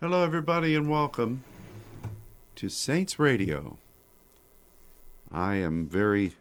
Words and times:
Hello, 0.00 0.22
everybody, 0.22 0.76
and 0.76 0.88
welcome 0.88 1.42
to 2.54 2.68
Saints 2.68 3.18
Radio. 3.18 3.78
I 5.32 5.56
am 5.56 5.88
very 5.88 6.34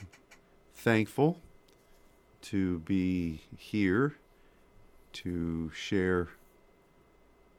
thankful 0.75 1.39
to 2.43 2.77
be 2.81 3.41
here 3.57 4.13
to 5.13 5.71
share 5.73 6.27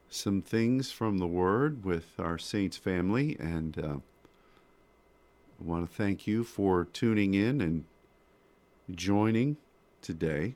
some 0.09 0.41
things 0.41 0.89
from 0.89 1.17
the 1.17 1.27
Word 1.27 1.83
with 1.83 2.17
our 2.17 2.37
Saints 2.37 2.77
family, 2.77 3.35
and 3.37 3.77
uh, 3.77 3.97
I 3.97 3.99
want 5.59 5.89
to 5.89 5.93
thank 5.93 6.25
you 6.25 6.45
for 6.45 6.85
tuning 6.85 7.33
in 7.33 7.59
and 7.59 7.83
joining 8.95 9.57
today. 10.01 10.55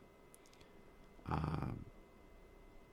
Uh, 1.30 1.73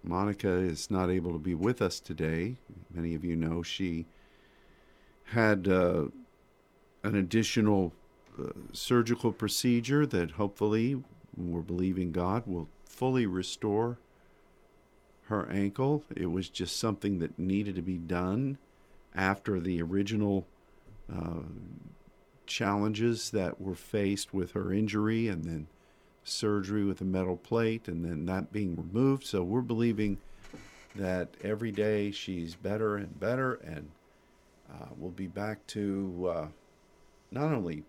Monica 0.02 0.50
is 0.50 0.90
not 0.90 1.10
able 1.10 1.32
to 1.32 1.38
be 1.38 1.54
with 1.54 1.82
us 1.82 2.00
today. 2.00 2.56
Many 2.92 3.14
of 3.14 3.24
you 3.24 3.36
know 3.36 3.62
she 3.62 4.06
had 5.24 5.68
uh, 5.68 6.06
an 7.02 7.14
additional 7.14 7.92
uh, 8.38 8.50
surgical 8.72 9.32
procedure 9.32 10.06
that 10.06 10.32
hopefully 10.32 11.02
we're 11.36 11.60
believing 11.60 12.12
God 12.12 12.44
will 12.46 12.68
fully 12.84 13.26
restore 13.26 13.98
her 15.24 15.48
ankle. 15.50 16.02
It 16.16 16.26
was 16.26 16.48
just 16.48 16.78
something 16.78 17.18
that 17.20 17.38
needed 17.38 17.76
to 17.76 17.82
be 17.82 17.98
done 17.98 18.58
after 19.14 19.60
the 19.60 19.80
original 19.82 20.46
uh, 21.12 21.42
challenges 22.46 23.30
that 23.30 23.60
were 23.60 23.74
faced 23.74 24.34
with 24.34 24.52
her 24.52 24.72
injury 24.72 25.28
and 25.28 25.44
then 25.44 25.66
surgery 26.30 26.84
with 26.84 27.00
a 27.00 27.04
metal 27.04 27.36
plate 27.36 27.88
and 27.88 28.04
then 28.04 28.26
that 28.26 28.52
being 28.52 28.76
removed. 28.76 29.24
So 29.24 29.42
we're 29.42 29.60
believing 29.60 30.18
that 30.94 31.28
every 31.42 31.72
day 31.72 32.10
she's 32.10 32.54
better 32.54 32.96
and 32.96 33.18
better 33.18 33.54
and 33.54 33.90
uh, 34.70 34.86
will 34.98 35.10
be 35.10 35.26
back 35.26 35.66
to 35.68 36.32
uh, 36.32 36.46
not 37.30 37.52
only 37.52 37.84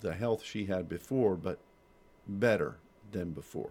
the 0.00 0.14
health 0.14 0.44
she 0.44 0.66
had 0.66 0.88
before, 0.88 1.34
but 1.34 1.58
better 2.26 2.76
than 3.12 3.30
before. 3.30 3.70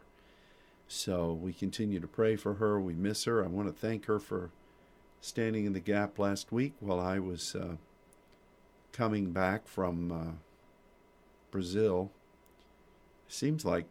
So 0.88 1.33
we 1.33 1.53
continue 1.53 1.99
to 1.99 2.07
pray 2.07 2.35
for 2.35 2.55
her. 2.55 2.79
We 2.79 2.93
miss 2.93 3.23
her. 3.25 3.43
I 3.43 3.47
want 3.47 3.67
to 3.67 3.73
thank 3.73 4.05
her 4.05 4.19
for 4.19 4.51
standing 5.21 5.66
in 5.66 5.73
the 5.73 5.79
gap 5.79 6.19
last 6.19 6.51
week 6.51 6.73
while 6.79 6.99
I 6.99 7.19
was 7.19 7.55
uh, 7.55 7.75
coming 8.91 9.31
back 9.31 9.67
from 9.67 10.11
uh, 10.11 10.31
Brazil 11.49 12.11
seems 13.27 13.66
like 13.66 13.85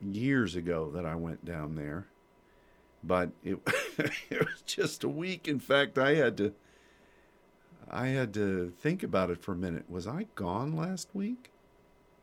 years 0.00 0.56
ago 0.56 0.90
that 0.94 1.06
I 1.06 1.14
went 1.14 1.44
down 1.44 1.74
there, 1.74 2.06
but 3.02 3.30
it, 3.42 3.58
it 4.30 4.40
was 4.40 4.62
just 4.66 5.04
a 5.04 5.08
week. 5.08 5.48
In 5.48 5.60
fact, 5.60 5.98
I 5.98 6.14
had 6.14 6.36
to 6.38 6.54
I 7.90 8.08
had 8.08 8.32
to 8.34 8.72
think 8.80 9.02
about 9.02 9.30
it 9.30 9.42
for 9.42 9.52
a 9.52 9.56
minute. 9.56 9.84
Was 9.88 10.06
I 10.06 10.26
gone 10.34 10.76
last 10.76 11.08
week? 11.12 11.50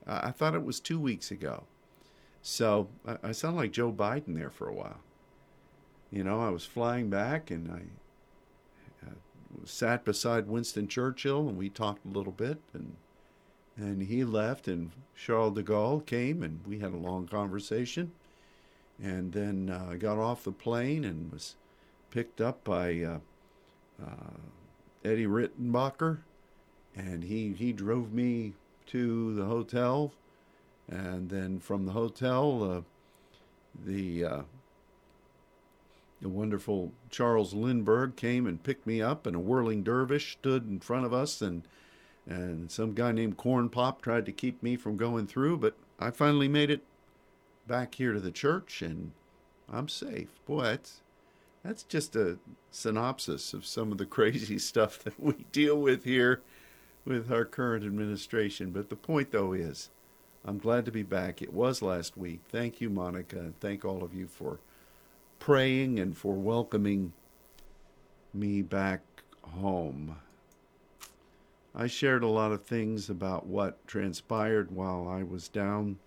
I 0.07 0.31
thought 0.31 0.55
it 0.55 0.65
was 0.65 0.79
two 0.79 0.99
weeks 0.99 1.29
ago. 1.31 1.63
So 2.41 2.89
I, 3.07 3.17
I 3.23 3.31
sound 3.31 3.55
like 3.55 3.71
Joe 3.71 3.91
Biden 3.91 4.35
there 4.35 4.49
for 4.49 4.67
a 4.67 4.73
while. 4.73 4.99
You 6.11 6.23
know, 6.23 6.41
I 6.41 6.49
was 6.49 6.65
flying 6.65 7.09
back 7.09 7.51
and 7.51 7.71
I 7.71 9.07
uh, 9.07 9.13
sat 9.63 10.03
beside 10.03 10.47
Winston 10.47 10.87
Churchill 10.87 11.47
and 11.47 11.57
we 11.57 11.69
talked 11.69 12.05
a 12.05 12.09
little 12.09 12.33
bit 12.33 12.59
and 12.73 12.95
and 13.81 14.03
he 14.03 14.23
left, 14.23 14.67
and 14.67 14.91
Charles 15.15 15.55
de 15.55 15.63
Gaulle 15.63 16.05
came, 16.05 16.43
and 16.43 16.59
we 16.67 16.79
had 16.79 16.93
a 16.93 16.97
long 16.97 17.27
conversation. 17.27 18.11
And 19.01 19.33
then 19.33 19.69
uh, 19.69 19.89
I 19.91 19.97
got 19.97 20.19
off 20.19 20.43
the 20.43 20.51
plane 20.51 21.03
and 21.03 21.31
was 21.31 21.55
picked 22.11 22.39
up 22.39 22.63
by 22.63 23.01
uh, 23.01 23.19
uh, 24.01 24.37
Eddie 25.03 25.25
Rickenbacker, 25.25 26.19
and 26.95 27.23
he, 27.23 27.53
he 27.53 27.73
drove 27.73 28.13
me 28.13 28.53
to 28.87 29.33
the 29.33 29.45
hotel. 29.45 30.13
And 30.87 31.29
then 31.29 31.59
from 31.59 31.85
the 31.85 31.93
hotel, 31.93 32.63
uh, 32.63 32.81
the 33.85 34.25
uh, 34.25 34.41
the 36.21 36.29
wonderful 36.29 36.91
Charles 37.09 37.53
Lindbergh 37.53 38.15
came 38.15 38.45
and 38.45 38.61
picked 38.61 38.85
me 38.85 39.01
up, 39.01 39.25
and 39.25 39.35
a 39.35 39.39
whirling 39.39 39.81
dervish 39.81 40.33
stood 40.33 40.67
in 40.67 40.79
front 40.79 41.05
of 41.05 41.13
us 41.13 41.41
and 41.41 41.63
and 42.27 42.69
some 42.71 42.93
guy 42.93 43.11
named 43.11 43.37
Corn 43.37 43.69
Pop 43.69 44.01
tried 44.01 44.25
to 44.25 44.31
keep 44.31 44.61
me 44.61 44.75
from 44.75 44.97
going 44.97 45.27
through, 45.27 45.57
but 45.57 45.75
I 45.99 46.11
finally 46.11 46.47
made 46.47 46.69
it 46.69 46.81
back 47.67 47.95
here 47.95 48.13
to 48.13 48.19
the 48.19 48.31
church 48.31 48.81
and 48.81 49.11
I'm 49.71 49.87
safe. 49.87 50.29
Boy, 50.45 50.63
that's 50.63 51.01
that's 51.63 51.83
just 51.83 52.15
a 52.15 52.39
synopsis 52.71 53.53
of 53.53 53.65
some 53.65 53.91
of 53.91 53.97
the 53.97 54.05
crazy 54.17 54.57
stuff 54.57 54.99
that 54.99 55.19
we 55.19 55.45
deal 55.51 55.79
with 55.79 56.03
here 56.03 56.41
with 57.05 57.31
our 57.31 57.45
current 57.45 57.85
administration. 57.85 58.71
But 58.71 58.89
the 58.89 58.95
point 58.95 59.31
though 59.31 59.53
is 59.53 59.89
I'm 60.43 60.57
glad 60.57 60.85
to 60.85 60.91
be 60.91 61.03
back. 61.03 61.41
It 61.41 61.53
was 61.53 61.81
last 61.81 62.17
week. 62.17 62.41
Thank 62.49 62.81
you, 62.81 62.89
Monica, 62.89 63.37
and 63.37 63.59
thank 63.59 63.85
all 63.85 64.03
of 64.03 64.13
you 64.13 64.27
for 64.27 64.59
praying 65.39 65.99
and 65.99 66.17
for 66.17 66.33
welcoming 66.33 67.13
me 68.33 68.61
back 68.61 69.01
home. 69.41 70.17
I 71.73 71.87
shared 71.87 72.23
a 72.23 72.27
lot 72.27 72.51
of 72.51 72.63
things 72.63 73.09
about 73.09 73.47
what 73.47 73.85
transpired 73.87 74.71
while 74.71 75.07
I 75.07 75.23
was 75.23 75.47
down 75.47 75.99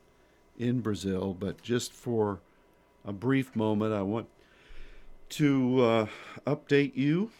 in 0.58 0.80
Brazil, 0.80 1.34
but 1.38 1.62
just 1.62 1.92
for 1.92 2.40
a 3.04 3.12
brief 3.12 3.56
moment, 3.56 3.94
I 3.94 4.02
want 4.02 4.28
to 5.30 5.82
uh, 5.82 6.06
update 6.46 6.96
you 6.96 7.30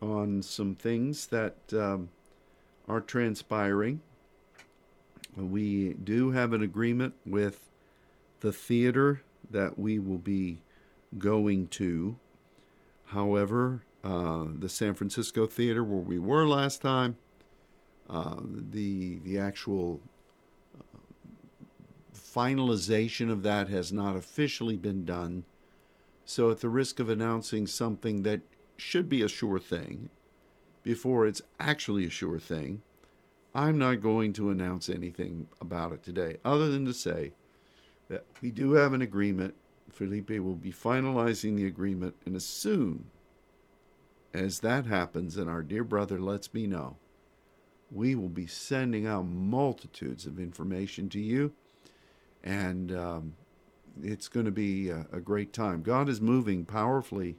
on 0.00 0.42
some 0.42 0.74
things 0.74 1.26
that 1.26 1.56
um, 1.72 2.08
are 2.88 3.00
transpiring. 3.00 4.00
We 5.36 5.94
do 5.94 6.30
have 6.30 6.52
an 6.52 6.62
agreement 6.62 7.14
with 7.26 7.70
the 8.40 8.52
theater 8.52 9.22
that 9.50 9.78
we 9.78 9.98
will 9.98 10.18
be 10.18 10.62
going 11.18 11.68
to. 11.68 12.16
However, 13.06 13.82
uh, 14.02 14.46
the 14.58 14.68
San 14.68 14.94
Francisco 14.94 15.46
theater 15.46 15.84
where 15.84 16.00
we 16.00 16.18
were 16.18 16.46
last 16.48 16.80
time 16.80 17.16
uh, 18.08 18.40
the 18.42 19.18
the 19.24 19.38
actual 19.38 20.00
uh, 20.78 20.98
finalization 22.14 23.30
of 23.30 23.42
that 23.42 23.68
has 23.68 23.92
not 23.92 24.16
officially 24.16 24.76
been 24.76 25.04
done. 25.04 25.44
So, 26.24 26.50
at 26.50 26.60
the 26.60 26.68
risk 26.68 27.00
of 27.00 27.08
announcing 27.08 27.66
something 27.66 28.22
that 28.22 28.40
should 28.76 29.08
be 29.08 29.22
a 29.22 29.28
sure 29.28 29.58
thing 29.58 30.10
before 30.82 31.26
it's 31.26 31.42
actually 31.60 32.06
a 32.06 32.10
sure 32.10 32.38
thing, 32.38 32.82
I'm 33.54 33.78
not 33.78 34.00
going 34.00 34.32
to 34.34 34.50
announce 34.50 34.88
anything 34.88 35.48
about 35.60 35.92
it 35.92 36.02
today, 36.02 36.38
other 36.44 36.70
than 36.70 36.84
to 36.86 36.94
say 36.94 37.32
that 38.08 38.24
we 38.40 38.50
do 38.50 38.72
have 38.72 38.92
an 38.92 39.02
agreement. 39.02 39.54
Felipe 39.90 40.30
will 40.30 40.54
be 40.54 40.72
finalizing 40.72 41.56
the 41.56 41.66
agreement, 41.66 42.14
and 42.24 42.34
as 42.34 42.46
soon 42.46 43.10
as 44.32 44.60
that 44.60 44.86
happens 44.86 45.36
and 45.36 45.50
our 45.50 45.62
dear 45.62 45.84
brother 45.84 46.18
lets 46.18 46.54
me 46.54 46.66
know, 46.66 46.96
we 47.92 48.14
will 48.14 48.28
be 48.28 48.46
sending 48.46 49.06
out 49.06 49.26
multitudes 49.26 50.26
of 50.26 50.38
information 50.38 51.08
to 51.10 51.20
you, 51.20 51.52
and 52.42 52.90
um, 52.96 53.34
it's 54.02 54.28
going 54.28 54.46
to 54.46 54.52
be 54.52 54.88
a, 54.88 55.06
a, 55.12 55.20
great 55.20 55.52
time. 55.52 55.82
God 55.82 56.08
is 56.08 56.20
moving 56.20 56.64
powerfully 56.64 57.36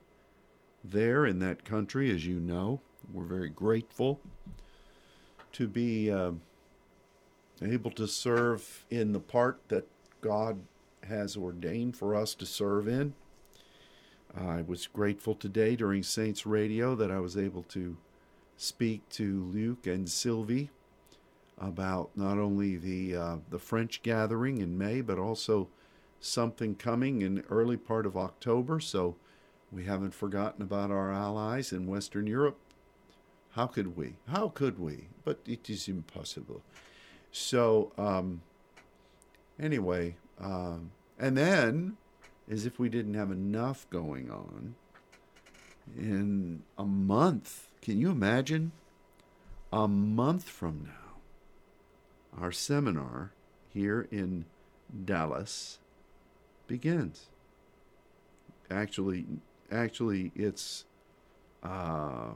there 0.83 1.25
in 1.25 1.39
that 1.39 1.65
country, 1.65 2.11
as 2.11 2.25
you 2.25 2.39
know. 2.39 2.81
We're 3.11 3.23
very 3.23 3.49
grateful 3.49 4.19
to 5.53 5.67
be 5.67 6.11
uh, 6.11 6.31
able 7.61 7.91
to 7.91 8.07
serve 8.07 8.85
in 8.89 9.11
the 9.11 9.19
part 9.19 9.59
that 9.69 9.87
God 10.21 10.61
has 11.07 11.35
ordained 11.35 11.97
for 11.97 12.15
us 12.15 12.33
to 12.35 12.45
serve 12.45 12.87
in. 12.87 13.13
I 14.35 14.61
was 14.61 14.87
grateful 14.87 15.35
today 15.35 15.75
during 15.75 16.01
Saints 16.01 16.45
Radio 16.45 16.95
that 16.95 17.11
I 17.11 17.19
was 17.19 17.37
able 17.37 17.63
to 17.63 17.97
speak 18.63 19.07
to 19.09 19.43
Luke 19.53 19.85
and 19.85 20.09
Sylvie 20.09 20.69
about 21.57 22.11
not 22.15 22.37
only 22.37 22.77
the 22.77 23.15
uh, 23.15 23.37
the 23.49 23.59
French 23.59 24.01
gathering 24.01 24.59
in 24.59 24.77
May, 24.77 25.01
but 25.01 25.19
also 25.19 25.67
something 26.19 26.75
coming 26.75 27.21
in 27.21 27.43
early 27.49 27.77
part 27.77 28.05
of 28.05 28.15
October. 28.15 28.79
So 28.79 29.15
we 29.71 29.83
haven't 29.83 30.13
forgotten 30.13 30.61
about 30.61 30.91
our 30.91 31.11
allies 31.11 31.73
in 31.73 31.87
Western 31.87 32.25
Europe. 32.25 32.57
How 33.51 33.67
could 33.67 33.97
we? 33.97 34.15
How 34.29 34.47
could 34.47 34.79
we? 34.79 35.07
But 35.25 35.39
it 35.45 35.69
is 35.69 35.87
impossible. 35.87 36.61
So 37.31 37.91
um, 37.97 38.41
anyway, 39.59 40.15
um, 40.39 40.91
and 41.19 41.37
then, 41.37 41.97
as 42.49 42.65
if 42.65 42.79
we 42.79 42.87
didn't 42.87 43.15
have 43.15 43.29
enough 43.29 43.85
going 43.89 44.31
on, 44.31 44.75
in 45.97 46.63
a 46.77 46.85
month 46.85 47.72
can 47.83 47.99
you 47.99 48.09
imagine? 48.09 48.71
A 49.73 49.89
month 49.89 50.47
from 50.47 50.85
now, 50.85 52.41
our 52.41 52.51
seminar 52.51 53.33
here 53.73 54.07
in 54.09 54.45
Dallas 55.03 55.79
begins. 56.65 57.25
Actually, 58.71 59.25
actually 59.69 60.31
it's 60.33 60.85
uh, 61.61 62.31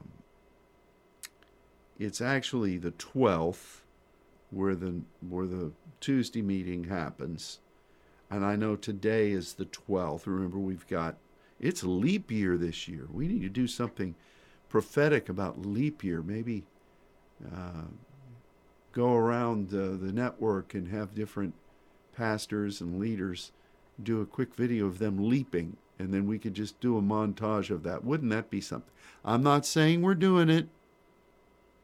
it's 1.97 2.19
actually 2.19 2.77
the 2.77 2.91
12th 2.91 3.81
where 4.51 4.75
the 4.75 5.01
where 5.27 5.47
the 5.47 5.71
Tuesday 6.01 6.41
meeting 6.41 6.85
happens. 6.85 7.59
And 8.29 8.43
I 8.43 8.57
know 8.57 8.75
today 8.75 9.31
is 9.31 9.53
the 9.53 9.65
12th. 9.65 10.25
Remember 10.25 10.57
we've 10.57 10.87
got 10.87 11.15
it's 11.57 11.83
leap 11.85 12.31
year 12.31 12.57
this 12.57 12.89
year. 12.89 13.07
We 13.09 13.29
need 13.29 13.43
to 13.43 13.49
do 13.49 13.67
something 13.67 14.15
prophetic 14.69 15.29
about 15.29 15.65
leap 15.65 16.03
year. 16.03 16.21
Maybe 16.21 16.63
uh, 17.45 17.85
go 18.91 19.13
around 19.13 19.73
uh, 19.73 19.97
the 19.97 20.11
network 20.11 20.73
and 20.73 20.87
have 20.89 21.15
different 21.15 21.53
pastors 22.15 22.81
and 22.81 22.99
leaders 22.99 23.51
do 24.01 24.21
a 24.21 24.25
quick 24.25 24.55
video 24.55 24.85
of 24.85 24.99
them 24.99 25.29
leaping, 25.29 25.77
and 25.97 26.13
then 26.13 26.27
we 26.27 26.37
could 26.37 26.53
just 26.53 26.79
do 26.79 26.97
a 26.97 27.01
montage 27.01 27.69
of 27.69 27.83
that. 27.83 28.03
Wouldn't 28.03 28.31
that 28.31 28.49
be 28.49 28.61
something? 28.61 28.91
I'm 29.25 29.43
not 29.43 29.65
saying 29.65 30.01
we're 30.01 30.15
doing 30.15 30.49
it, 30.49 30.67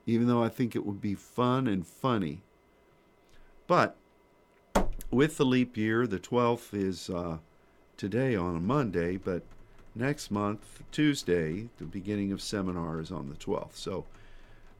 even 0.05 0.27
though 0.27 0.43
I 0.43 0.49
think 0.49 0.75
it 0.75 0.85
would 0.85 1.01
be 1.01 1.15
fun 1.15 1.67
and 1.67 1.85
funny. 1.85 2.43
But 3.65 3.95
with 5.09 5.37
the 5.37 5.45
leap 5.45 5.77
year, 5.77 6.05
the 6.05 6.19
12th 6.19 6.73
is 6.73 7.09
uh, 7.09 7.37
today 7.97 8.35
on 8.35 8.55
a 8.55 8.59
Monday, 8.59 9.17
but 9.17 9.43
next 9.95 10.31
month, 10.31 10.83
Tuesday, 10.91 11.69
the 11.77 11.85
beginning 11.85 12.31
of 12.31 12.41
seminar 12.41 12.99
is 12.99 13.11
on 13.11 13.29
the 13.29 13.35
12th. 13.35 13.75
So 13.75 14.05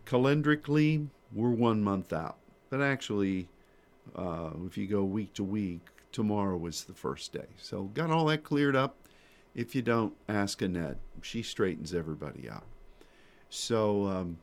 calendrically, 0.06 1.07
we're 1.31 1.50
one 1.50 1.83
month 1.83 2.13
out. 2.13 2.38
But 2.69 2.81
actually, 2.81 3.48
uh, 4.15 4.51
if 4.65 4.77
you 4.77 4.88
go 4.88 5.04
week 5.04 5.33
to 5.33 5.44
week, 5.44 5.81
tomorrow 6.12 6.57
was 6.57 6.83
the 6.83 6.94
first 6.94 7.33
day. 7.33 7.48
So 7.57 7.83
got 7.83 8.12
all 8.12 8.25
that 8.25 8.44
cleared 8.44 8.75
up. 8.75 8.95
If 9.56 9.75
you 9.75 9.81
don't, 9.81 10.13
ask 10.27 10.62
Annette. 10.62 10.98
She 11.21 11.44
straightens 11.44 11.94
everybody 11.94 12.50
out. 12.50 12.66
So 13.50 14.07
um, 14.07 14.38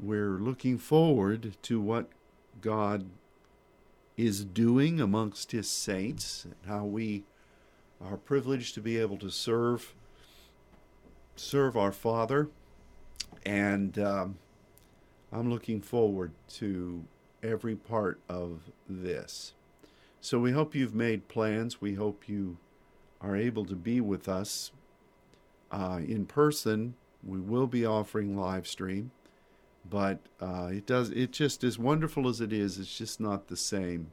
we're 0.00 0.38
looking 0.38 0.78
forward 0.78 1.56
to 1.62 1.80
what 1.80 2.08
God 2.60 3.06
is 4.16 4.44
doing 4.44 5.00
amongst 5.00 5.52
His 5.52 5.68
saints, 5.68 6.44
and 6.44 6.54
how 6.66 6.84
we 6.84 7.24
are 8.00 8.16
privilege 8.16 8.72
to 8.74 8.80
be 8.80 8.98
able 8.98 9.18
to 9.18 9.30
serve 9.30 9.94
serve 11.36 11.76
our 11.76 11.92
Father, 11.92 12.48
and 13.44 13.98
um, 13.98 14.38
I'm 15.32 15.50
looking 15.50 15.80
forward 15.80 16.32
to 16.54 17.04
every 17.42 17.76
part 17.76 18.20
of 18.28 18.62
this. 18.88 19.54
So 20.20 20.38
we 20.38 20.52
hope 20.52 20.74
you've 20.74 20.94
made 20.94 21.28
plans. 21.28 21.80
We 21.80 21.94
hope 21.94 22.28
you 22.28 22.58
are 23.20 23.36
able 23.36 23.64
to 23.66 23.76
be 23.76 24.00
with 24.00 24.28
us 24.28 24.72
uh, 25.70 26.00
in 26.06 26.26
person. 26.26 26.94
We 27.22 27.40
will 27.40 27.66
be 27.66 27.84
offering 27.84 28.36
live 28.36 28.66
stream, 28.66 29.10
but 29.88 30.20
uh, 30.40 30.70
it 30.72 30.86
does. 30.86 31.10
It 31.10 31.32
just 31.32 31.62
as 31.62 31.78
wonderful 31.78 32.28
as 32.28 32.40
it 32.40 32.52
is. 32.52 32.78
It's 32.78 32.96
just 32.96 33.20
not 33.20 33.48
the 33.48 33.56
same 33.56 34.10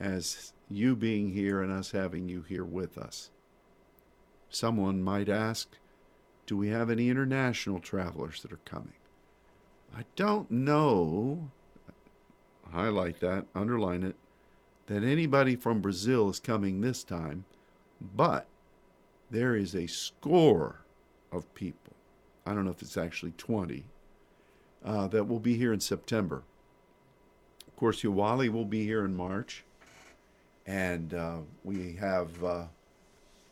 as 0.00 0.52
you 0.74 0.96
being 0.96 1.32
here 1.32 1.62
and 1.62 1.72
us 1.72 1.90
having 1.90 2.28
you 2.28 2.42
here 2.42 2.64
with 2.64 2.98
us. 2.98 3.30
Someone 4.48 5.02
might 5.02 5.28
ask, 5.28 5.68
do 6.46 6.56
we 6.56 6.68
have 6.68 6.90
any 6.90 7.08
international 7.08 7.80
travelers 7.80 8.42
that 8.42 8.52
are 8.52 8.60
coming? 8.64 8.94
I 9.96 10.04
don't 10.16 10.50
know 10.50 11.50
highlight 12.72 13.20
that, 13.20 13.46
underline 13.54 14.02
it, 14.02 14.16
that 14.86 15.04
anybody 15.04 15.54
from 15.54 15.80
Brazil 15.80 16.28
is 16.30 16.40
coming 16.40 16.80
this 16.80 17.04
time, 17.04 17.44
but 18.00 18.46
there 19.30 19.54
is 19.54 19.74
a 19.74 19.86
score 19.86 20.80
of 21.30 21.52
people. 21.54 21.94
I 22.44 22.54
don't 22.54 22.64
know 22.64 22.70
if 22.70 22.82
it's 22.82 22.96
actually 22.96 23.32
20 23.32 23.84
uh, 24.84 25.06
that 25.08 25.24
will 25.24 25.38
be 25.38 25.56
here 25.56 25.72
in 25.72 25.80
September. 25.80 26.42
Of 27.68 27.76
course, 27.76 28.02
Uwali 28.02 28.48
will 28.48 28.64
be 28.64 28.84
here 28.84 29.04
in 29.04 29.14
March, 29.14 29.64
and 30.66 31.14
uh, 31.14 31.38
we 31.64 31.94
have 31.94 32.42
uh, 32.44 32.64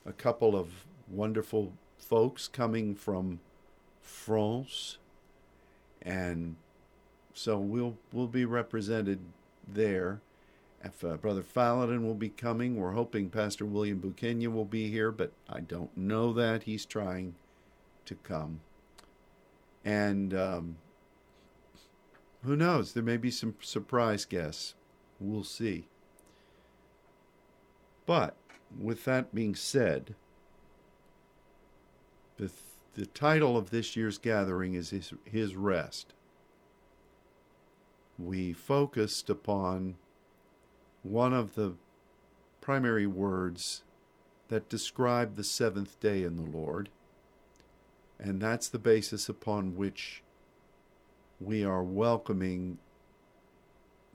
a 0.06 0.12
couple 0.12 0.56
of 0.56 0.68
wonderful 1.08 1.72
folks 1.98 2.48
coming 2.48 2.94
from 2.94 3.40
France 4.00 4.98
and 6.02 6.56
so 7.34 7.58
we'll 7.58 7.96
we'll 8.12 8.26
be 8.26 8.44
represented 8.44 9.20
there. 9.66 10.20
If 10.82 11.04
uh, 11.04 11.16
Brother 11.16 11.42
Faladin 11.42 12.02
will 12.02 12.14
be 12.14 12.30
coming, 12.30 12.76
we're 12.76 12.92
hoping 12.92 13.28
Pastor 13.28 13.66
William 13.66 14.00
Bukenya 14.00 14.48
will 14.48 14.64
be 14.64 14.90
here, 14.90 15.12
but 15.12 15.32
I 15.48 15.60
don't 15.60 15.94
know 15.96 16.32
that. 16.32 16.62
He's 16.62 16.86
trying 16.86 17.34
to 18.06 18.14
come. 18.14 18.60
And 19.84 20.32
um, 20.32 20.76
who 22.44 22.56
knows? 22.56 22.94
There 22.94 23.02
may 23.02 23.18
be 23.18 23.30
some 23.30 23.54
surprise 23.60 24.24
guests. 24.24 24.74
We'll 25.18 25.44
see. 25.44 25.86
But 28.10 28.34
with 28.76 29.04
that 29.04 29.32
being 29.32 29.54
said, 29.54 30.16
the, 32.38 32.50
the 32.94 33.06
title 33.06 33.56
of 33.56 33.70
this 33.70 33.94
year's 33.94 34.18
gathering 34.18 34.74
is 34.74 34.90
His, 34.90 35.12
his 35.22 35.54
Rest 35.54 36.12
we 38.18 38.52
focused 38.52 39.30
upon 39.30 39.94
one 41.04 41.32
of 41.32 41.54
the 41.54 41.74
primary 42.60 43.06
words 43.06 43.84
that 44.48 44.68
describe 44.68 45.36
the 45.36 45.44
seventh 45.44 46.00
day 46.00 46.24
in 46.24 46.34
the 46.34 46.58
Lord, 46.58 46.88
and 48.18 48.40
that's 48.40 48.68
the 48.68 48.80
basis 48.80 49.28
upon 49.28 49.76
which 49.76 50.24
we 51.40 51.64
are 51.64 51.84
welcoming 51.84 52.78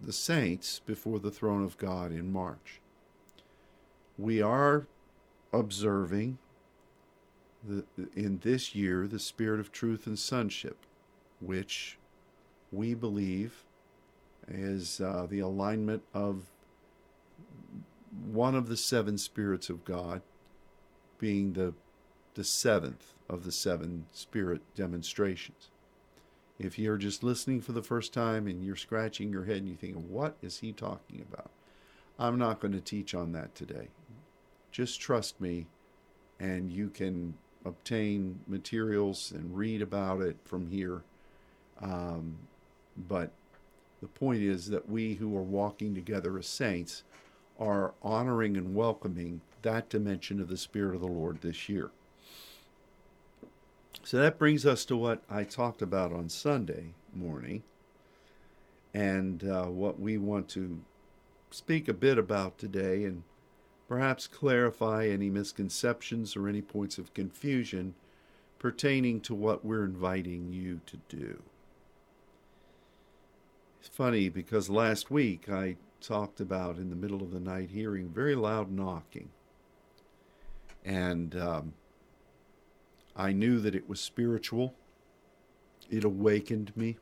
the 0.01 0.11
saints 0.11 0.81
before 0.85 1.19
the 1.19 1.31
throne 1.31 1.63
of 1.63 1.77
God 1.77 2.11
in 2.11 2.33
March. 2.33 2.81
We 4.17 4.41
are 4.41 4.87
observing 5.51 6.37
the, 7.63 7.85
in 8.15 8.39
this 8.43 8.75
year 8.75 9.07
the 9.07 9.19
spirit 9.19 9.59
of 9.59 9.71
truth 9.71 10.07
and 10.07 10.17
sonship, 10.17 10.77
which 11.39 11.97
we 12.71 12.93
believe 12.93 13.65
is 14.47 15.01
uh, 15.01 15.25
the 15.29 15.39
alignment 15.39 16.03
of 16.13 16.43
one 18.31 18.55
of 18.55 18.69
the 18.69 18.77
seven 18.77 19.17
spirits 19.17 19.69
of 19.69 19.83
God 19.83 20.21
being 21.19 21.53
the 21.53 21.73
the 22.35 22.43
seventh 22.43 23.13
of 23.29 23.43
the 23.43 23.51
seven 23.51 24.05
spirit 24.11 24.61
demonstrations. 24.75 25.69
If 26.59 26.77
you're 26.77 26.97
just 26.97 27.23
listening 27.23 27.61
for 27.61 27.71
the 27.71 27.81
first 27.81 28.13
time 28.13 28.47
and 28.47 28.63
you're 28.63 28.75
scratching 28.75 29.31
your 29.31 29.45
head 29.45 29.57
and 29.57 29.69
you 29.69 29.75
think, 29.75 29.95
what 29.95 30.37
is 30.41 30.59
he 30.59 30.71
talking 30.71 31.25
about? 31.29 31.49
I'm 32.19 32.37
not 32.37 32.59
going 32.59 32.73
to 32.73 32.81
teach 32.81 33.13
on 33.13 33.31
that 33.33 33.55
today. 33.55 33.87
Just 34.75 34.99
trust 34.99 35.39
me, 35.39 35.67
and 36.37 36.69
you 36.69 36.89
can 36.89 37.35
obtain 37.63 38.41
materials 38.45 39.31
and 39.31 39.55
read 39.55 39.81
about 39.81 40.19
it 40.19 40.35
from 40.43 40.67
here. 40.67 41.01
Um, 41.81 42.39
but 43.07 43.31
the 44.01 44.09
point 44.09 44.41
is 44.41 44.67
that 44.67 44.89
we 44.89 45.13
who 45.13 45.33
are 45.37 45.41
walking 45.41 45.95
together 45.95 46.37
as 46.37 46.47
saints 46.47 47.03
are 47.57 47.93
honoring 48.03 48.57
and 48.57 48.75
welcoming 48.75 49.39
that 49.61 49.87
dimension 49.87 50.41
of 50.41 50.49
the 50.49 50.57
Spirit 50.57 50.95
of 50.95 50.99
the 50.99 51.07
Lord 51.07 51.39
this 51.39 51.69
year. 51.69 51.91
So 54.03 54.17
that 54.17 54.37
brings 54.37 54.65
us 54.65 54.83
to 54.85 54.97
what 54.97 55.23
I 55.29 55.45
talked 55.45 55.81
about 55.81 56.11
on 56.11 56.27
Sunday 56.27 56.95
morning 57.13 57.63
and 58.93 59.41
uh, 59.49 59.67
what 59.67 60.01
we 60.01 60.17
want 60.17 60.49
to 60.49 60.81
speak 61.49 61.87
a 61.87 61.93
bit 61.93 62.17
about 62.17 62.57
today 62.57 63.05
and 63.05 63.23
perhaps 63.87 64.27
clarify 64.27 65.07
any 65.07 65.29
misconceptions 65.29 66.35
or 66.35 66.47
any 66.47 66.61
points 66.61 66.97
of 66.97 67.13
confusion 67.13 67.93
pertaining 68.57 69.21
to 69.21 69.35
what 69.35 69.63
we're 69.63 69.85
inviting 69.85 70.51
you 70.51 70.81
to 70.85 70.97
do. 71.07 71.41
It's 73.79 73.95
funny 73.95 74.29
because 74.29 74.69
last 74.69 75.11
week 75.11 75.49
I 75.49 75.75
talked 76.01 76.39
about 76.39 76.77
in 76.77 76.89
the 76.89 76.95
middle 76.95 77.21
of 77.21 77.31
the 77.31 77.39
night 77.39 77.69
hearing 77.69 78.09
very 78.09 78.35
loud 78.35 78.71
knocking. 78.71 79.29
And 80.83 81.35
um, 81.35 81.73
I 83.15 83.31
knew 83.31 83.59
that 83.59 83.75
it 83.75 83.87
was 83.87 83.99
spiritual, 83.99 84.73
it 85.89 86.03
awakened 86.03 86.75
me. 86.75 86.97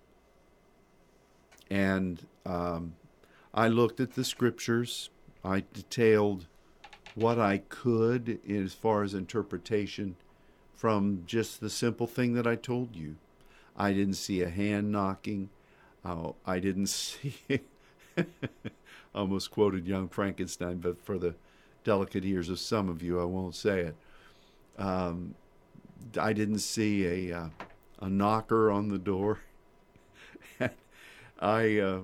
And 1.70 2.28
um, 2.46 2.96
I 3.54 3.68
looked 3.68 4.00
at 4.00 4.16
the 4.16 4.24
scriptures, 4.24 5.10
I 5.44 5.64
detailed 5.74 6.48
what 7.16 7.40
I 7.40 7.60
could 7.70 8.40
as 8.50 8.74
far 8.74 9.04
as 9.04 9.14
interpretation 9.14 10.16
from 10.74 11.24
just 11.26 11.62
the 11.62 11.70
simple 11.70 12.08
thing 12.08 12.34
that 12.34 12.48
I 12.48 12.56
told 12.56 12.96
you. 12.96 13.16
I 13.78 13.94
didn't 13.94 14.16
see 14.16 14.42
a 14.42 14.50
hand 14.50 14.92
knocking. 14.92 15.50
Oh, 16.04 16.36
I 16.46 16.60
didn't 16.60 16.88
see. 16.88 17.36
Almost 19.16 19.52
quoted 19.52 19.88
Young 19.88 20.08
Frankenstein, 20.08 20.78
but 20.78 21.04
for 21.04 21.18
the 21.18 21.36
delicate 21.84 22.26
ears 22.26 22.50
of 22.50 22.60
some 22.60 22.90
of 22.90 23.02
you, 23.02 23.20
I 23.20 23.26
won't 23.26 23.56
say 23.56 23.82
it. 23.82 23.96
Um, 24.78 25.36
I 26.20 26.34
didn't 26.34 26.60
see 26.60 27.30
a 27.30 27.38
uh, 27.38 27.50
a 28.00 28.10
knocker 28.10 28.70
on 28.72 28.90
the 28.90 28.98
door. 28.98 29.40
I 31.40 31.78
uh, 31.78 32.00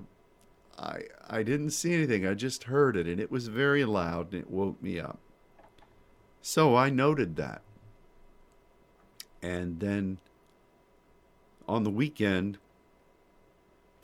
I 0.80 1.02
I 1.28 1.42
didn't 1.42 1.70
see 1.70 1.92
anything. 1.92 2.26
I 2.26 2.34
just 2.34 2.64
heard 2.64 2.96
it, 2.96 3.06
and 3.06 3.20
it 3.20 3.30
was 3.30 3.48
very 3.48 3.84
loud, 3.84 4.32
and 4.32 4.42
it 4.42 4.50
woke 4.50 4.82
me 4.82 4.98
up. 4.98 5.18
So 6.40 6.74
I 6.74 6.88
noted 6.88 7.36
that, 7.36 7.60
and 9.42 9.78
then 9.78 10.18
on 11.68 11.84
the 11.84 11.90
weekend, 11.90 12.58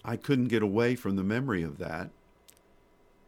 I 0.04 0.16
couldn't 0.16 0.49
get 0.49 0.62
away 0.62 0.95
from 0.95 1.16
the 1.16 1.25
memory 1.25 1.62
of 1.62 1.78
that, 1.78 2.11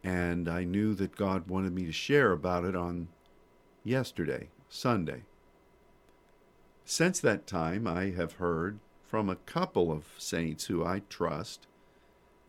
and 0.03 0.47
I 0.47 0.63
knew 0.63 0.93
that 0.93 1.15
God 1.15 1.49
wanted 1.49 1.73
me 1.73 1.85
to 1.85 1.91
share 1.91 2.31
about 2.31 2.65
it 2.65 2.75
on 2.75 3.07
yesterday, 3.83 4.49
Sunday. 4.69 5.23
Since 6.85 7.19
that 7.21 7.47
time, 7.47 7.87
I 7.87 8.11
have 8.11 8.33
heard 8.33 8.79
from 9.05 9.27
a 9.27 9.35
couple 9.35 9.91
of 9.91 10.05
saints 10.19 10.67
who 10.67 10.85
I 10.85 11.01
trust 11.09 11.65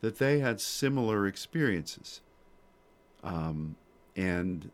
that 0.01 0.19
they 0.19 0.39
had 0.41 0.61
similar 0.61 1.27
experiences. 1.27 2.21
Um, 3.23 3.77
and, 4.17 4.71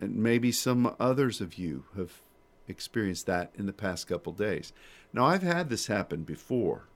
and 0.00 0.16
maybe 0.16 0.52
some 0.52 0.94
others 0.98 1.40
of 1.40 1.54
you 1.54 1.84
have 1.96 2.20
experienced 2.68 3.26
that 3.26 3.52
in 3.56 3.66
the 3.66 3.72
past 3.72 4.06
couple 4.06 4.32
days. 4.32 4.72
Now, 5.12 5.26
I've 5.26 5.42
had 5.42 5.68
this 5.70 5.86
happen 5.86 6.22
before, 6.22 6.88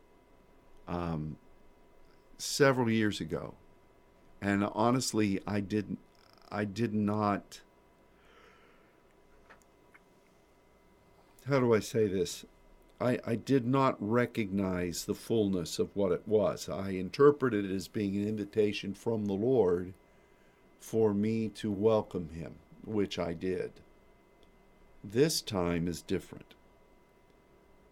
um, 0.87 1.37
several 2.38 2.90
years 2.90 3.20
ago, 3.20 3.54
and 4.40 4.64
honestly, 4.73 5.40
I 5.46 5.61
didn't, 5.61 5.99
I 6.50 6.64
did 6.64 6.94
not 6.94 7.61
how 11.49 11.61
do 11.61 11.75
I 11.75 11.80
say 11.80 12.06
this? 12.06 12.44
I, 13.00 13.18
I 13.26 13.34
did 13.34 13.66
not 13.66 13.96
recognize 13.98 15.04
the 15.04 15.14
fullness 15.14 15.78
of 15.78 15.94
what 15.94 16.12
it 16.12 16.22
was. 16.26 16.68
I 16.68 16.90
interpreted 16.90 17.64
it 17.64 17.74
as 17.74 17.88
being 17.88 18.16
an 18.16 18.28
invitation 18.28 18.94
from 18.94 19.26
the 19.26 19.32
Lord 19.32 19.94
for 20.80 21.12
me 21.12 21.48
to 21.48 21.70
welcome 21.70 22.28
him, 22.30 22.54
which 22.84 23.18
I 23.18 23.32
did. 23.32 23.72
This 25.02 25.40
time 25.40 25.88
is 25.88 26.02
different. 26.02 26.54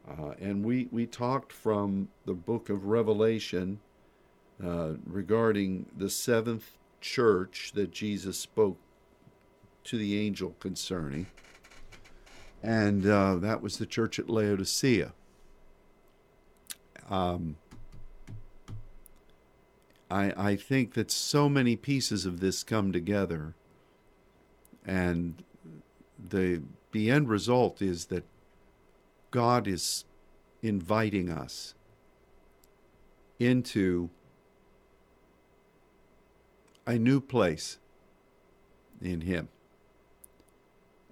Uh, 0.09 0.35
and 0.40 0.64
we, 0.64 0.88
we 0.90 1.06
talked 1.06 1.52
from 1.52 2.09
the 2.25 2.35
book 2.35 2.68
of 2.68 2.87
Revelation 2.87 3.80
uh, 4.62 4.92
regarding 5.06 5.87
the 5.97 6.11
seventh 6.11 6.76
church 7.00 7.73
that 7.75 7.92
Jesus 7.92 8.38
spoke 8.38 8.78
to 9.85 9.99
the 9.99 10.18
angel 10.18 10.54
concerning 10.61 11.26
and 12.62 13.07
uh, 13.07 13.37
that 13.37 13.61
was 13.61 13.78
the 13.78 13.87
church 13.87 14.19
at 14.19 14.31
Laodicea. 14.31 15.12
Um, 17.11 17.57
I, 20.11 20.33
I 20.37 20.57
think 20.57 20.95
that 20.95 21.11
so 21.11 21.49
many 21.49 21.75
pieces 21.75 22.25
of 22.26 22.40
this 22.40 22.62
come 22.62 22.92
together, 22.92 23.54
and 24.85 25.42
the 26.19 26.62
the 26.92 27.11
end 27.11 27.28
result 27.28 27.81
is 27.83 28.07
that 28.07 28.25
God 29.31 29.66
is 29.66 30.04
inviting 30.62 31.31
us 31.31 31.75
into 33.38 34.11
a 36.87 36.99
new 36.99 37.21
place 37.21 37.78
in 39.00 39.23
Him. 39.23 39.49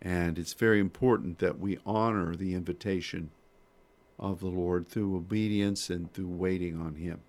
And 0.02 0.38
it's 0.38 0.54
very 0.54 0.80
important 0.80 1.38
that 1.40 1.58
we 1.58 1.78
honor 1.84 2.34
the 2.34 2.54
invitation 2.54 3.30
of 4.18 4.40
the 4.40 4.48
Lord 4.48 4.88
through 4.88 5.16
obedience 5.16 5.90
and 5.90 6.12
through 6.12 6.28
waiting 6.28 6.80
on 6.80 6.94
Him. 6.94 7.20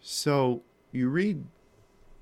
So 0.00 0.62
you 0.92 1.08
read 1.08 1.44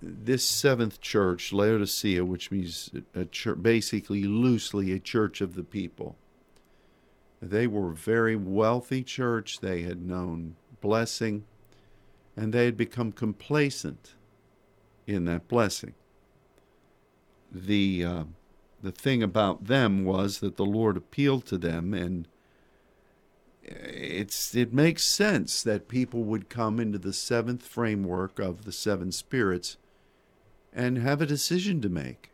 this 0.00 0.45
seventh 0.45 1.00
church, 1.00 1.53
Laodicea, 1.53 2.25
which 2.25 2.50
means 2.50 2.91
a 3.15 3.25
church, 3.25 3.62
basically 3.62 4.25
loosely 4.25 4.93
a 4.93 4.99
church 4.99 5.41
of 5.41 5.55
the 5.55 5.65
people. 5.65 6.17
They 7.41 7.67
were 7.67 7.91
a 7.91 7.97
very 7.97 8.37
wealthy 8.37 9.03
church. 9.03 9.61
They 9.61 9.83
had 9.83 10.05
known 10.05 10.57
blessing, 10.81 11.45
and 12.37 12.53
they 12.53 12.65
had 12.65 12.77
become 12.77 13.12
complacent 13.12 14.15
in 15.07 15.25
that 15.27 15.49
blessing. 15.49 15.95
The 17.50 18.05
uh, 18.05 18.25
the 18.83 18.93
thing 18.93 19.23
about 19.23 19.67
them 19.67 20.05
was 20.05 20.39
that 20.39 20.57
the 20.57 20.65
Lord 20.65 20.97
appealed 20.97 21.47
to 21.47 21.59
them 21.59 21.93
and 21.95 22.29
it's 23.71 24.55
it 24.55 24.73
makes 24.73 25.05
sense 25.05 25.63
that 25.63 25.89
people 25.89 26.23
would 26.25 26.49
come 26.49 26.81
into 26.81 26.99
the 26.99 27.13
seventh 27.13 27.67
framework 27.67 28.39
of 28.39 28.65
the 28.65 28.73
seven 28.73 29.13
spirits 29.13 29.77
and 30.73 30.99
have 30.99 31.21
a 31.21 31.27
decision 31.27 31.81
to 31.83 31.89
make. 31.89 32.31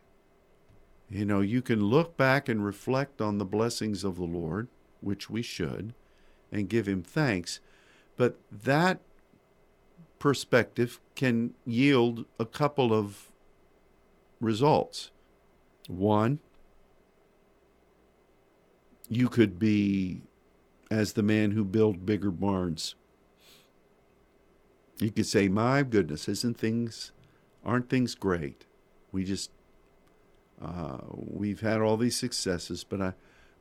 You 1.09 1.25
know, 1.25 1.41
you 1.41 1.61
can 1.61 1.83
look 1.83 2.17
back 2.17 2.49
and 2.49 2.65
reflect 2.65 3.21
on 3.21 3.37
the 3.37 3.45
blessings 3.45 4.03
of 4.03 4.15
the 4.15 4.23
Lord, 4.23 4.67
which 5.01 5.29
we 5.29 5.41
should, 5.41 5.93
and 6.51 6.69
give 6.69 6.87
him 6.87 7.03
thanks, 7.03 7.59
but 8.17 8.39
that 8.51 8.99
perspective 10.19 10.99
can 11.15 11.53
yield 11.65 12.25
a 12.39 12.45
couple 12.45 12.93
of 12.93 13.31
results. 14.39 15.11
One, 15.89 16.39
you 19.09 19.29
could 19.29 19.59
be 19.59 20.21
as 20.89 21.13
the 21.13 21.23
man 21.23 21.51
who 21.51 21.63
built 21.63 22.05
bigger 22.05 22.31
barns. 22.31 22.95
You 24.99 25.11
could 25.11 25.25
say, 25.25 25.47
"My 25.47 25.83
goodness, 25.83 26.29
isn't 26.29 26.57
things 26.57 27.11
aren't 27.63 27.89
things 27.89 28.15
great? 28.15 28.65
We 29.11 29.23
just 29.25 29.51
uh, 30.61 30.99
we've 31.11 31.61
had 31.61 31.81
all 31.81 31.97
these 31.97 32.15
successes, 32.15 32.83
but 32.83 33.01
I 33.01 33.13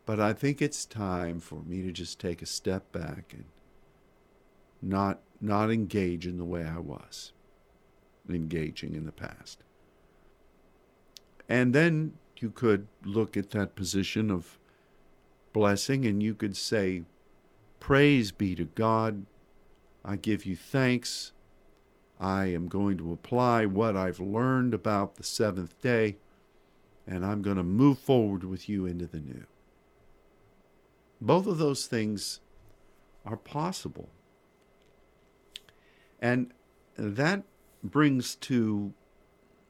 but 0.07 0.21
I 0.21 0.33
think 0.33 0.63
it's 0.63 0.85
time 0.85 1.41
for 1.41 1.63
me 1.63 1.83
to 1.83 1.91
just 1.91 2.21
take 2.21 2.43
a 2.43 2.47
step 2.47 2.93
back 2.93 3.33
and 3.33 3.47
not 4.81 5.21
not 5.41 5.71
engage 5.71 6.27
in 6.27 6.39
the 6.39 6.45
way 6.45 6.65
I 6.65 6.79
was 6.79 7.33
engaging 8.29 8.95
in 8.95 9.07
the 9.07 9.13
past." 9.13 9.64
And 11.49 11.75
then 11.75 12.15
you 12.39 12.51
could 12.51 12.87
look 13.05 13.37
at 13.37 13.51
that 13.51 13.75
position 13.75 14.31
of 14.31 14.59
blessing 15.53 16.05
and 16.05 16.23
you 16.23 16.35
could 16.35 16.57
say, 16.57 17.03
Praise 17.81 18.33
be 18.33 18.55
to 18.55 18.65
God. 18.65 19.27
I 20.05 20.17
give 20.17 20.47
you 20.47 20.57
thanks. 20.57 21.33
I 22.21 22.47
am 22.47 22.69
going 22.69 22.97
to 22.99 23.13
apply 23.13 23.67
what 23.67 23.97
I've 23.97 24.21
learned 24.21 24.73
about 24.73 25.17
the 25.17 25.23
seventh 25.23 25.81
day, 25.83 26.17
and 27.07 27.25
I'm 27.27 27.43
going 27.43 27.57
to 27.57 27.63
move 27.63 27.99
forward 27.99 28.45
with 28.45 28.69
you 28.69 28.87
into 28.87 29.07
the 29.07 29.21
new. 29.21 29.45
Both 31.21 31.47
of 31.47 31.59
those 31.59 31.87
things 31.87 32.41
are 33.27 33.37
possible. 33.37 34.09
And 36.21 36.53
that 36.97 37.43
brings 37.83 38.35
to 38.37 38.93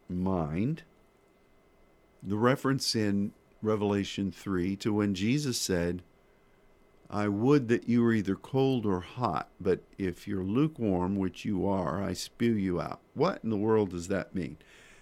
mind 0.08 0.82
the 2.24 2.36
reference 2.36 2.94
in 2.94 3.32
Revelation 3.60 4.32
3 4.32 4.76
to 4.76 4.94
when 4.94 5.14
Jesus 5.14 5.60
said, 5.60 6.02
I 7.10 7.28
would 7.28 7.68
that 7.68 7.88
you 7.88 8.02
were 8.02 8.12
either 8.12 8.34
cold 8.34 8.86
or 8.86 9.00
hot, 9.00 9.50
but 9.60 9.80
if 9.98 10.26
you're 10.26 10.42
lukewarm, 10.42 11.16
which 11.16 11.44
you 11.44 11.66
are, 11.66 12.02
I 12.02 12.14
spew 12.14 12.52
you 12.52 12.80
out. 12.80 13.00
What 13.12 13.40
in 13.44 13.50
the 13.50 13.56
world 13.56 13.90
does 13.90 14.08
that 14.08 14.34
mean? 14.34 14.56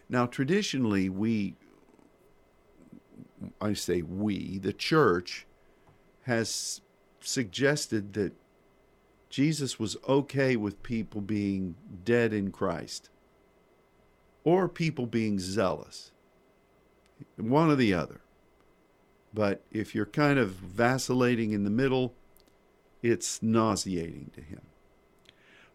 Now, 0.08 0.26
traditionally, 0.26 1.08
we, 1.08 1.54
I 3.60 3.72
say 3.72 4.02
we, 4.02 4.58
the 4.58 4.72
church, 4.72 5.46
has 6.22 6.80
suggested 7.20 8.12
that 8.14 8.32
Jesus 9.30 9.78
was 9.78 9.96
okay 10.06 10.56
with 10.56 10.82
people 10.82 11.20
being 11.20 11.76
dead 12.04 12.32
in 12.32 12.50
Christ 12.50 13.08
or 14.44 14.68
people 14.68 15.06
being 15.06 15.38
zealous 15.38 16.11
one 17.36 17.70
or 17.70 17.76
the 17.76 17.94
other. 17.94 18.20
But 19.34 19.64
if 19.70 19.94
you're 19.94 20.06
kind 20.06 20.38
of 20.38 20.50
vacillating 20.50 21.52
in 21.52 21.64
the 21.64 21.70
middle, 21.70 22.14
it's 23.02 23.42
nauseating 23.42 24.30
to 24.34 24.40
him. 24.40 24.62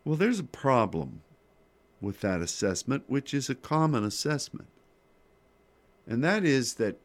Well, 0.05 0.15
there's 0.15 0.39
a 0.39 0.43
problem 0.43 1.21
with 1.99 2.21
that 2.21 2.41
assessment, 2.41 3.03
which 3.07 3.33
is 3.33 3.49
a 3.49 3.55
common 3.55 4.03
assessment. 4.03 4.69
And 6.05 6.23
that 6.23 6.45
is 6.45 6.75
that 6.75 6.99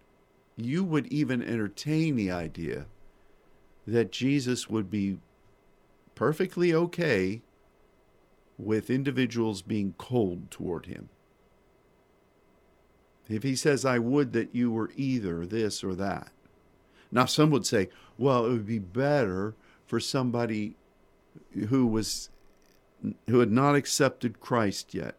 you 0.57 0.85
would 0.85 1.07
even 1.07 1.43
entertain 1.43 2.15
the 2.15 2.31
idea 2.31 2.87
that 3.87 4.13
Jesus 4.13 4.69
would 4.69 4.91
be 4.91 5.19
perfectly 6.15 6.73
okay 6.73 7.43
with 8.59 8.91
individuals 8.91 9.63
being 9.63 9.95
cold 9.99 10.51
toward 10.51 10.87
him. 10.87 11.09
If 13.33 13.43
he 13.43 13.57
says, 13.57 13.85
I 13.85 13.99
would 13.99 14.33
that 14.33 14.55
you 14.55 14.71
were 14.71 14.91
either 14.97 15.47
this 15.47 15.83
or 15.83 15.95
that. 15.95 16.31
Now, 17.11 17.27
some 17.27 17.51
would 17.51 17.67
say, 17.67 17.89
well, 18.17 18.47
it 18.47 18.51
would 18.51 18.67
be 18.67 18.79
better 18.79 19.55
for 19.87 20.01
somebody 20.01 20.77
who 21.69 21.87
was 21.87 22.31
who 23.29 23.41
had 23.41 23.51
not 23.51 23.75
accepted 23.75 24.41
Christ 24.41 24.95
yet, 24.95 25.17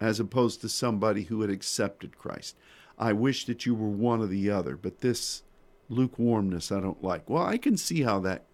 as 0.00 0.20
opposed 0.20 0.60
to 0.60 0.68
somebody 0.68 1.24
who 1.24 1.40
had 1.40 1.50
accepted 1.50 2.18
Christ. 2.18 2.56
I 2.98 3.12
wish 3.12 3.46
that 3.46 3.64
you 3.64 3.74
were 3.74 3.88
one 3.88 4.20
or 4.20 4.26
the 4.26 4.50
other, 4.50 4.76
but 4.76 5.00
this 5.00 5.42
lukewarmness 5.88 6.70
I 6.70 6.80
don't 6.80 7.02
like. 7.02 7.28
Well, 7.28 7.42
I 7.42 7.56
can 7.56 7.76
see 7.76 8.02
how 8.02 8.20
that 8.20 8.44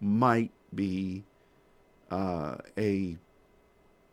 might 0.00 0.50
be 0.74 1.24
uh, 2.10 2.56
a 2.76 3.16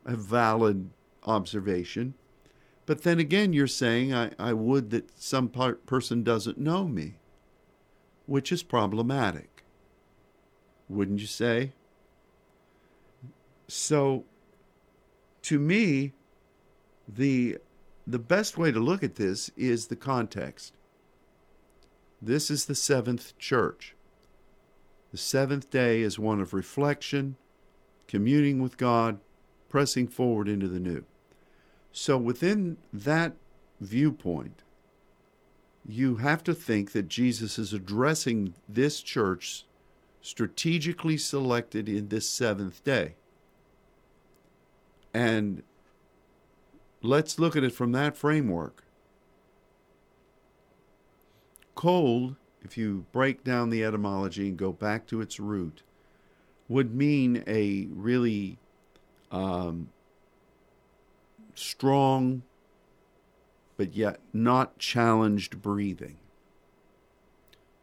a 0.05 0.15
valid 0.15 0.89
observation. 1.23 2.13
But 2.89 3.03
then 3.03 3.19
again, 3.19 3.53
you're 3.53 3.67
saying 3.67 4.15
I, 4.15 4.31
I 4.39 4.53
would 4.53 4.89
that 4.89 5.11
some 5.15 5.47
part, 5.47 5.85
person 5.85 6.23
doesn't 6.23 6.57
know 6.57 6.87
me, 6.87 7.19
which 8.25 8.51
is 8.51 8.63
problematic. 8.63 9.63
Wouldn't 10.89 11.19
you 11.19 11.27
say? 11.27 11.73
So, 13.67 14.25
to 15.43 15.59
me, 15.59 16.13
the 17.07 17.59
the 18.07 18.17
best 18.17 18.57
way 18.57 18.71
to 18.71 18.79
look 18.79 19.03
at 19.03 19.17
this 19.17 19.51
is 19.55 19.85
the 19.85 19.95
context. 19.95 20.73
This 22.19 22.49
is 22.49 22.65
the 22.65 22.73
seventh 22.73 23.37
church. 23.37 23.95
The 25.11 25.19
seventh 25.19 25.69
day 25.69 26.01
is 26.01 26.17
one 26.17 26.41
of 26.41 26.55
reflection, 26.55 27.35
communing 28.07 28.59
with 28.63 28.77
God, 28.77 29.19
pressing 29.69 30.07
forward 30.07 30.49
into 30.49 30.67
the 30.67 30.79
new. 30.79 31.05
So, 32.01 32.17
within 32.17 32.77
that 32.93 33.33
viewpoint, 33.81 34.61
you 35.85 36.15
have 36.15 36.45
to 36.45 36.53
think 36.53 36.93
that 36.93 37.09
Jesus 37.09 37.59
is 37.59 37.73
addressing 37.73 38.53
this 38.69 39.01
church 39.01 39.65
strategically 40.21 41.17
selected 41.17 41.89
in 41.89 42.07
this 42.07 42.25
seventh 42.25 42.85
day. 42.85 43.15
And 45.13 45.61
let's 47.01 47.37
look 47.37 47.57
at 47.57 47.65
it 47.65 47.73
from 47.73 47.91
that 47.91 48.15
framework. 48.15 48.85
Cold, 51.75 52.37
if 52.61 52.77
you 52.77 53.07
break 53.11 53.43
down 53.43 53.71
the 53.71 53.83
etymology 53.83 54.47
and 54.47 54.55
go 54.55 54.71
back 54.71 55.05
to 55.07 55.19
its 55.19 55.37
root, 55.37 55.83
would 56.69 56.95
mean 56.95 57.43
a 57.45 57.89
really 57.91 58.57
um, 59.31 59.89
strong 61.59 62.43
but 63.77 63.93
yet 63.93 64.19
not 64.33 64.77
challenged 64.77 65.61
breathing 65.61 66.17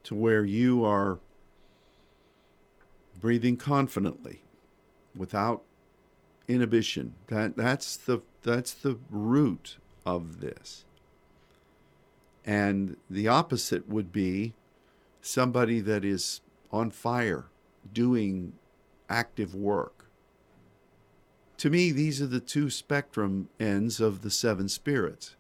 to 0.03 0.15
where 0.15 0.45
you 0.45 0.85
are 0.85 1.19
breathing 3.19 3.57
confidently 3.57 4.43
without 5.17 5.63
inhibition. 6.47 7.15
That 7.29 7.57
that's 7.57 7.97
the 7.97 8.21
that's 8.43 8.73
the 8.73 8.99
root 9.11 9.79
of 10.05 10.41
this. 10.41 10.85
And 12.45 12.97
the 13.11 13.27
opposite 13.27 13.89
would 13.89 14.13
be 14.13 14.53
somebody 15.21 15.81
that 15.81 16.05
is 16.05 16.41
on 16.71 16.91
fire 16.91 17.47
doing 17.93 18.53
active 19.09 19.55
work 19.55 19.96
to 21.59 21.71
me 21.71 21.91
these 21.91 22.21
are 22.21 22.27
the 22.27 22.41
two 22.41 22.71
spectrum 22.71 23.49
ends 23.59 24.01
of 24.01 24.23
the 24.23 24.31
seven 24.31 24.69
spirits. 24.69 25.37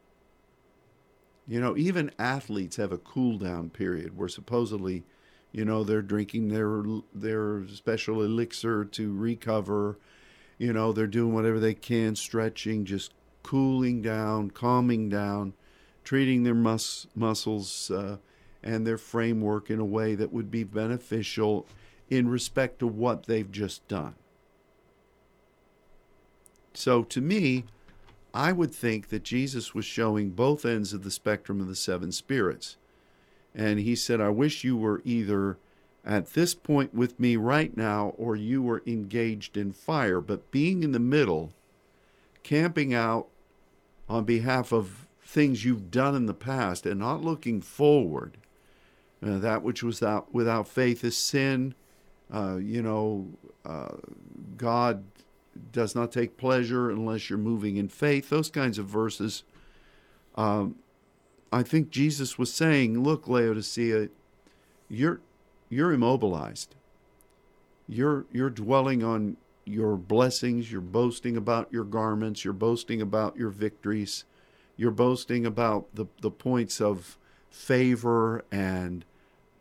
You 1.46 1.60
know 1.60 1.76
even 1.76 2.10
athletes 2.18 2.76
have 2.76 2.92
a 2.92 2.98
cool 2.98 3.38
down 3.38 3.70
period 3.70 4.16
where 4.16 4.28
supposedly 4.28 5.04
you 5.52 5.64
know 5.64 5.84
they're 5.84 6.02
drinking 6.02 6.48
their 6.48 6.82
their 7.14 7.66
special 7.68 8.22
elixir 8.22 8.84
to 8.84 9.12
recover. 9.14 9.98
You 10.58 10.72
know 10.72 10.92
they're 10.92 11.06
doing 11.06 11.34
whatever 11.34 11.60
they 11.60 11.74
can 11.74 12.16
stretching 12.16 12.84
just 12.84 13.12
cooling 13.42 14.02
down 14.02 14.50
calming 14.50 15.08
down 15.08 15.52
treating 16.02 16.42
their 16.42 16.54
mus- 16.54 17.06
muscles 17.14 17.90
uh, 17.90 18.16
and 18.62 18.86
their 18.86 18.98
framework 18.98 19.70
in 19.70 19.78
a 19.78 19.84
way 19.84 20.14
that 20.14 20.32
would 20.32 20.50
be 20.50 20.64
beneficial 20.64 21.66
in 22.10 22.28
respect 22.28 22.78
to 22.78 22.86
what 22.86 23.26
they've 23.26 23.50
just 23.52 23.86
done 23.86 24.14
so 26.76 27.02
to 27.02 27.20
me 27.20 27.64
i 28.34 28.52
would 28.52 28.74
think 28.74 29.08
that 29.08 29.22
jesus 29.22 29.74
was 29.74 29.84
showing 29.84 30.30
both 30.30 30.64
ends 30.64 30.92
of 30.92 31.02
the 31.04 31.10
spectrum 31.10 31.60
of 31.60 31.68
the 31.68 31.76
seven 31.76 32.12
spirits 32.12 32.76
and 33.56 33.80
he 33.80 33.96
said, 33.96 34.20
I 34.20 34.28
wish 34.28 34.64
you 34.64 34.76
were 34.76 35.00
either 35.04 35.56
at 36.04 36.34
this 36.34 36.54
point 36.54 36.94
with 36.94 37.18
me 37.18 37.36
right 37.36 37.74
now 37.74 38.12
or 38.18 38.36
you 38.36 38.62
were 38.62 38.82
engaged 38.86 39.56
in 39.56 39.72
fire. 39.72 40.20
But 40.20 40.50
being 40.50 40.82
in 40.82 40.92
the 40.92 41.00
middle, 41.00 41.52
camping 42.42 42.92
out 42.92 43.28
on 44.08 44.24
behalf 44.24 44.72
of 44.72 45.06
things 45.22 45.64
you've 45.64 45.90
done 45.90 46.14
in 46.14 46.26
the 46.26 46.34
past 46.34 46.84
and 46.84 47.00
not 47.00 47.24
looking 47.24 47.62
forward, 47.62 48.36
uh, 49.26 49.38
that 49.38 49.62
which 49.62 49.82
was 49.82 50.02
without, 50.02 50.34
without 50.34 50.68
faith 50.68 51.02
is 51.02 51.16
sin. 51.16 51.74
Uh, 52.32 52.56
you 52.56 52.82
know, 52.82 53.26
uh, 53.64 53.96
God 54.58 55.02
does 55.72 55.94
not 55.94 56.12
take 56.12 56.36
pleasure 56.36 56.90
unless 56.90 57.28
you're 57.28 57.38
moving 57.38 57.76
in 57.76 57.88
faith. 57.88 58.28
Those 58.28 58.50
kinds 58.50 58.78
of 58.78 58.86
verses. 58.86 59.44
Um, 60.34 60.76
I 61.52 61.62
think 61.62 61.90
Jesus 61.90 62.38
was 62.38 62.52
saying, 62.52 63.02
look, 63.02 63.28
Laodicea, 63.28 64.08
you're 64.88 65.20
you're 65.68 65.92
immobilized. 65.92 66.74
You're 67.88 68.26
you're 68.32 68.50
dwelling 68.50 69.02
on 69.02 69.36
your 69.64 69.96
blessings, 69.96 70.70
you're 70.70 70.80
boasting 70.80 71.36
about 71.36 71.72
your 71.72 71.84
garments, 71.84 72.44
you're 72.44 72.54
boasting 72.54 73.02
about 73.02 73.36
your 73.36 73.50
victories, 73.50 74.24
you're 74.76 74.92
boasting 74.92 75.44
about 75.44 75.86
the, 75.92 76.06
the 76.20 76.30
points 76.30 76.80
of 76.80 77.18
favor 77.50 78.44
and 78.52 79.04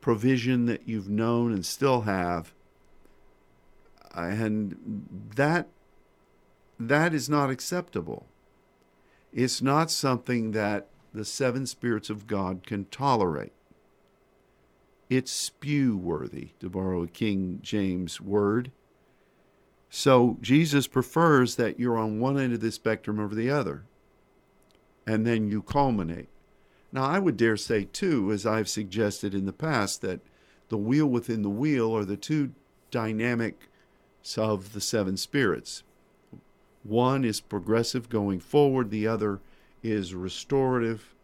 provision 0.02 0.68
that 0.68 0.88
you've 0.88 1.10
known 1.10 1.52
and 1.52 1.66
still 1.66 2.02
have. 2.02 2.54
And 4.14 5.08
that 5.36 5.68
that 6.80 7.14
is 7.14 7.30
not 7.30 7.50
acceptable. 7.50 8.26
It's 9.34 9.62
not 9.62 9.92
something 9.92 10.52
that 10.52 10.88
the 11.14 11.26
seven 11.26 11.66
spirits 11.66 12.10
of 12.10 12.28
God 12.28 12.66
can 12.66 12.86
tolerate. 12.86 13.54
It's 15.10 15.32
spew 15.32 15.96
worthy, 15.96 16.50
to 16.60 16.70
borrow 16.70 17.04
a 17.04 17.08
King 17.08 17.60
James 17.62 18.20
word. 18.20 18.72
So 19.90 20.38
Jesus 20.42 20.88
prefers 20.88 21.56
that 21.56 21.80
you're 21.80 21.98
on 21.98 22.20
one 22.20 22.40
end 22.40 22.54
of 22.54 22.60
the 22.60 22.72
spectrum 22.72 23.20
over 23.20 23.36
the 23.36 23.50
other, 23.50 23.84
and 25.06 25.26
then 25.26 25.50
you 25.50 25.62
culminate. 25.62 26.30
Now, 26.92 27.04
I 27.04 27.20
would 27.20 27.38
dare 27.38 27.58
say, 27.58 27.86
too, 27.86 28.32
as 28.32 28.46
I've 28.46 28.70
suggested 28.70 29.36
in 29.36 29.46
the 29.46 29.54
past, 29.54 30.02
that 30.02 30.22
the 30.70 30.78
wheel 30.78 31.08
within 31.08 31.44
the 31.44 31.50
wheel 31.50 31.96
are 31.96 32.06
the 32.06 32.18
two 32.18 32.54
dynamics 32.90 33.68
of 34.38 34.74
the 34.74 34.82
seven 34.82 35.18
spirits. 35.18 35.84
One 36.86 37.26
is 37.26 37.42
progressive 37.42 38.10
going 38.10 38.40
forward, 38.40 38.92
the 38.92 39.08
other 39.08 39.40
is 39.82 40.14
restorative. 40.14 41.16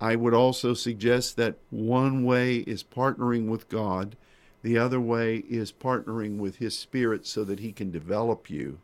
I 0.00 0.14
would 0.14 0.34
also 0.34 0.72
suggest 0.72 1.36
that 1.36 1.56
one 1.70 2.24
way 2.24 2.58
is 2.58 2.84
partnering 2.84 3.48
with 3.48 3.68
God, 3.68 4.16
the 4.62 4.78
other 4.78 5.00
way 5.00 5.38
is 5.48 5.72
partnering 5.72 6.38
with 6.38 6.56
His 6.56 6.78
Spirit 6.78 7.26
so 7.26 7.42
that 7.42 7.58
He 7.58 7.72
can 7.72 7.90
develop 7.90 8.48
you. 8.48 8.78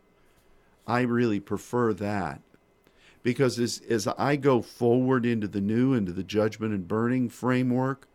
I 0.84 1.02
really 1.02 1.38
prefer 1.38 1.92
that. 1.94 2.40
Because 3.22 3.60
as, 3.60 3.80
as 3.88 4.08
I 4.08 4.34
go 4.34 4.62
forward 4.62 5.24
into 5.24 5.46
the 5.46 5.60
new, 5.60 5.94
into 5.94 6.12
the 6.12 6.24
judgment 6.24 6.74
and 6.74 6.88
burning 6.88 7.28
framework, 7.28 8.08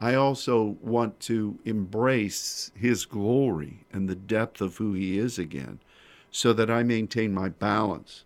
I 0.00 0.14
also 0.14 0.76
want 0.80 1.18
to 1.20 1.58
embrace 1.64 2.70
His 2.76 3.06
glory 3.06 3.86
and 3.92 4.08
the 4.08 4.14
depth 4.14 4.60
of 4.60 4.76
who 4.76 4.92
He 4.92 5.18
is 5.18 5.36
again 5.36 5.80
so 6.30 6.52
that 6.52 6.70
I 6.70 6.82
maintain 6.82 7.32
my 7.32 7.48
balance. 7.48 8.24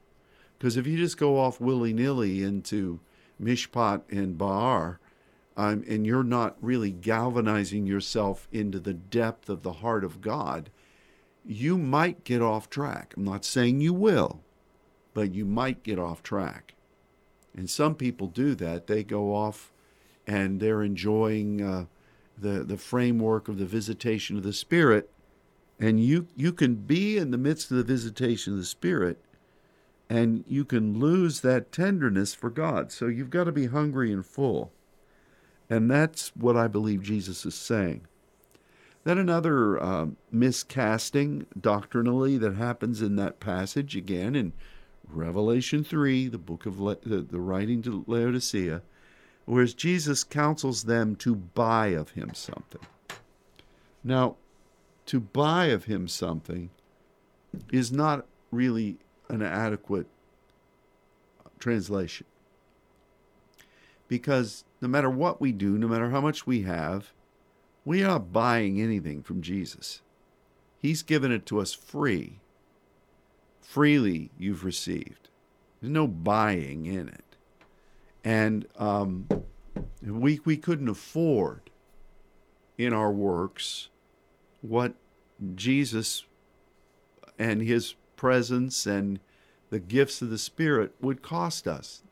Because 0.59 0.77
if 0.77 0.87
you 0.87 0.97
just 0.97 1.17
go 1.17 1.39
off 1.39 1.61
willy 1.61 1.93
nilly 1.93 2.43
into 2.43 3.01
Mishpat 3.41 4.03
and 4.11 4.39
Ba'ar, 4.39 4.99
um, 5.57 5.85
and 5.89 6.07
you're 6.07 6.23
not 6.25 6.57
really 6.61 6.91
galvanizing 6.91 7.87
yourself 7.87 8.49
into 8.53 8.81
the 8.81 8.95
depth 8.95 9.49
of 9.49 9.63
the 9.63 9.75
heart 9.75 10.05
of 10.05 10.21
God, 10.21 10.71
you 11.45 11.77
might 11.77 12.25
get 12.25 12.41
off 12.41 12.71
track. 12.71 13.15
I'm 13.17 13.25
not 13.25 13.45
saying 13.45 13.81
you 13.81 13.93
will, 13.93 14.41
but 15.15 15.35
you 15.35 15.45
might 15.45 15.83
get 15.83 15.99
off 15.99 16.23
track. 16.23 16.75
And 17.55 17.69
some 17.69 17.95
people 17.95 18.29
do 18.29 18.55
that. 18.55 18.87
They 18.87 19.05
go 19.05 19.35
off 19.35 19.73
and 20.27 20.61
they're 20.61 20.83
enjoying 20.83 21.61
uh, 21.61 21.87
the, 22.39 22.65
the 22.65 22.77
framework 22.79 23.49
of 23.49 23.59
the 23.59 23.67
visitation 23.67 24.37
of 24.37 24.43
the 24.43 24.53
Spirit. 24.53 25.11
And 25.79 25.99
you, 25.99 26.29
you 26.37 26.53
can 26.53 26.77
be 26.77 27.19
in 27.19 27.31
the 27.31 27.39
midst 27.39 27.71
of 27.71 27.77
the 27.77 27.83
visitation 27.83 28.53
of 28.53 28.59
the 28.59 28.65
Spirit 28.65 29.19
and 30.13 30.45
you 30.47 30.63
can 30.63 30.99
lose 30.99 31.41
that 31.41 31.73
tenderness 31.73 32.35
for 32.35 32.51
God. 32.51 32.93
So 32.93 33.07
you've 33.07 33.31
got 33.31 33.45
to 33.45 33.53
be 33.53 33.69
hungry 33.69 34.13
and 34.13 34.25
full. 34.25 34.71
And 35.71 35.91
that's 35.91 36.37
what 36.37 36.55
I 36.55 36.69
believe 36.69 37.03
Jesus 37.03 37.47
is 37.47 37.55
saying. 37.55 38.03
Then 39.05 39.17
another 39.17 39.83
uh, 39.83 40.07
miscasting 40.33 41.47
doctrinally 41.59 42.37
that 42.37 42.57
happens 42.57 43.01
in 43.01 43.17
that 43.17 43.41
passage 43.41 43.97
again 43.97 44.37
in 44.37 44.53
Revelation 45.09 45.83
3, 45.83 46.29
the 46.29 46.37
book 46.37 46.67
of 46.67 46.77
the, 46.77 47.23
the 47.23 47.41
writing 47.41 47.81
to 47.81 48.05
Laodicea, 48.07 48.83
whereas 49.47 49.73
Jesus 49.73 50.25
counsels 50.25 50.85
them 50.85 51.17
to 51.17 51.35
buy 51.35 51.87
of 51.87 52.11
him 52.11 52.35
something. 52.35 52.83
Now, 54.05 54.37
to 55.07 55.21
buy 55.21 55.67
of 55.67 55.85
him 55.85 56.09
something 56.09 56.71
is 57.73 57.93
not 57.93 58.27
really 58.51 58.99
an 59.29 59.43
adequate 59.43 60.07
translation. 61.59 62.27
Because 64.09 64.65
no 64.81 64.89
matter 64.89 65.11
what 65.11 65.41
we 65.41 65.53
do, 65.53 65.79
no 65.79 65.89
matter 65.89 66.11
how 66.11 66.21
much 66.21 66.47
we 66.47 66.63
have, 66.63 67.13
we 67.85 68.03
are 68.03 68.09
not 68.09 68.33
buying 68.33 68.81
anything 68.81 69.23
from 69.23 69.43
Jesus. 69.43 70.03
He's 70.79 71.03
given 71.03 71.33
it 71.33 71.47
to 71.47 71.61
us 71.61 71.73
free. 71.73 72.41
Freely 73.61 74.31
you've 74.39 74.65
received. 74.65 75.31
There's 75.81 75.93
no 75.93 76.07
buying 76.07 76.87
in 76.87 77.09
it. 77.09 77.37
And 78.25 78.67
um, 78.77 79.27
we, 80.03 80.41
we 80.45 80.57
couldn't 80.57 80.89
afford 80.89 81.71
in 82.77 82.93
our 82.93 83.11
works 83.13 83.89
what 84.63 84.95
Jesus 85.55 86.25
and 87.39 87.61
his 87.61 87.95
presence 88.17 88.87
and 88.87 89.21
the 89.71 89.81
gifts 89.81 90.23
of 90.23 90.31
the 90.31 90.39
Spirit 90.39 90.95
would 91.01 91.23
cost 91.23 91.67
us. 91.67 92.03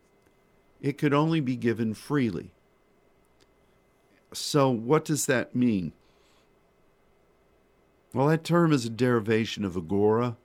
It 0.80 0.98
could 0.98 1.14
only 1.14 1.40
be 1.40 1.56
given 1.56 1.94
freely. 1.94 2.50
So, 4.32 4.70
what 4.70 5.04
does 5.04 5.26
that 5.26 5.54
mean? 5.54 5.92
Well, 8.12 8.28
that 8.28 8.44
term 8.44 8.72
is 8.72 8.84
a 8.84 8.90
derivation 8.90 9.64
of 9.64 9.76
agora, 9.76 10.36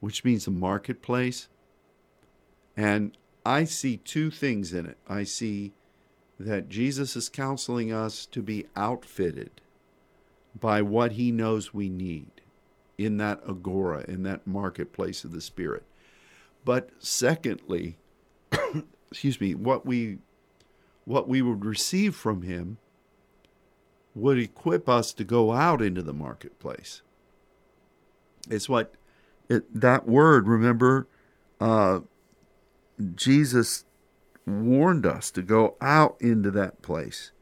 which 0.00 0.24
means 0.24 0.46
a 0.46 0.50
marketplace. 0.50 1.48
And 2.76 3.16
I 3.44 3.64
see 3.64 3.98
two 3.98 4.30
things 4.30 4.72
in 4.72 4.86
it. 4.86 4.96
I 5.08 5.24
see 5.24 5.72
that 6.38 6.68
Jesus 6.68 7.16
is 7.16 7.28
counseling 7.28 7.92
us 7.92 8.24
to 8.26 8.42
be 8.42 8.66
outfitted 8.74 9.61
by 10.58 10.82
what 10.82 11.12
he 11.12 11.32
knows 11.32 11.74
we 11.74 11.88
need 11.88 12.30
in 12.98 13.16
that 13.16 13.40
agora, 13.48 14.04
in 14.08 14.22
that 14.24 14.46
marketplace 14.46 15.24
of 15.24 15.32
the 15.32 15.40
Spirit. 15.40 15.84
But 16.64 16.90
secondly, 16.98 17.96
excuse 19.10 19.40
me, 19.40 19.54
what 19.54 19.84
we 19.86 20.18
what 21.04 21.28
we 21.28 21.42
would 21.42 21.64
receive 21.64 22.14
from 22.14 22.42
him 22.42 22.78
would 24.14 24.38
equip 24.38 24.88
us 24.88 25.12
to 25.12 25.24
go 25.24 25.52
out 25.52 25.82
into 25.82 26.02
the 26.02 26.12
marketplace. 26.12 27.02
It's 28.48 28.68
what 28.68 28.94
it, 29.48 29.64
that 29.80 30.06
word, 30.06 30.46
remember, 30.46 31.08
uh, 31.60 32.00
Jesus 33.14 33.84
warned 34.46 35.06
us 35.06 35.30
to 35.32 35.42
go 35.42 35.76
out 35.80 36.16
into 36.20 36.50
that 36.50 36.82
place 36.82 37.32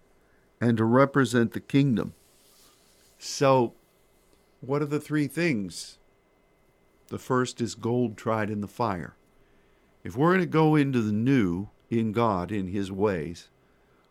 and 0.61 0.77
to 0.77 0.85
represent 0.85 1.53
the 1.53 1.61
kingdom. 1.61 2.15
So, 3.23 3.75
what 4.63 4.81
are 4.81 4.87
the 4.87 4.99
three 4.99 5.27
things? 5.27 5.99
The 7.09 7.19
first 7.19 7.61
is 7.61 7.75
gold 7.75 8.17
tried 8.17 8.49
in 8.49 8.63
the 8.63 8.67
fire. 8.67 9.15
If 10.03 10.17
we're 10.17 10.31
going 10.31 10.41
to 10.41 10.47
go 10.47 10.75
into 10.75 11.03
the 11.03 11.13
new 11.13 11.69
in 11.91 12.13
God, 12.13 12.51
in 12.51 12.69
His 12.69 12.91
ways, 12.91 13.51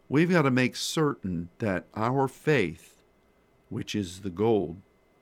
we've 0.10 0.30
got 0.30 0.43
to 0.43 0.52
make 0.52 0.76
certain 0.76 1.50
that 1.58 1.86
our 1.95 2.28
faith, 2.28 3.02
which 3.69 3.95
is 3.95 4.19
the 4.19 4.30
gold, 4.30 4.78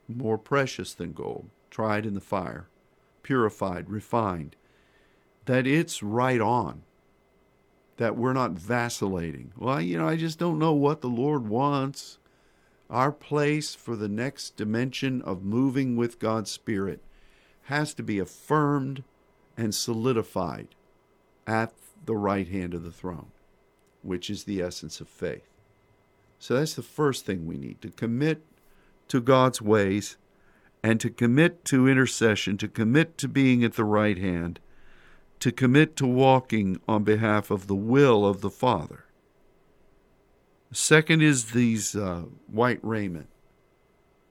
more 0.10 0.38
precious 0.38 0.94
than 0.94 1.14
gold, 1.14 1.50
tried 1.72 2.06
in 2.06 2.14
the 2.14 2.20
fire, 2.20 2.68
purified, 3.24 3.90
refined, 3.90 4.58
that 5.46 5.66
it's 5.66 6.04
right 6.04 6.42
on, 6.42 6.82
that 7.96 8.18
we're 8.18 8.34
not 8.34 8.52
vacillating. 8.52 9.54
Well, 9.56 9.80
you 9.80 9.98
know, 9.98 10.10
I 10.10 10.18
just 10.18 10.40
don't 10.40 10.60
know 10.60 10.74
what 10.74 11.00
the 11.00 11.08
Lord 11.08 11.48
wants. 11.48 12.20
Our 12.90 13.12
place 13.12 13.76
for 13.76 13.96
the 13.96 14.08
next 14.08 14.56
dimension 14.56 15.22
of 15.22 15.44
moving 15.44 15.98
with 15.98 16.20
God's 16.20 16.52
Spirit 16.52 17.02
has 17.64 17.94
to 17.96 18.04
be 18.04 18.20
affirmed 18.20 19.04
and 19.58 19.76
solidified 19.76 20.70
at 21.46 21.74
the 22.06 22.16
right 22.16 22.48
hand 22.48 22.74
of 22.74 22.84
the 22.84 22.92
throne, 22.92 23.32
which 24.04 24.30
is 24.30 24.46
the 24.46 24.62
essence 24.62 25.02
of 25.02 25.10
faith. 25.10 25.50
So 26.40 26.56
that's 26.56 26.76
the 26.76 26.84
first 26.84 27.26
thing 27.26 27.46
we 27.46 27.58
need 27.58 27.82
to 27.82 27.90
commit 27.90 28.42
to 29.10 29.20
God's 29.20 29.62
ways 29.62 30.18
and 30.82 31.00
to 31.02 31.10
commit 31.10 31.66
to 31.66 31.88
intercession, 31.88 32.58
to 32.58 32.68
commit 32.68 33.18
to 33.18 33.28
being 33.28 33.64
at 33.64 33.74
the 33.74 33.84
right 33.84 34.18
hand, 34.18 34.60
to 35.40 35.52
commit 35.52 35.96
to 35.98 36.08
walking 36.08 36.80
on 36.88 37.04
behalf 37.04 37.52
of 37.52 37.68
the 37.68 37.76
will 37.76 38.26
of 38.26 38.42
the 38.42 38.50
Father. 38.50 39.07
Second 40.72 41.22
is 41.22 41.52
these 41.52 41.96
uh, 41.96 42.24
white 42.48 42.80
raiment, 42.84 43.30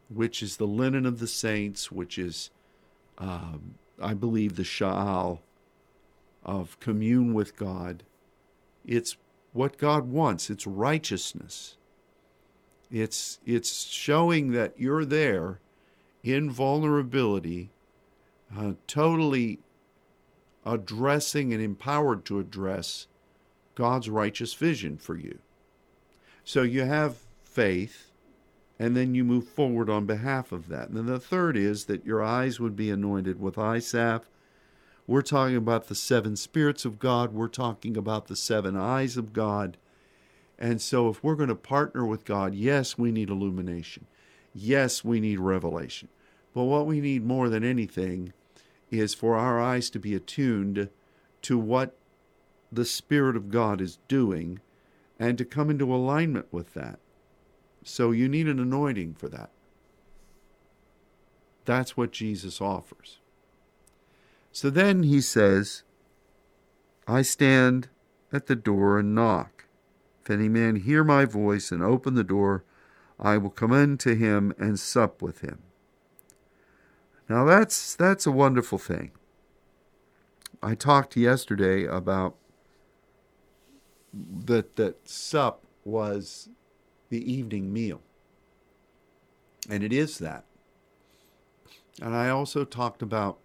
which 0.08 0.42
is 0.42 0.56
the 0.56 0.66
linen 0.66 1.06
of 1.06 1.18
the 1.18 1.26
saints, 1.26 1.90
which 1.90 2.18
is, 2.18 2.50
um, 3.18 3.76
I 4.00 4.14
believe, 4.14 4.56
the 4.56 4.62
sha'al 4.62 5.40
of 6.44 6.78
commune 6.78 7.32
with 7.32 7.56
God. 7.56 8.02
It's 8.84 9.16
what 9.52 9.78
God 9.78 10.08
wants. 10.10 10.50
It's 10.50 10.66
righteousness. 10.66 11.76
It's 12.90 13.40
it's 13.44 13.86
showing 13.86 14.52
that 14.52 14.78
you're 14.78 15.04
there 15.04 15.58
in 16.22 16.50
vulnerability, 16.50 17.70
uh, 18.56 18.72
totally 18.86 19.58
addressing 20.64 21.52
and 21.52 21.62
empowered 21.62 22.24
to 22.26 22.38
address 22.38 23.06
God's 23.74 24.08
righteous 24.08 24.54
vision 24.54 24.98
for 24.98 25.16
you. 25.16 25.38
So 26.46 26.62
you 26.62 26.84
have 26.84 27.16
faith, 27.42 28.12
and 28.78 28.96
then 28.96 29.16
you 29.16 29.24
move 29.24 29.48
forward 29.48 29.90
on 29.90 30.06
behalf 30.06 30.52
of 30.52 30.68
that. 30.68 30.86
And 30.86 30.96
then 30.96 31.06
the 31.06 31.18
third 31.18 31.56
is 31.56 31.86
that 31.86 32.06
your 32.06 32.22
eyes 32.22 32.60
would 32.60 32.76
be 32.76 32.88
anointed 32.88 33.40
with 33.40 33.58
eye 33.58 33.80
salve. 33.80 34.30
We're 35.08 35.22
talking 35.22 35.56
about 35.56 35.88
the 35.88 35.96
seven 35.96 36.36
spirits 36.36 36.84
of 36.84 37.00
God. 37.00 37.34
We're 37.34 37.48
talking 37.48 37.96
about 37.96 38.28
the 38.28 38.36
seven 38.36 38.76
eyes 38.76 39.16
of 39.16 39.32
God. 39.32 39.76
And 40.56 40.80
so, 40.80 41.08
if 41.08 41.24
we're 41.24 41.34
going 41.34 41.48
to 41.48 41.56
partner 41.56 42.06
with 42.06 42.24
God, 42.24 42.54
yes, 42.54 42.96
we 42.96 43.10
need 43.10 43.28
illumination. 43.28 44.06
Yes, 44.54 45.02
we 45.04 45.18
need 45.18 45.40
revelation. 45.40 46.08
But 46.54 46.64
what 46.64 46.86
we 46.86 47.00
need 47.00 47.26
more 47.26 47.48
than 47.48 47.64
anything 47.64 48.32
is 48.92 49.14
for 49.14 49.34
our 49.34 49.60
eyes 49.60 49.90
to 49.90 49.98
be 49.98 50.14
attuned 50.14 50.90
to 51.42 51.58
what 51.58 51.96
the 52.70 52.84
Spirit 52.84 53.34
of 53.34 53.50
God 53.50 53.80
is 53.80 53.98
doing 54.06 54.60
and 55.18 55.38
to 55.38 55.44
come 55.44 55.70
into 55.70 55.94
alignment 55.94 56.52
with 56.52 56.74
that. 56.74 56.98
So 57.84 58.10
you 58.10 58.28
need 58.28 58.48
an 58.48 58.58
anointing 58.58 59.14
for 59.14 59.28
that. 59.28 59.50
That's 61.64 61.96
what 61.96 62.12
Jesus 62.12 62.60
offers. 62.60 63.18
So 64.52 64.70
then 64.70 65.02
he 65.02 65.20
says, 65.20 65.82
I 67.06 67.22
stand 67.22 67.88
at 68.32 68.46
the 68.46 68.56
door 68.56 68.98
and 68.98 69.14
knock. 69.14 69.66
If 70.22 70.30
any 70.30 70.48
man 70.48 70.76
hear 70.76 71.04
my 71.04 71.24
voice 71.24 71.70
and 71.70 71.82
open 71.82 72.14
the 72.14 72.24
door, 72.24 72.64
I 73.18 73.38
will 73.38 73.50
come 73.50 73.72
in 73.72 73.98
to 73.98 74.14
him 74.14 74.52
and 74.58 74.78
sup 74.78 75.22
with 75.22 75.40
him. 75.40 75.62
Now 77.28 77.44
that's 77.44 77.94
that's 77.94 78.26
a 78.26 78.32
wonderful 78.32 78.78
thing. 78.78 79.12
I 80.62 80.74
talked 80.74 81.16
yesterday 81.16 81.84
about 81.84 82.36
that 84.44 84.76
that 84.76 85.08
sup 85.08 85.64
was 85.84 86.48
the 87.08 87.32
evening 87.32 87.72
meal. 87.72 88.00
And 89.68 89.82
it 89.82 89.92
is 89.92 90.18
that. 90.18 90.44
And 92.00 92.14
I 92.14 92.28
also 92.28 92.64
talked 92.64 93.02
about 93.02 93.38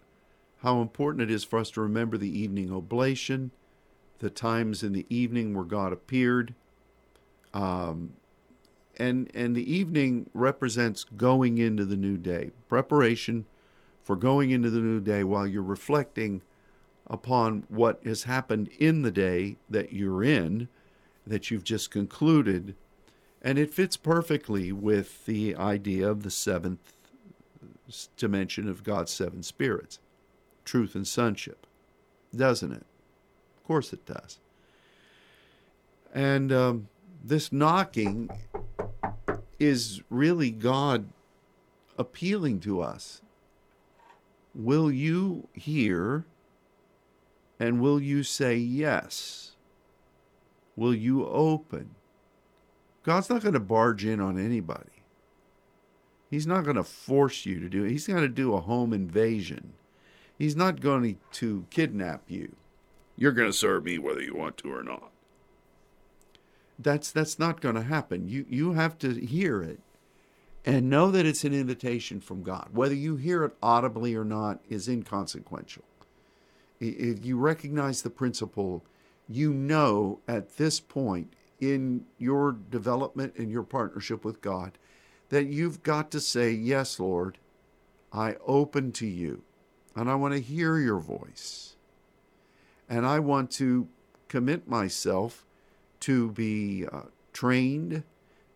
how 0.61 0.81
important 0.81 1.23
it 1.23 1.33
is 1.33 1.43
for 1.43 1.57
us 1.59 1.71
to 1.71 1.81
remember 1.81 2.17
the 2.17 2.39
evening 2.39 2.71
oblation, 2.71 3.51
the 4.19 4.29
times 4.29 4.83
in 4.83 4.93
the 4.93 5.05
evening 5.09 5.55
where 5.55 5.63
God 5.63 5.91
appeared. 5.91 6.53
Um, 7.53 8.13
and, 8.97 9.31
and 9.33 9.55
the 9.55 9.73
evening 9.73 10.29
represents 10.33 11.03
going 11.03 11.57
into 11.57 11.85
the 11.85 11.95
new 11.95 12.17
day, 12.17 12.51
preparation 12.67 13.45
for 14.03 14.15
going 14.15 14.51
into 14.51 14.69
the 14.69 14.79
new 14.79 14.99
day 14.99 15.23
while 15.23 15.47
you're 15.47 15.63
reflecting 15.63 16.41
upon 17.11 17.65
what 17.67 18.01
has 18.05 18.23
happened 18.23 18.69
in 18.79 19.01
the 19.01 19.11
day 19.11 19.57
that 19.69 19.91
you're 19.91 20.23
in, 20.23 20.69
that 21.27 21.51
you've 21.51 21.65
just 21.65 21.91
concluded. 21.91 22.73
And 23.41 23.59
it 23.59 23.73
fits 23.73 23.97
perfectly 23.97 24.71
with 24.71 25.25
the 25.25 25.53
idea 25.55 26.09
of 26.09 26.23
the 26.23 26.31
seventh 26.31 26.93
dimension 28.15 28.69
of 28.69 28.83
God's 28.83 29.11
seven 29.11 29.43
spirits 29.43 29.99
truth 30.63 30.95
and 30.95 31.05
sonship, 31.05 31.67
doesn't 32.33 32.71
it? 32.71 32.85
Of 33.57 33.63
course 33.67 33.91
it 33.91 34.05
does. 34.05 34.39
And 36.13 36.53
um, 36.53 36.87
this 37.21 37.51
knocking 37.51 38.29
is 39.59 40.01
really 40.09 40.51
God 40.51 41.09
appealing 41.97 42.61
to 42.61 42.81
us. 42.81 43.21
Will 44.53 44.91
you 44.91 45.47
hear 45.53 46.25
and 47.61 47.79
will 47.79 48.01
you 48.01 48.23
say 48.23 48.55
yes? 48.55 49.51
Will 50.75 50.95
you 50.95 51.27
open? 51.27 51.91
God's 53.03 53.29
not 53.29 53.43
going 53.43 53.53
to 53.53 53.59
barge 53.59 54.03
in 54.03 54.19
on 54.19 54.39
anybody. 54.39 55.03
He's 56.31 56.47
not 56.47 56.63
going 56.63 56.77
to 56.77 56.83
force 56.83 57.45
you 57.45 57.59
to 57.59 57.69
do 57.69 57.83
it. 57.83 57.91
He's 57.91 58.07
going 58.07 58.23
to 58.23 58.27
do 58.27 58.55
a 58.55 58.61
home 58.61 58.93
invasion. 58.93 59.73
He's 60.39 60.55
not 60.55 60.81
going 60.81 61.19
to 61.33 61.67
kidnap 61.69 62.23
you. 62.27 62.55
You're 63.15 63.31
going 63.31 63.51
to 63.51 63.55
serve 63.55 63.83
me 63.83 63.99
whether 63.99 64.23
you 64.23 64.33
want 64.33 64.57
to 64.57 64.73
or 64.73 64.81
not. 64.81 65.11
That's 66.79 67.11
that's 67.11 67.37
not 67.37 67.61
going 67.61 67.75
to 67.75 67.83
happen. 67.83 68.27
You 68.27 68.47
you 68.49 68.73
have 68.73 68.97
to 68.99 69.13
hear 69.23 69.61
it 69.61 69.81
and 70.65 70.89
know 70.89 71.11
that 71.11 71.27
it's 71.27 71.43
an 71.43 71.53
invitation 71.53 72.21
from 72.21 72.41
God. 72.41 72.69
Whether 72.73 72.95
you 72.95 73.17
hear 73.17 73.43
it 73.43 73.55
audibly 73.61 74.15
or 74.15 74.25
not 74.25 74.61
is 74.67 74.87
inconsequential. 74.87 75.83
If 76.81 77.23
you 77.23 77.37
recognize 77.37 78.01
the 78.01 78.09
principle, 78.09 78.83
you 79.29 79.53
know 79.53 80.19
at 80.27 80.57
this 80.57 80.79
point 80.79 81.33
in 81.59 82.05
your 82.17 82.51
development 82.51 83.35
and 83.37 83.51
your 83.51 83.63
partnership 83.63 84.25
with 84.25 84.41
God 84.41 84.79
that 85.29 85.45
you've 85.45 85.83
got 85.83 86.09
to 86.11 86.19
say, 86.19 86.51
Yes, 86.51 86.99
Lord, 86.99 87.37
I 88.11 88.35
open 88.45 88.91
to 88.93 89.07
you, 89.07 89.43
and 89.95 90.09
I 90.09 90.15
want 90.15 90.33
to 90.33 90.41
hear 90.41 90.77
your 90.77 90.99
voice. 90.99 91.75
And 92.89 93.05
I 93.05 93.19
want 93.19 93.51
to 93.51 93.87
commit 94.27 94.67
myself 94.67 95.45
to 96.01 96.31
be 96.31 96.85
uh, 96.91 97.03
trained, 97.31 98.03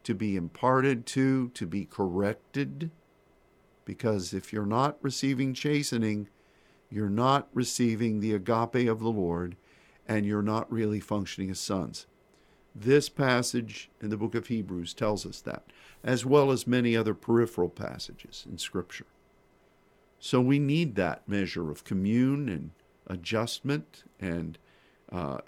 to 0.04 0.14
be 0.14 0.36
imparted 0.36 1.06
to, 1.06 1.50
to 1.50 1.66
be 1.66 1.86
corrected. 1.86 2.92
Because 3.86 4.34
if 4.34 4.52
you're 4.52 4.66
not 4.66 4.98
receiving 5.02 5.54
chastening, 5.54 6.28
you're 6.90 7.10
not 7.10 7.48
receiving 7.54 8.20
the 8.20 8.34
agape 8.34 8.88
of 8.88 9.00
the 9.00 9.10
Lord, 9.10 9.56
and 10.08 10.26
you're 10.26 10.42
not 10.42 10.72
really 10.72 11.00
functioning 11.00 11.50
as 11.50 11.60
sons. 11.60 12.06
This 12.74 13.10
passage 13.10 13.90
in 14.02 14.10
the 14.10 14.18
book 14.18 14.36
of 14.36 14.48
Hebrews 14.48 14.94
tells 14.94 15.26
us 15.26 15.42
that, 15.42 15.64
as 16.04 16.26
well 16.26 16.52
as 16.52 16.68
many 16.68 16.96
other 16.96 17.14
peripheral 17.14 17.70
passages 17.70 18.46
in 18.50 18.58
Scripture. 18.58 19.06
So 20.20 20.42
we 20.42 20.60
need 20.60 20.96
that 20.96 21.28
measure 21.28 21.70
of 21.72 21.84
commune 21.84 22.50
and 22.50 22.72
adjustment 23.08 24.04
and 24.20 24.58
uh, 25.12 25.40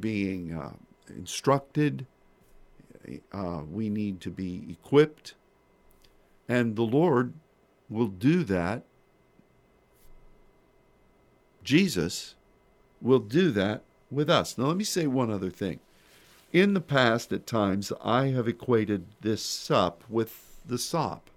being 0.00 0.52
uh, 0.52 0.72
instructed. 1.08 2.06
Uh, 3.32 3.62
we 3.70 3.88
need 3.88 4.20
to 4.20 4.30
be 4.30 4.66
equipped. 4.68 5.34
And 6.48 6.76
the 6.76 6.82
Lord 6.82 7.34
will 7.88 8.08
do 8.08 8.44
that. 8.44 8.84
Jesus 11.64 12.34
will 13.00 13.18
do 13.18 13.50
that 13.50 13.82
with 14.10 14.30
us. 14.30 14.56
Now, 14.56 14.66
let 14.66 14.76
me 14.76 14.84
say 14.84 15.06
one 15.06 15.30
other 15.30 15.50
thing. 15.50 15.80
In 16.52 16.74
the 16.74 16.80
past, 16.80 17.32
at 17.32 17.46
times, 17.46 17.92
I 18.02 18.26
have 18.28 18.46
equated 18.46 19.06
this 19.20 19.42
sup 19.42 20.04
with 20.08 20.60
the 20.64 20.78
sop. 20.78 21.30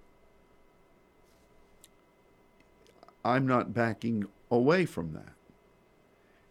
I'm 3.25 3.47
not 3.47 3.73
backing 3.73 4.27
away 4.51 4.85
from 4.85 5.13
that. 5.13 5.33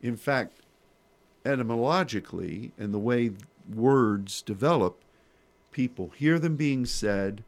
In 0.03 0.17
fact, 0.17 0.61
etymologically, 1.45 2.73
and 2.77 2.93
the 2.93 2.99
way 2.99 3.31
words 3.73 4.43
develop, 4.43 5.01
people 5.71 6.13
hear 6.17 6.39
them 6.39 6.57
being 6.57 6.85
said, 6.85 7.45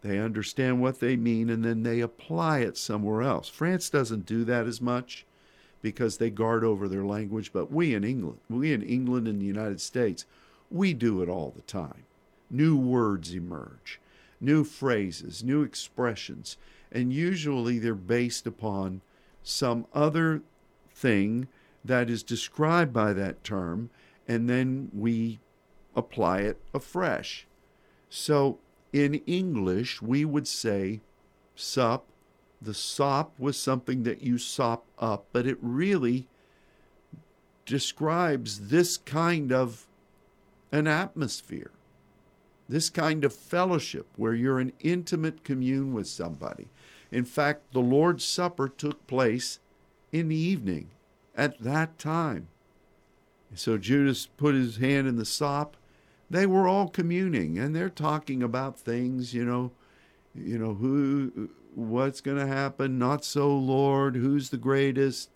they 0.00 0.18
understand 0.18 0.80
what 0.80 0.98
they 0.98 1.16
mean, 1.16 1.48
and 1.48 1.64
then 1.64 1.82
they 1.82 2.00
apply 2.00 2.60
it 2.60 2.76
somewhere 2.76 3.22
else. 3.22 3.48
France 3.48 3.88
doesn't 3.88 4.26
do 4.26 4.44
that 4.44 4.66
as 4.66 4.80
much 4.80 5.26
because 5.82 6.16
they 6.16 6.30
guard 6.30 6.64
over 6.64 6.88
their 6.88 7.04
language, 7.04 7.52
but 7.52 7.70
we 7.70 7.94
in 7.94 8.04
England, 8.04 8.38
we 8.48 8.72
in 8.72 8.82
England 8.82 9.28
and 9.28 9.40
the 9.40 9.46
United 9.46 9.80
States, 9.80 10.24
we 10.70 10.94
do 10.94 11.20
it 11.22 11.28
all 11.28 11.52
the 11.54 11.62
time. 11.62 12.04
New 12.50 12.76
words 12.76 13.34
emerge, 13.34 14.00
new 14.40 14.64
phrases, 14.64 15.42
new 15.42 15.62
expressions, 15.62 16.56
and 16.90 17.12
usually 17.12 17.78
they're 17.78 17.94
based 17.94 18.46
upon 18.46 19.02
some 19.42 19.86
other 19.92 20.42
thing 20.94 21.48
that 21.84 22.08
is 22.08 22.22
described 22.22 22.92
by 22.92 23.12
that 23.12 23.42
term, 23.42 23.90
and 24.28 24.48
then 24.48 24.90
we 24.94 25.40
apply 25.96 26.40
it 26.40 26.60
afresh. 26.72 27.46
So 28.08 28.58
in 28.92 29.14
English, 29.26 30.00
we 30.00 30.24
would 30.24 30.46
say 30.46 31.00
sup. 31.56 32.06
The 32.62 32.74
sop 32.74 33.32
was 33.38 33.58
something 33.58 34.04
that 34.04 34.22
you 34.22 34.38
sop 34.38 34.84
up, 34.98 35.26
but 35.32 35.46
it 35.46 35.58
really 35.60 36.26
describes 37.66 38.68
this 38.68 38.96
kind 38.96 39.52
of 39.52 39.86
an 40.70 40.86
atmosphere, 40.86 41.72
this 42.68 42.88
kind 42.88 43.24
of 43.24 43.34
fellowship 43.34 44.06
where 44.16 44.34
you're 44.34 44.60
in 44.60 44.72
intimate 44.80 45.42
commune 45.42 45.92
with 45.92 46.06
somebody. 46.06 46.68
In 47.10 47.24
fact, 47.24 47.72
the 47.72 47.80
Lord's 47.80 48.24
Supper 48.24 48.68
took 48.68 49.06
place 49.06 49.58
in 50.12 50.28
the 50.28 50.36
evening 50.36 50.90
at 51.36 51.58
that 51.60 51.98
time. 51.98 52.48
So 53.54 53.76
Judas 53.76 54.26
put 54.26 54.54
his 54.54 54.76
hand 54.76 55.06
in 55.06 55.16
the 55.16 55.24
sop. 55.24 55.76
They 56.30 56.46
were 56.46 56.66
all 56.66 56.88
communing 56.88 57.58
and 57.58 57.76
they're 57.76 57.90
talking 57.90 58.42
about 58.42 58.78
things, 58.78 59.34
you 59.34 59.44
know, 59.44 59.72
you 60.34 60.58
know, 60.58 60.74
who 60.74 61.50
what's 61.74 62.20
going 62.20 62.38
to 62.38 62.46
happen, 62.46 62.98
not 62.98 63.24
so 63.24 63.48
Lord, 63.56 64.16
who's 64.16 64.50
the 64.50 64.56
greatest, 64.56 65.30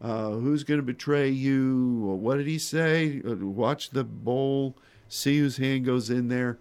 uh, 0.00 0.30
who's 0.30 0.64
going 0.64 0.80
to 0.80 0.86
betray 0.86 1.28
you? 1.28 2.18
What 2.20 2.36
did 2.36 2.46
he 2.46 2.58
say? 2.58 3.22
Uh, 3.26 3.36
watch 3.36 3.90
the 3.90 4.04
bowl, 4.04 4.76
see 5.08 5.38
whose 5.38 5.56
hand 5.56 5.84
goes 5.84 6.10
in 6.10 6.28
there. 6.28 6.58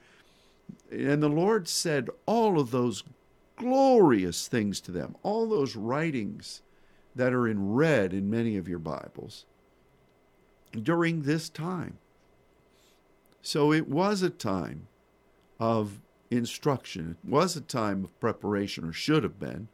And 0.92 1.22
the 1.22 1.30
Lord 1.30 1.68
said 1.68 2.10
all 2.26 2.60
of 2.60 2.72
those 2.72 3.04
glorious 3.56 4.48
things 4.48 4.80
to 4.82 4.92
them, 4.92 5.16
all 5.24 5.48
those 5.48 5.76
writings 5.76 6.62
that 7.16 7.34
are 7.34 7.48
in 7.48 7.74
red 7.74 8.14
in 8.14 8.30
many 8.30 8.58
of 8.58 8.68
your 8.68 8.80
Bibles 8.80 9.46
during 10.72 11.22
this 11.22 11.50
time. 11.50 11.98
So 13.42 13.72
it 13.72 13.88
was 13.88 14.22
a 14.22 14.30
time 14.30 14.88
of 15.60 16.02
instruction, 16.32 17.18
it 17.24 17.30
was 17.30 17.56
a 17.56 17.62
time 17.62 18.04
of 18.04 18.20
preparation, 18.20 18.86
or 18.86 18.94
should 18.94 19.24
have 19.24 19.40
been. 19.40 19.68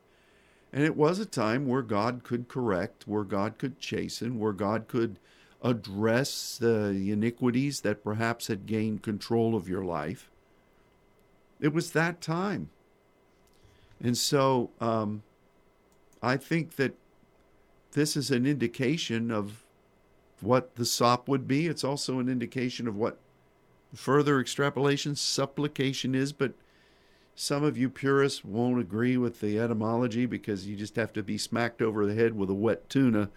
And 0.74 0.84
it 0.84 0.96
was 0.96 1.20
a 1.20 1.26
time 1.26 1.68
where 1.68 1.82
God 1.82 2.24
could 2.24 2.48
correct, 2.48 3.08
where 3.08 3.24
God 3.24 3.58
could 3.58 3.80
chasten, 3.80 4.40
where 4.40 4.54
God 4.54 4.88
could 4.88 5.20
address 5.62 6.58
the 6.58 7.12
iniquities 7.12 7.82
that 7.82 8.04
perhaps 8.04 8.48
had 8.48 8.66
gained 8.66 9.04
control 9.04 9.56
of 9.56 9.68
your 9.68 9.84
life. 9.84 10.30
It 11.60 11.74
was 11.74 11.92
that 11.92 12.22
time. 12.22 12.70
And 14.02 14.18
so 14.18 14.72
um, 14.80 15.24
I 16.24 16.38
think 16.38 16.78
that 16.78 16.96
this 17.92 18.16
is 18.16 18.32
an 18.32 18.46
indication 18.46 19.30
of 19.30 19.64
what 20.40 20.76
the 20.76 20.86
sop 20.86 21.28
would 21.28 21.48
be. 21.48 21.68
It's 21.68 21.84
also 21.84 22.20
an 22.20 22.30
indication 22.30 22.88
of 22.88 22.96
what 22.96 23.20
further 23.94 24.40
extrapolation 24.40 25.16
supplication 25.16 26.16
is, 26.16 26.32
but 26.32 26.54
some 27.36 27.64
of 27.64 27.78
you 27.78 27.90
purists 27.90 28.44
won't 28.44 28.80
agree 28.80 29.18
with 29.18 29.40
the 29.42 29.60
etymology 29.60 30.26
because 30.26 30.68
you 30.68 30.76
just 30.76 30.96
have 30.96 31.14
to 31.14 31.24
be 31.24 31.38
smacked 31.38 31.82
over 31.82 32.06
the 32.06 32.16
head 32.16 32.36
with 32.36 32.50
a 32.50 32.56
wet 32.56 32.90
tuna 32.90 33.30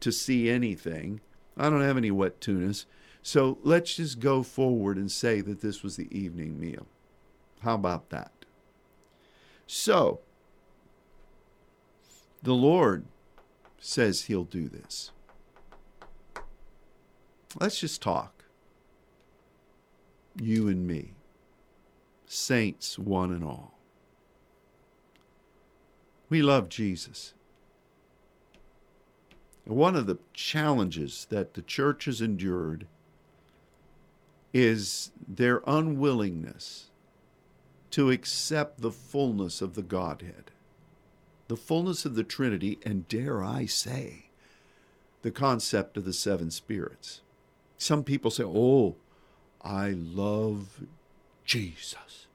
to 0.00 0.12
see 0.12 0.48
anything. 0.48 1.20
I 1.56 1.68
don't 1.68 1.82
have 1.82 1.96
any 1.96 2.10
wet 2.10 2.40
tunas. 2.40 2.86
So 3.22 3.58
let's 3.62 3.96
just 3.96 4.18
go 4.18 4.42
forward 4.42 4.96
and 4.96 5.10
say 5.10 5.40
that 5.42 5.60
this 5.60 5.82
was 5.82 5.96
the 5.96 6.08
evening 6.16 6.58
meal. 6.58 6.86
How 7.60 7.74
about 7.74 8.10
that? 8.10 8.32
So, 9.66 10.20
the 12.42 12.54
Lord 12.54 13.04
says 13.78 14.24
he'll 14.24 14.44
do 14.44 14.68
this. 14.68 15.10
Let's 17.60 17.78
just 17.78 18.00
talk. 18.00 18.39
You 20.36 20.68
and 20.68 20.86
me 20.86 21.14
saints 22.26 22.98
one 22.98 23.32
and 23.32 23.42
all. 23.42 23.78
We 26.28 26.42
love 26.42 26.68
Jesus. 26.68 27.34
One 29.64 29.96
of 29.96 30.06
the 30.06 30.18
challenges 30.32 31.26
that 31.30 31.54
the 31.54 31.62
church 31.62 32.04
has 32.04 32.20
endured 32.20 32.86
is 34.52 35.10
their 35.26 35.62
unwillingness 35.66 36.90
to 37.90 38.10
accept 38.10 38.80
the 38.80 38.92
fullness 38.92 39.60
of 39.60 39.74
the 39.74 39.82
Godhead, 39.82 40.50
the 41.48 41.56
fullness 41.56 42.04
of 42.04 42.14
the 42.14 42.24
Trinity, 42.24 42.78
and 42.84 43.08
dare 43.08 43.42
I 43.42 43.66
say, 43.66 44.30
the 45.22 45.30
concept 45.30 45.96
of 45.96 46.04
the 46.04 46.12
seven 46.12 46.50
spirits. 46.50 47.20
Some 47.76 48.04
people 48.04 48.30
say, 48.30 48.44
oh, 48.44 48.96
I 49.62 49.90
love 49.90 50.84
Jesus. 51.44 52.26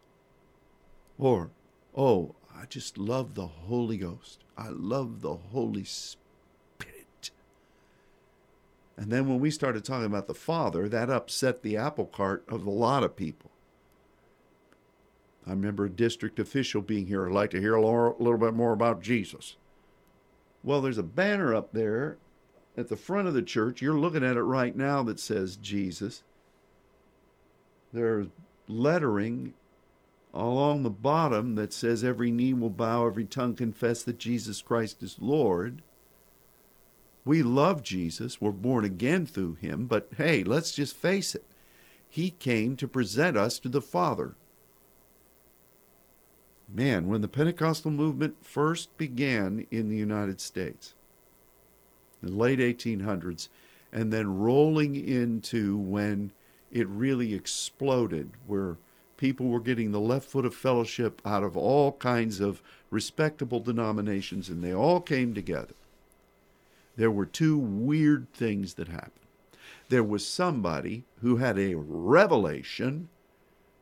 Or, 1.17 1.49
oh, 1.95 2.35
I 2.55 2.65
just 2.65 2.97
love 2.97 3.35
the 3.35 3.47
Holy 3.47 3.97
Ghost. 3.97 4.43
I 4.57 4.69
love 4.69 5.21
the 5.21 5.35
Holy 5.35 5.83
Spirit. 5.83 7.31
And 8.97 9.11
then 9.11 9.27
when 9.27 9.39
we 9.39 9.51
started 9.51 9.83
talking 9.83 10.05
about 10.05 10.27
the 10.27 10.33
Father, 10.33 10.88
that 10.88 11.09
upset 11.09 11.61
the 11.61 11.75
apple 11.77 12.05
cart 12.05 12.45
of 12.47 12.65
a 12.65 12.71
lot 12.71 13.03
of 13.03 13.15
people. 13.15 13.51
I 15.45 15.51
remember 15.51 15.85
a 15.85 15.89
district 15.89 16.39
official 16.39 16.81
being 16.81 17.07
here. 17.07 17.27
I'd 17.27 17.33
like 17.33 17.51
to 17.51 17.59
hear 17.59 17.75
a 17.75 17.81
little 17.81 18.38
bit 18.38 18.53
more 18.53 18.73
about 18.73 19.01
Jesus. 19.01 19.57
Well, 20.63 20.81
there's 20.81 20.97
a 20.97 21.03
banner 21.03 21.53
up 21.53 21.73
there 21.73 22.17
at 22.75 22.88
the 22.88 22.95
front 22.95 23.27
of 23.27 23.33
the 23.33 23.43
church. 23.43 23.81
You're 23.81 23.99
looking 23.99 24.23
at 24.23 24.38
it 24.38 24.43
right 24.43 24.75
now 24.75 25.03
that 25.03 25.19
says 25.19 25.55
Jesus. 25.57 26.23
There's 27.93 28.28
lettering 28.67 29.54
along 30.34 30.84
the 30.84 30.89
bottom 30.89 31.56
that 31.56 31.71
says 31.71 32.04
every 32.04 32.30
knee 32.30 32.54
will 32.54 32.69
bow, 32.69 33.08
every 33.08 33.26
tongue 33.26 33.56
confess 33.56 34.04
that 34.04 34.19
Jesus 34.19 34.62
Christ 34.62 35.02
is 35.02 35.15
Lord. 35.19 35.82
We 37.24 37.41
love 37.41 37.82
Jesus. 37.82 38.41
We're 38.41 38.52
born 38.52 38.86
again 38.86 39.26
through 39.26 39.56
him. 39.56 39.86
But 39.86 40.10
hey, 40.17 40.43
let's 40.43 40.74
just 40.74 40.95
face 40.95 41.34
it. 41.34 41.45
He 42.08 42.32
came 42.32 42.76
to 42.78 42.88
present 42.88 43.36
us 43.36 43.60
to 43.60 43.69
the 43.69 43.82
Father. 43.82 44.36
Man, 46.67 47.08
when 47.08 47.21
the 47.21 47.28
Pentecostal 47.28 47.91
movement 47.91 48.36
first 48.41 48.95
began 48.98 49.65
in 49.71 49.89
the 49.89 49.98
United 49.98 50.41
States, 50.41 50.93
in 52.21 52.30
the 52.30 52.36
late 52.36 52.60
1800s, 52.60 53.50
and 53.91 54.12
then 54.12 54.39
rolling 54.39 54.95
into 54.95 55.78
when 55.78 56.32
it 56.71 56.88
really 56.88 57.34
exploded, 57.34 58.32
where 58.47 58.78
people 59.17 59.47
were 59.47 59.60
getting 59.60 59.91
the 59.91 59.99
left 59.99 60.30
foot 60.30 60.45
of 60.45 60.54
fellowship 60.54 61.21
out 61.25 61.43
of 61.43 61.56
all 61.56 61.93
kinds 61.93 62.39
of 62.39 62.62
respectable 62.89 63.60
denominations, 63.60 64.49
and 64.49 64.63
they 64.63 64.73
all 64.73 64.99
came 64.99 65.34
together. 65.34 65.75
There 66.97 67.12
were 67.12 67.25
two 67.25 67.58
weird 67.58 68.32
things 68.34 68.75
that 68.75 68.88
happened. 68.88 69.12
There 69.89 70.04
was 70.04 70.28
somebody 70.28 71.04
who 71.21 71.38
had 71.38 71.60
a 71.60 71.75
revelation 71.75 73.10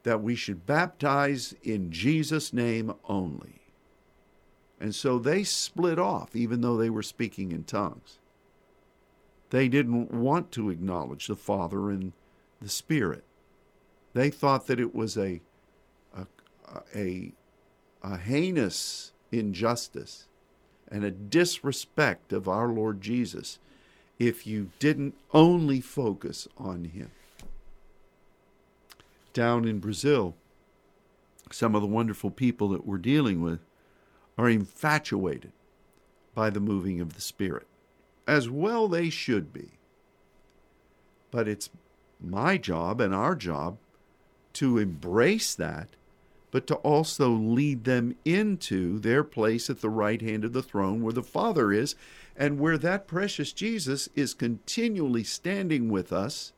that 0.03 0.21
we 0.21 0.35
should 0.35 0.65
baptize 0.65 1.55
in 1.63 1.91
Jesus' 1.91 2.51
name 2.51 2.93
only. 3.07 3.61
And 4.79 4.93
so 4.93 5.17
they 5.17 5.43
split 5.43 5.97
off, 5.97 6.35
even 6.35 6.61
though 6.61 6.75
they 6.75 6.89
were 6.89 7.03
speaking 7.03 7.51
in 7.51 7.63
tongues. 7.63 8.17
They 9.49 9.69
didn't 9.69 10.11
want 10.11 10.51
to 10.53 10.69
acknowledge 10.69 11.27
the 11.27 11.35
Father 11.35 11.89
and 11.89 12.11
the 12.63 12.69
Spirit. 12.69 13.23
They 14.13 14.29
thought 14.29 14.67
that 14.67 14.79
it 14.79 14.95
was 14.95 15.17
a, 15.17 15.41
a, 16.15 16.25
a, 16.95 17.33
a 18.01 18.17
heinous 18.17 19.11
injustice 19.31 20.27
and 20.89 21.03
a 21.03 21.11
disrespect 21.11 22.31
of 22.31 22.47
our 22.47 22.69
Lord 22.69 23.01
Jesus 23.01 23.59
if 24.19 24.47
you 24.47 24.69
didn't 24.79 25.15
only 25.33 25.81
focus 25.81 26.47
on 26.57 26.85
Him. 26.85 27.11
Down 29.33 29.67
in 29.67 29.79
Brazil, 29.79 30.35
some 31.51 31.75
of 31.75 31.81
the 31.81 31.87
wonderful 31.87 32.31
people 32.31 32.69
that 32.69 32.85
we're 32.85 32.97
dealing 32.97 33.41
with 33.41 33.59
are 34.37 34.49
infatuated 34.49 35.51
by 36.33 36.49
the 36.49 36.59
moving 36.59 37.01
of 37.01 37.15
the 37.15 37.21
Spirit. 37.21 37.67
As 38.27 38.49
well, 38.49 38.87
they 38.87 39.09
should 39.09 39.51
be. 39.51 39.71
But 41.31 41.47
it's 41.47 41.69
my 42.23 42.57
job 42.57 43.01
and 43.01 43.13
our 43.13 43.35
job 43.35 43.77
to 44.53 44.77
embrace 44.77 45.55
that, 45.55 45.89
but 46.51 46.67
to 46.67 46.75
also 46.75 47.29
lead 47.29 47.83
them 47.83 48.15
into 48.23 48.99
their 48.99 49.23
place 49.23 49.69
at 49.69 49.81
the 49.81 49.89
right 49.89 50.21
hand 50.21 50.45
of 50.45 50.53
the 50.53 50.63
throne 50.63 51.01
where 51.01 51.13
the 51.13 51.23
Father 51.23 51.71
is, 51.71 51.95
and 52.35 52.59
where 52.59 52.77
that 52.77 53.07
precious 53.07 53.51
Jesus 53.51 54.09
is 54.15 54.33
continually 54.33 55.23
standing 55.23 55.89
with 55.89 56.13
us 56.13 56.53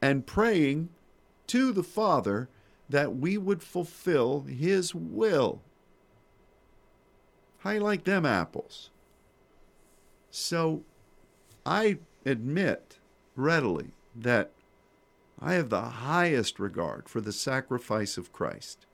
and 0.00 0.26
praying 0.26 0.88
to 1.46 1.72
the 1.72 1.84
Father 1.84 2.48
that 2.88 3.16
we 3.16 3.38
would 3.38 3.62
fulfill 3.62 4.42
His 4.42 4.94
will. 4.94 5.60
How 7.58 7.70
you 7.70 7.80
like 7.80 8.04
them 8.04 8.26
apples? 8.26 8.90
So 10.30 10.82
I 11.64 11.98
admit 12.26 12.98
readily 13.36 13.90
that 14.14 14.52
I 15.40 15.54
have 15.54 15.70
the 15.70 15.82
highest 15.82 16.58
regard 16.60 17.08
for 17.08 17.20
the 17.20 17.32
sacrifice 17.32 18.16
of 18.16 18.32
Christ. 18.32 18.86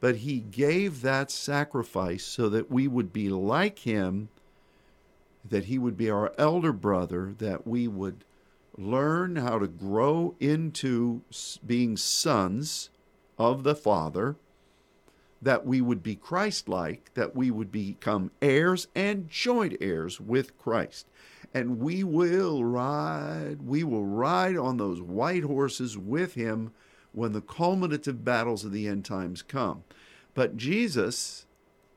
But 0.00 0.16
he 0.16 0.40
gave 0.40 1.00
that 1.00 1.30
sacrifice 1.30 2.24
so 2.24 2.48
that 2.50 2.70
we 2.70 2.86
would 2.86 3.12
be 3.12 3.30
like 3.30 3.80
him, 3.80 4.28
that 5.48 5.64
he 5.64 5.78
would 5.78 5.96
be 5.96 6.10
our 6.10 6.32
elder 6.36 6.72
brother, 6.72 7.34
that 7.38 7.66
we 7.66 7.88
would 7.88 8.24
learn 8.76 9.36
how 9.36 9.58
to 9.58 9.68
grow 9.68 10.34
into 10.40 11.22
being 11.64 11.96
sons 11.96 12.90
of 13.38 13.62
the 13.62 13.74
Father, 13.74 14.36
that 15.40 15.64
we 15.64 15.80
would 15.80 16.02
be 16.02 16.16
Christ 16.16 16.68
like, 16.68 17.12
that 17.14 17.34
we 17.34 17.50
would 17.50 17.70
become 17.70 18.30
heirs 18.42 18.88
and 18.94 19.30
joint 19.30 19.76
heirs 19.80 20.20
with 20.20 20.58
Christ 20.58 21.06
and 21.54 21.78
we 21.78 22.02
will 22.02 22.64
ride, 22.64 23.62
we 23.62 23.84
will 23.84 24.04
ride 24.04 24.56
on 24.56 24.76
those 24.76 25.00
white 25.00 25.44
horses 25.44 25.96
with 25.96 26.34
him 26.34 26.72
when 27.12 27.32
the 27.32 27.40
culminative 27.40 28.24
battles 28.24 28.64
of 28.64 28.72
the 28.72 28.88
end 28.88 29.04
times 29.04 29.40
come. 29.40 29.84
But 30.34 30.56
Jesus, 30.56 31.46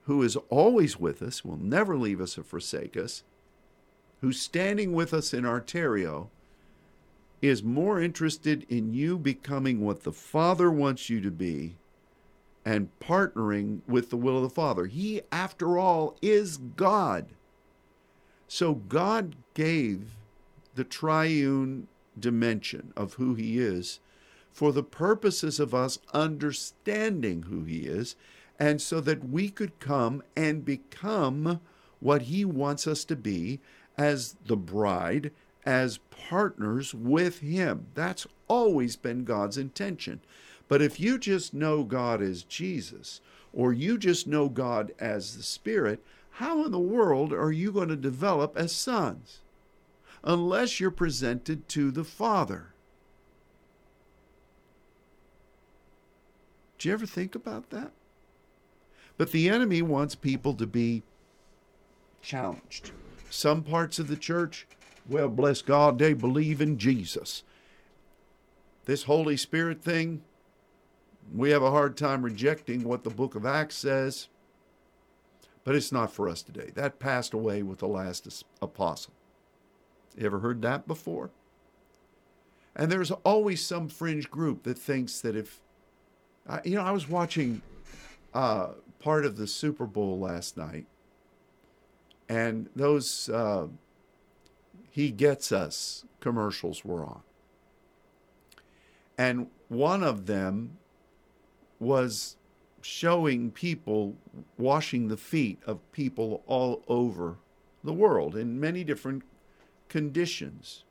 who 0.03 0.21
is 0.21 0.35
always 0.49 0.99
with 0.99 1.23
us, 1.23 1.43
will 1.43 1.57
never 1.57 1.97
leave 1.97 2.21
us 2.21 2.37
or 2.37 2.43
forsake 2.43 2.95
us, 2.95 3.23
who's 4.21 4.39
standing 4.39 4.93
with 4.93 5.11
us 5.11 5.33
in 5.33 5.43
Arterio, 5.43 6.29
is 7.41 7.63
more 7.63 7.99
interested 7.99 8.65
in 8.69 8.93
you 8.93 9.17
becoming 9.17 9.81
what 9.81 10.03
the 10.03 10.11
Father 10.11 10.69
wants 10.71 11.09
you 11.09 11.19
to 11.21 11.31
be 11.31 11.77
and 12.63 12.89
partnering 12.99 13.79
with 13.87 14.09
the 14.09 14.17
will 14.17 14.37
of 14.37 14.43
the 14.43 14.49
Father. 14.49 14.85
He, 14.85 15.21
after 15.31 15.77
all, 15.77 16.17
is 16.21 16.57
God. 16.57 17.27
So 18.47 18.73
God 18.75 19.35
gave 19.53 20.15
the 20.75 20.83
triune 20.83 21.87
dimension 22.19 22.93
of 22.95 23.15
who 23.15 23.35
He 23.35 23.59
is 23.59 23.99
for 24.51 24.71
the 24.71 24.83
purposes 24.83 25.59
of 25.59 25.75
us 25.75 25.99
understanding 26.13 27.43
who 27.43 27.63
He 27.63 27.81
is, 27.81 28.15
and 28.57 28.81
so 28.81 28.99
that 29.01 29.29
we 29.29 29.49
could 29.49 29.79
come 29.79 30.23
and 30.35 30.65
become 30.65 31.59
what 31.99 32.23
He 32.23 32.43
wants 32.43 32.87
us 32.87 33.05
to 33.05 33.15
be 33.15 33.59
as 33.97 34.35
the 34.45 34.57
bride, 34.57 35.31
as 35.65 35.99
partners 36.09 36.93
with 36.93 37.39
Him. 37.39 37.87
That's 37.93 38.25
always 38.47 38.95
been 38.95 39.25
God's 39.25 39.57
intention. 39.57 40.21
But 40.67 40.81
if 40.81 40.99
you 40.99 41.19
just 41.19 41.53
know 41.53 41.83
God 41.83 42.21
as 42.21 42.43
Jesus, 42.43 43.21
or 43.53 43.73
you 43.73 43.97
just 43.97 44.25
know 44.25 44.49
God 44.49 44.91
as 44.99 45.37
the 45.37 45.43
Spirit, 45.43 46.03
how 46.37 46.63
in 46.63 46.71
the 46.71 46.77
world 46.77 47.33
are 47.33 47.51
you 47.51 47.71
going 47.71 47.87
to 47.87 47.95
develop 47.95 48.55
as 48.55 48.71
sons 48.71 49.39
unless 50.23 50.79
you're 50.79 50.91
presented 50.91 51.67
to 51.67 51.89
the 51.89 52.03
Father? 52.03 52.73
Do 56.77 56.87
you 56.87 56.93
ever 56.93 57.07
think 57.07 57.33
about 57.33 57.71
that? 57.71 57.91
But 59.17 59.31
the 59.31 59.49
enemy 59.49 59.81
wants 59.81 60.13
people 60.13 60.53
to 60.53 60.67
be 60.67 61.01
challenged. 62.21 62.91
Some 63.31 63.63
parts 63.63 63.97
of 63.97 64.07
the 64.07 64.15
church, 64.15 64.67
well, 65.09 65.29
bless 65.29 65.63
God, 65.63 65.97
they 65.97 66.13
believe 66.13 66.61
in 66.61 66.77
Jesus. 66.77 67.41
This 68.85 69.03
Holy 69.03 69.37
Spirit 69.37 69.81
thing, 69.81 70.21
we 71.33 71.49
have 71.49 71.63
a 71.63 71.71
hard 71.71 71.97
time 71.97 72.21
rejecting 72.21 72.83
what 72.83 73.03
the 73.03 73.09
book 73.09 73.33
of 73.33 73.43
Acts 73.43 73.75
says. 73.75 74.27
But 75.67 75.75
it's 75.75 75.91
not 75.91 76.13
for 76.13 76.29
us 76.29 76.43
today. 76.43 76.71
That 76.75 76.97
passed 76.97 77.33
away 77.33 77.61
with 77.61 77.79
the 77.79 77.89
last 77.89 78.45
apostle. 78.61 79.11
You 80.17 80.25
ever 80.25 80.39
heard 80.39 80.61
that 80.61 80.87
before? 80.87 81.29
And 82.73 82.89
there's 82.89 83.11
always 83.11 83.65
some 83.65 83.89
fringe 83.89 84.31
group 84.31 84.63
that 84.63 84.79
thinks 84.79 85.19
that 85.19 85.35
if, 85.35 85.59
uh, 86.47 86.61
you 86.63 86.75
know, 86.75 86.83
I 86.83 86.91
was 86.91 87.09
watching 87.09 87.61
uh, 88.33 88.75
part 88.99 89.25
of 89.25 89.35
the 89.35 89.45
Super 89.45 89.85
Bowl 89.85 90.17
last 90.17 90.55
night, 90.55 90.85
and 92.29 92.69
those 92.73 93.27
uh, 93.27 93.67
He 94.89 95.11
Gets 95.11 95.51
Us 95.51 96.05
commercials 96.21 96.85
were 96.85 97.03
on. 97.03 97.23
And 99.17 99.47
one 99.67 100.01
of 100.01 100.27
them 100.27 100.77
was 101.77 102.36
showing 102.87 103.51
people 103.51 104.15
washing 104.57 105.09
the 105.09 105.17
feet 105.17 105.59
of 105.65 105.91
people 105.91 106.41
all 106.47 106.81
over 106.87 107.35
the 107.83 107.91
world 107.91 108.33
in 108.33 108.61
many 108.61 108.81
different 108.81 109.23
conditions. 109.89 110.85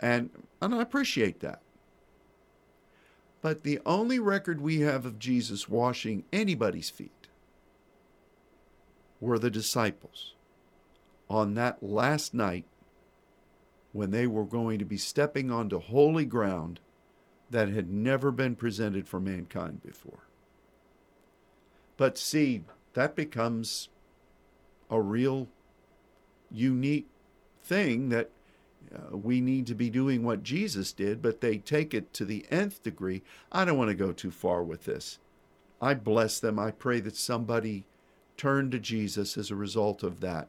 And, 0.00 0.30
and 0.60 0.74
I 0.74 0.82
appreciate 0.82 1.38
that. 1.40 1.60
But 3.40 3.62
the 3.62 3.78
only 3.86 4.18
record 4.18 4.60
we 4.60 4.80
have 4.80 5.06
of 5.06 5.20
Jesus 5.20 5.68
washing 5.68 6.24
anybody's 6.32 6.90
feet 6.90 7.28
were 9.20 9.38
the 9.38 9.50
disciples 9.50 10.34
on 11.30 11.54
that 11.54 11.84
last 11.84 12.34
night 12.34 12.64
when 13.92 14.10
they 14.10 14.26
were 14.26 14.44
going 14.44 14.80
to 14.80 14.84
be 14.84 14.98
stepping 14.98 15.52
onto 15.52 15.78
holy 15.78 16.24
ground 16.24 16.80
that 17.48 17.68
had 17.68 17.88
never 17.88 18.32
been 18.32 18.56
presented 18.56 19.06
for 19.06 19.20
mankind 19.20 19.80
before. 19.84 20.24
But 21.96 22.18
see, 22.18 22.62
that 22.94 23.14
becomes 23.14 23.88
a 24.90 25.00
real 25.00 25.48
unique 26.50 27.08
thing 27.62 28.08
that 28.10 28.30
uh, 28.94 29.16
we 29.16 29.40
need 29.40 29.66
to 29.66 29.74
be 29.74 29.90
doing 29.90 30.22
what 30.22 30.42
Jesus 30.42 30.92
did, 30.92 31.22
but 31.22 31.40
they 31.40 31.58
take 31.58 31.94
it 31.94 32.12
to 32.14 32.24
the 32.24 32.46
nth 32.50 32.82
degree. 32.82 33.22
I 33.50 33.64
don't 33.64 33.78
want 33.78 33.90
to 33.90 33.94
go 33.94 34.12
too 34.12 34.30
far 34.30 34.62
with 34.62 34.84
this. 34.84 35.18
I 35.80 35.94
bless 35.94 36.38
them. 36.38 36.58
I 36.58 36.70
pray 36.70 37.00
that 37.00 37.16
somebody 37.16 37.86
turn 38.36 38.70
to 38.70 38.78
Jesus 38.78 39.36
as 39.36 39.50
a 39.50 39.56
result 39.56 40.02
of 40.02 40.20
that. 40.20 40.48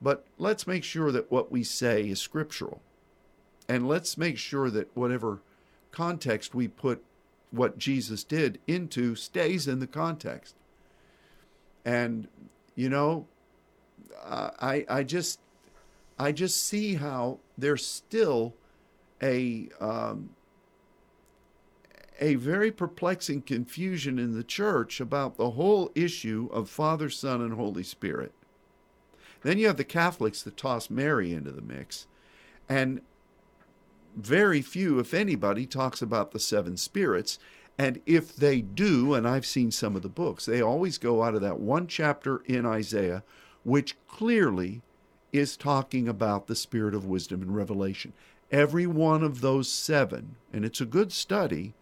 But 0.00 0.24
let's 0.38 0.66
make 0.66 0.84
sure 0.84 1.12
that 1.12 1.30
what 1.30 1.52
we 1.52 1.62
say 1.62 2.08
is 2.08 2.20
scriptural. 2.20 2.80
And 3.68 3.86
let's 3.86 4.16
make 4.16 4.38
sure 4.38 4.70
that 4.70 4.94
whatever 4.96 5.42
context 5.90 6.54
we 6.54 6.68
put 6.68 7.04
what 7.50 7.78
Jesus 7.78 8.24
did 8.24 8.58
into 8.66 9.14
stays 9.14 9.66
in 9.66 9.80
the 9.80 9.86
context. 9.86 10.54
And, 11.84 12.28
you 12.74 12.88
know, 12.88 13.26
I, 14.24 14.84
I 14.88 15.02
just 15.02 15.40
I 16.18 16.32
just 16.32 16.62
see 16.62 16.96
how 16.96 17.38
there's 17.56 17.84
still 17.84 18.54
a 19.22 19.68
um, 19.80 20.30
a 22.20 22.34
very 22.34 22.70
perplexing 22.70 23.42
confusion 23.42 24.18
in 24.18 24.36
the 24.36 24.44
church 24.44 25.00
about 25.00 25.36
the 25.36 25.52
whole 25.52 25.90
issue 25.94 26.50
of 26.52 26.68
Father, 26.68 27.08
Son, 27.08 27.40
and 27.40 27.54
Holy 27.54 27.82
Spirit. 27.82 28.32
Then 29.42 29.56
you 29.56 29.66
have 29.68 29.78
the 29.78 29.84
Catholics 29.84 30.42
that 30.42 30.58
toss 30.58 30.90
Mary 30.90 31.32
into 31.32 31.50
the 31.50 31.62
mix, 31.62 32.06
and 32.68 33.00
very 34.14 34.60
few, 34.60 34.98
if 34.98 35.14
anybody, 35.14 35.64
talks 35.64 36.02
about 36.02 36.32
the 36.32 36.40
seven 36.40 36.76
spirits. 36.76 37.38
And 37.80 38.02
if 38.04 38.36
they 38.36 38.60
do, 38.60 39.14
and 39.14 39.26
I've 39.26 39.46
seen 39.46 39.70
some 39.70 39.96
of 39.96 40.02
the 40.02 40.10
books, 40.10 40.44
they 40.44 40.60
always 40.60 40.98
go 40.98 41.22
out 41.22 41.34
of 41.34 41.40
that 41.40 41.60
one 41.60 41.86
chapter 41.86 42.42
in 42.44 42.66
Isaiah, 42.66 43.22
which 43.64 43.96
clearly 44.06 44.82
is 45.32 45.56
talking 45.56 46.06
about 46.06 46.46
the 46.46 46.54
spirit 46.54 46.94
of 46.94 47.06
wisdom 47.06 47.40
and 47.40 47.56
revelation. 47.56 48.12
Every 48.50 48.86
one 48.86 49.22
of 49.22 49.40
those 49.40 49.72
seven, 49.72 50.36
and 50.52 50.62
it's 50.62 50.82
a 50.82 50.84
good 50.84 51.10
study, 51.10 51.72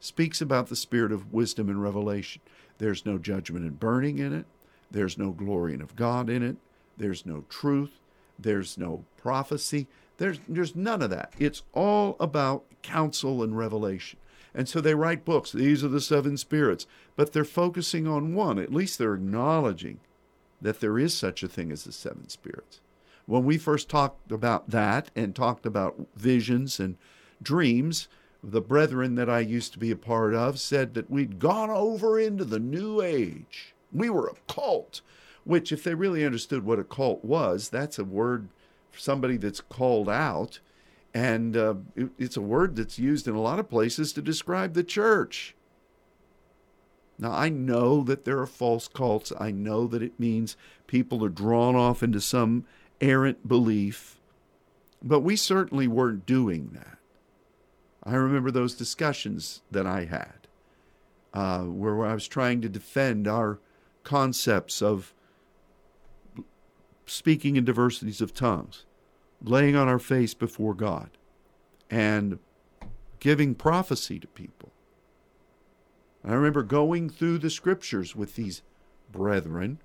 speaks 0.00 0.40
about 0.40 0.68
the 0.68 0.74
spirit 0.74 1.12
of 1.12 1.34
wisdom 1.34 1.68
and 1.68 1.82
revelation. 1.82 2.40
There's 2.78 3.04
no 3.04 3.18
judgment 3.18 3.66
and 3.66 3.78
burning 3.78 4.20
in 4.20 4.32
it. 4.32 4.46
There's 4.90 5.18
no 5.18 5.32
glorying 5.32 5.82
of 5.82 5.96
God 5.96 6.30
in 6.30 6.42
it. 6.42 6.56
There's 6.96 7.26
no 7.26 7.44
truth. 7.50 8.00
There's 8.38 8.78
no 8.78 9.04
prophecy. 9.18 9.86
There's, 10.16 10.40
there's 10.48 10.74
none 10.74 11.02
of 11.02 11.10
that. 11.10 11.34
It's 11.38 11.62
all 11.74 12.16
about 12.18 12.64
counsel 12.80 13.42
and 13.42 13.54
revelation. 13.58 14.18
And 14.54 14.68
so 14.68 14.80
they 14.80 14.94
write 14.94 15.24
books. 15.24 15.52
These 15.52 15.82
are 15.82 15.88
the 15.88 16.00
seven 16.00 16.36
spirits. 16.36 16.86
But 17.16 17.32
they're 17.32 17.44
focusing 17.44 18.06
on 18.06 18.34
one. 18.34 18.58
At 18.58 18.72
least 18.72 18.98
they're 18.98 19.14
acknowledging 19.14 20.00
that 20.60 20.80
there 20.80 20.98
is 20.98 21.14
such 21.14 21.42
a 21.42 21.48
thing 21.48 21.72
as 21.72 21.84
the 21.84 21.92
seven 21.92 22.28
spirits. 22.28 22.80
When 23.26 23.44
we 23.44 23.58
first 23.58 23.88
talked 23.88 24.30
about 24.30 24.70
that 24.70 25.10
and 25.16 25.34
talked 25.34 25.64
about 25.64 26.06
visions 26.16 26.78
and 26.80 26.96
dreams, 27.42 28.08
the 28.42 28.60
brethren 28.60 29.14
that 29.14 29.30
I 29.30 29.40
used 29.40 29.72
to 29.72 29.78
be 29.78 29.90
a 29.90 29.96
part 29.96 30.34
of 30.34 30.58
said 30.58 30.94
that 30.94 31.10
we'd 31.10 31.38
gone 31.38 31.70
over 31.70 32.18
into 32.18 32.44
the 32.44 32.58
New 32.58 33.00
Age. 33.00 33.74
We 33.92 34.10
were 34.10 34.26
a 34.26 34.52
cult, 34.52 35.00
which, 35.44 35.70
if 35.70 35.84
they 35.84 35.94
really 35.94 36.24
understood 36.24 36.64
what 36.64 36.80
a 36.80 36.84
cult 36.84 37.24
was, 37.24 37.68
that's 37.68 37.98
a 37.98 38.04
word 38.04 38.48
for 38.90 38.98
somebody 38.98 39.36
that's 39.36 39.60
called 39.60 40.08
out. 40.08 40.58
And 41.14 41.56
uh, 41.56 41.74
it, 41.94 42.10
it's 42.18 42.36
a 42.36 42.42
word 42.42 42.76
that's 42.76 42.98
used 42.98 43.28
in 43.28 43.34
a 43.34 43.40
lot 43.40 43.58
of 43.58 43.68
places 43.68 44.12
to 44.14 44.22
describe 44.22 44.74
the 44.74 44.84
church. 44.84 45.54
Now, 47.18 47.32
I 47.32 47.50
know 47.50 48.02
that 48.02 48.24
there 48.24 48.38
are 48.38 48.46
false 48.46 48.88
cults. 48.88 49.32
I 49.38 49.50
know 49.50 49.86
that 49.86 50.02
it 50.02 50.18
means 50.18 50.56
people 50.86 51.24
are 51.24 51.28
drawn 51.28 51.76
off 51.76 52.02
into 52.02 52.20
some 52.20 52.64
errant 53.00 53.46
belief, 53.46 54.20
but 55.02 55.20
we 55.20 55.36
certainly 55.36 55.86
weren't 55.86 56.26
doing 56.26 56.70
that. 56.72 56.98
I 58.02 58.14
remember 58.14 58.50
those 58.50 58.74
discussions 58.74 59.62
that 59.70 59.86
I 59.86 60.06
had 60.06 60.48
uh, 61.34 61.60
where 61.60 62.04
I 62.04 62.14
was 62.14 62.26
trying 62.26 62.60
to 62.62 62.68
defend 62.68 63.28
our 63.28 63.60
concepts 64.02 64.82
of 64.82 65.14
speaking 67.06 67.56
in 67.56 67.64
diversities 67.64 68.20
of 68.20 68.34
tongues, 68.34 68.84
laying 69.42 69.76
on 69.76 69.88
our 69.88 69.98
face 69.98 70.34
before 70.34 70.74
God, 70.74 71.10
and 71.90 72.38
giving 73.20 73.54
prophecy 73.54 74.18
to 74.18 74.26
people. 74.28 74.72
I 76.24 76.32
remember 76.32 76.62
going 76.62 77.10
through 77.10 77.38
the 77.38 77.50
scriptures 77.50 78.14
with 78.14 78.36
these 78.36 78.62
brethren, 79.10 79.78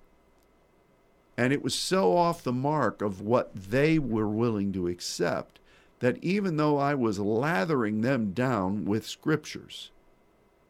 and 1.36 1.51
it 1.51 1.64
was 1.64 1.76
so 1.76 2.16
off 2.16 2.43
the 2.43 2.51
mark 2.51 3.01
of 3.01 3.22
what 3.22 3.55
they 3.55 3.99
were 3.99 4.28
willing 4.28 4.72
to 4.74 4.88
accept 4.88 5.60
that 5.99 6.24
even 6.24 6.58
though 6.58 6.78
I 6.78 6.93
was 6.93 7.20
lathering 7.20 8.01
them 8.01 8.32
down 8.32 8.86
with 8.86 9.05
scriptures, 9.05 9.91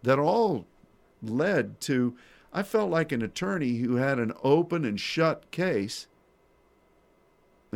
that 0.03 0.19
all 0.19 0.65
led 1.21 1.81
to, 1.81 2.15
I 2.53 2.63
felt 2.63 2.89
like 2.89 3.11
an 3.11 3.21
attorney 3.21 3.77
who 3.77 3.95
had 3.95 4.19
an 4.19 4.33
open 4.43 4.85
and 4.85 4.99
shut 4.99 5.49
case. 5.51 6.07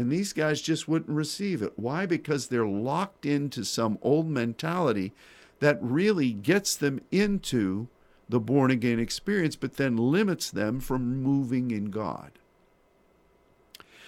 And 0.02 0.12
these 0.12 0.34
guys 0.34 0.64
just 0.64 0.88
wouldn't 0.88 1.16
receive 1.16 1.62
it. 1.62 1.74
Why? 1.76 2.08
Because 2.08 2.48
they're 2.48 2.66
locked 2.66 3.24
into 3.24 3.64
some 3.64 4.00
old 4.02 4.28
mentality 4.28 5.14
that 5.60 5.78
really 5.80 6.34
gets 6.34 6.76
them 6.76 7.02
into 7.12 7.88
the 8.28 8.40
born 8.40 8.72
again 8.72 9.00
experience, 9.00 9.56
but 9.56 9.78
then 9.78 9.96
limits 9.96 10.50
them 10.50 10.80
from 10.80 11.22
moving 11.22 11.70
in 11.70 11.92
God. 11.92 12.32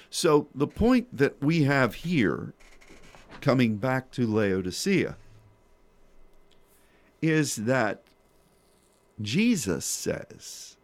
So, 0.10 0.48
the 0.56 0.66
point 0.66 1.16
that 1.16 1.39
we 1.44 1.62
have 1.66 1.94
here, 1.94 2.56
coming 3.39 3.78
back 3.78 4.10
to 4.14 4.26
Laodicea, 4.26 5.16
is 7.22 7.58
that 7.58 8.02
Jesus 9.22 9.86
says 9.86 10.76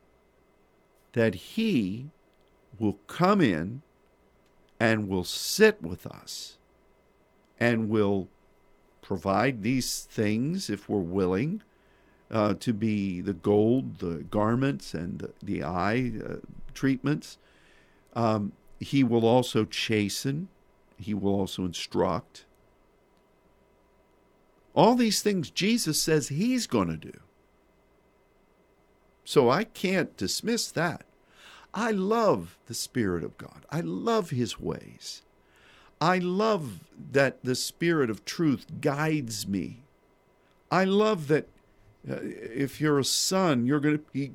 that 1.14 1.34
he 1.34 2.12
will 2.78 2.99
come 3.07 3.41
in 3.41 3.82
and 4.80 5.09
will 5.09 5.23
sit 5.23 5.82
with 5.82 6.05
us 6.07 6.57
and 7.59 7.89
will 7.89 8.30
provide 9.01 9.63
these 9.63 10.01
things 10.01 10.69
if 10.69 10.88
we're 10.88 10.99
willing 10.99 11.61
uh, 12.32 12.53
to 12.53 12.73
be 12.73 13.21
the 13.21 13.34
gold, 13.34 13.99
the 13.99 14.23
garments, 14.30 14.93
and 14.93 15.19
the, 15.19 15.32
the 15.41 15.63
eye 15.63 16.13
uh, 16.23 16.36
treatments. 16.73 17.38
Um, 18.13 18.53
he 18.80 19.03
will 19.03 19.25
also 19.25 19.65
chasten, 19.65 20.47
he 20.97 21.13
will 21.13 21.34
also 21.34 21.65
instruct. 21.65 22.45
All 24.73 24.95
these 24.95 25.21
things 25.21 25.49
Jesus 25.49 26.01
says 26.01 26.30
he's 26.30 26.67
going 26.67 26.88
to 26.88 26.97
do. 26.97 27.19
So 29.25 29.49
I 29.49 29.63
can't 29.63 30.15
dismiss 30.15 30.71
that. 30.71 31.05
I 31.74 31.91
love 31.91 32.57
the 32.67 32.74
Spirit 32.74 33.24
of 33.24 33.38
God. 33.38 33.65
I 33.72 33.82
love 33.82 34.32
His 34.32 34.59
ways. 34.59 35.22
I 36.01 36.17
love 36.17 36.80
that 37.11 37.43
the 37.43 37.55
Spirit 37.55 38.09
of 38.09 38.26
truth 38.26 38.65
guides 38.82 39.47
me. 39.47 39.84
I 40.72 40.86
love 40.86 41.28
that 41.28 41.47
uh, 42.09 42.17
if 42.22 42.80
you're 42.80 42.99
a 42.99 43.03
son, 43.03 43.65
you're 43.65 43.80
going 43.80 43.97
to 43.97 44.03
be 44.11 44.32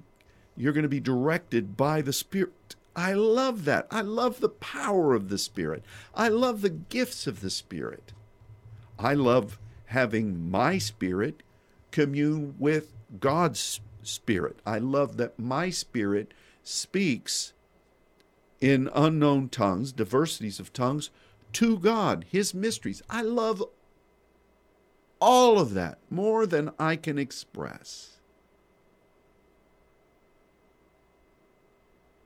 you're 0.57 0.73
going 0.73 0.85
to 0.85 0.89
be 0.89 1.01
directed 1.01 1.77
by 1.77 2.01
the 2.01 2.13
Spirit. 2.13 2.77
I 2.95 3.15
love 3.15 3.65
that. 3.65 3.89
I 3.91 4.03
love 4.03 4.39
the 4.39 4.49
power 4.49 5.15
of 5.15 5.29
the 5.29 5.39
Spirit. 5.39 5.83
I 6.15 6.29
love 6.29 6.61
the 6.61 6.71
gifts 6.71 7.27
of 7.27 7.41
the 7.41 7.51
Spirit. 7.51 8.13
I 8.99 9.15
love 9.15 9.59
having 9.87 10.51
my 10.51 10.79
spirit 10.79 11.43
commune 11.91 12.55
with 12.59 12.93
God's 13.21 13.81
spirit. 14.03 14.59
I 14.67 14.79
love 14.79 15.17
that 15.17 15.39
my 15.39 15.71
spirit 15.71 16.33
speaks 16.65 17.53
in 18.61 18.91
unknown 18.95 19.49
tongues, 19.49 19.93
diversities 19.93 20.59
of 20.59 20.73
tongues, 20.73 21.11
to 21.53 21.79
God, 21.79 22.25
His 22.29 22.53
mysteries. 22.53 23.03
I 23.09 23.23
love 23.23 23.63
all 25.21 25.61
of 25.61 25.75
that 25.75 25.99
more 26.11 26.47
than 26.47 26.73
I 26.79 26.97
can 26.97 27.19
express. 27.19 28.19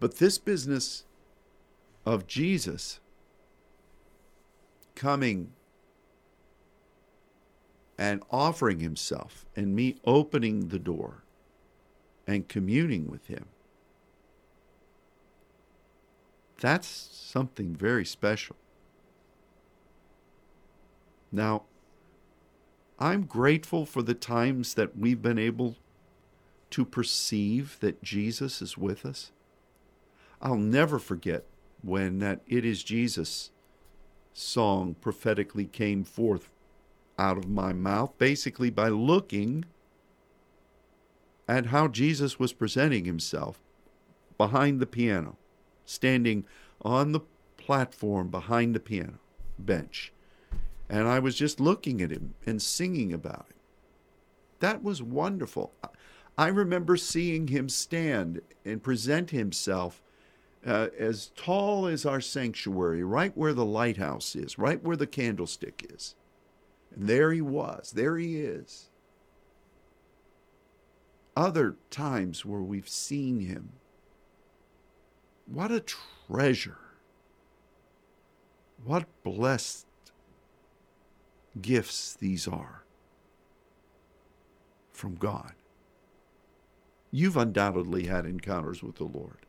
But 0.01 0.17
this 0.17 0.39
business 0.39 1.05
of 2.07 2.27
Jesus 2.27 3.01
coming 4.95 5.53
and 7.99 8.23
offering 8.31 8.79
himself 8.79 9.45
and 9.57 9.75
me 9.75 9.97
opening 10.05 10.69
the 10.69 10.79
door 10.79 11.25
and 12.27 12.49
communing 12.49 13.11
with 13.11 13.27
him. 13.27 13.47
That's 16.61 16.87
something 16.87 17.75
very 17.75 18.05
special. 18.05 18.57
Now, 21.31 21.65
I'm 22.99 23.25
grateful 23.25 23.87
for 23.87 24.03
the 24.03 24.15
times 24.15 24.75
that 24.75 24.99
we've 24.99 25.23
been 25.23 25.39
able 25.39 25.77
to 26.71 26.85
perceive 26.85 27.79
that 27.81 28.03
Jesus 28.03 28.61
is 28.61 28.77
with 28.77 29.07
us. 29.07 29.31
I'll 30.43 30.57
never 30.57 30.99
forget 30.99 31.45
when 31.83 32.19
that 32.19 32.41
It 32.47 32.65
Is 32.65 32.83
Jesus 32.83 33.51
song 34.33 34.95
prophetically 35.01 35.65
came 35.67 36.05
forth 36.05 36.51
out 37.19 37.37
of 37.39 37.49
my 37.49 37.73
mouth, 37.73 38.17
basically 38.19 38.71
by 38.71 38.89
looking 38.89 39.65
at 41.49 41.67
how 41.67 41.89
Jesus 41.89 42.39
was 42.39 42.53
presenting 42.53 43.05
himself 43.05 43.59
behind 44.37 44.79
the 44.81 44.87
piano, 44.87 45.37
standing 45.89 46.45
on 46.83 47.13
the 47.13 47.21
platform 47.57 48.29
behind 48.29 48.75
the 48.75 48.81
piano 48.81 49.19
bench. 49.59 50.13
And 50.89 51.09
I 51.09 51.19
was 51.19 51.35
just 51.35 51.61
looking 51.61 52.01
at 52.01 52.11
him 52.11 52.35
and 52.47 52.63
singing 52.63 53.13
about 53.13 53.47
it. 53.51 53.57
That 54.61 54.83
was 54.83 55.03
wonderful. 55.03 55.73
I 56.37 56.49
remember 56.49 56.97
seeing 56.97 57.49
him 57.49 57.69
stand 57.69 58.41
and 58.65 58.83
present 58.83 59.31
himself 59.31 60.03
uh, 60.67 60.89
as 60.99 61.33
tall 61.37 61.87
as 61.87 62.05
our 62.05 62.21
sanctuary, 62.21 63.03
right 63.03 63.37
where 63.37 63.55
the 63.55 63.65
lighthouse 63.65 64.35
is, 64.37 64.59
right 64.59 64.83
where 64.83 64.97
the 64.97 65.07
candlestick 65.07 65.87
is. 65.93 66.15
And 66.95 67.09
there 67.09 67.33
he 67.33 67.41
was, 67.41 67.93
there 67.93 68.17
he 68.17 68.41
is. 68.41 68.89
Other 71.37 71.77
times 71.91 72.45
where 72.45 72.61
we've 72.61 72.89
seen 72.89 73.41
him. 73.41 73.73
What 75.51 75.71
a 75.71 75.81
treasure. 75.81 76.79
What 78.85 79.07
blessed 79.25 79.87
gifts 81.61 82.15
these 82.15 82.47
are 82.47 82.85
from 84.93 85.15
God. 85.15 85.53
You've 87.11 87.37
undoubtedly 87.37 88.07
had 88.07 88.27
encounters 88.27 88.83
with 88.83 88.97
the 88.97 89.05
Lord. 89.05 89.47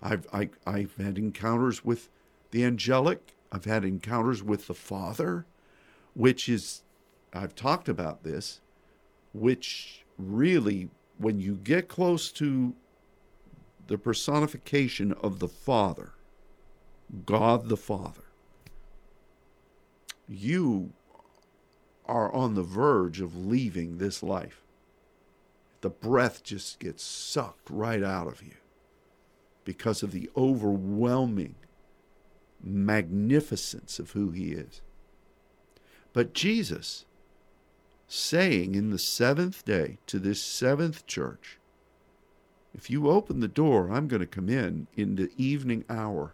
I've, 0.00 0.26
I, 0.32 0.48
I've 0.66 0.96
had 0.96 1.18
encounters 1.18 1.84
with 1.84 2.08
the 2.50 2.64
angelic. 2.64 3.34
I've 3.52 3.66
had 3.66 3.84
encounters 3.84 4.42
with 4.42 4.66
the 4.66 4.74
Father, 4.74 5.44
which 6.14 6.48
is, 6.48 6.82
I've 7.34 7.54
talked 7.54 7.88
about 7.88 8.22
this, 8.22 8.60
which 9.34 10.04
really, 10.16 10.88
when 11.18 11.40
you 11.40 11.56
get 11.56 11.88
close 11.88 12.32
to 12.32 12.74
the 13.88 13.98
personification 13.98 15.12
of 15.12 15.40
the 15.40 15.48
Father, 15.48 16.12
God 17.26 17.68
the 17.68 17.76
Father, 17.76 18.24
you 20.28 20.92
are 22.06 22.32
on 22.32 22.54
the 22.54 22.62
verge 22.62 23.20
of 23.20 23.46
leaving 23.46 23.98
this 23.98 24.22
life. 24.22 24.62
The 25.80 25.90
breath 25.90 26.42
just 26.42 26.78
gets 26.78 27.02
sucked 27.02 27.70
right 27.70 28.02
out 28.02 28.26
of 28.26 28.42
you 28.42 28.54
because 29.64 30.02
of 30.02 30.12
the 30.12 30.30
overwhelming 30.36 31.54
magnificence 32.62 33.98
of 33.98 34.10
who 34.10 34.30
he 34.30 34.52
is. 34.52 34.82
But 36.12 36.34
Jesus, 36.34 37.04
saying 38.06 38.74
in 38.74 38.90
the 38.90 38.98
seventh 38.98 39.64
day 39.64 39.98
to 40.06 40.18
this 40.18 40.42
seventh 40.42 41.06
church, 41.06 41.58
if 42.78 42.88
you 42.88 43.10
open 43.10 43.40
the 43.40 43.48
door, 43.48 43.90
I'm 43.92 44.06
going 44.06 44.20
to 44.20 44.26
come 44.26 44.48
in 44.48 44.86
in 44.96 45.16
the 45.16 45.30
evening 45.36 45.84
hour 45.90 46.32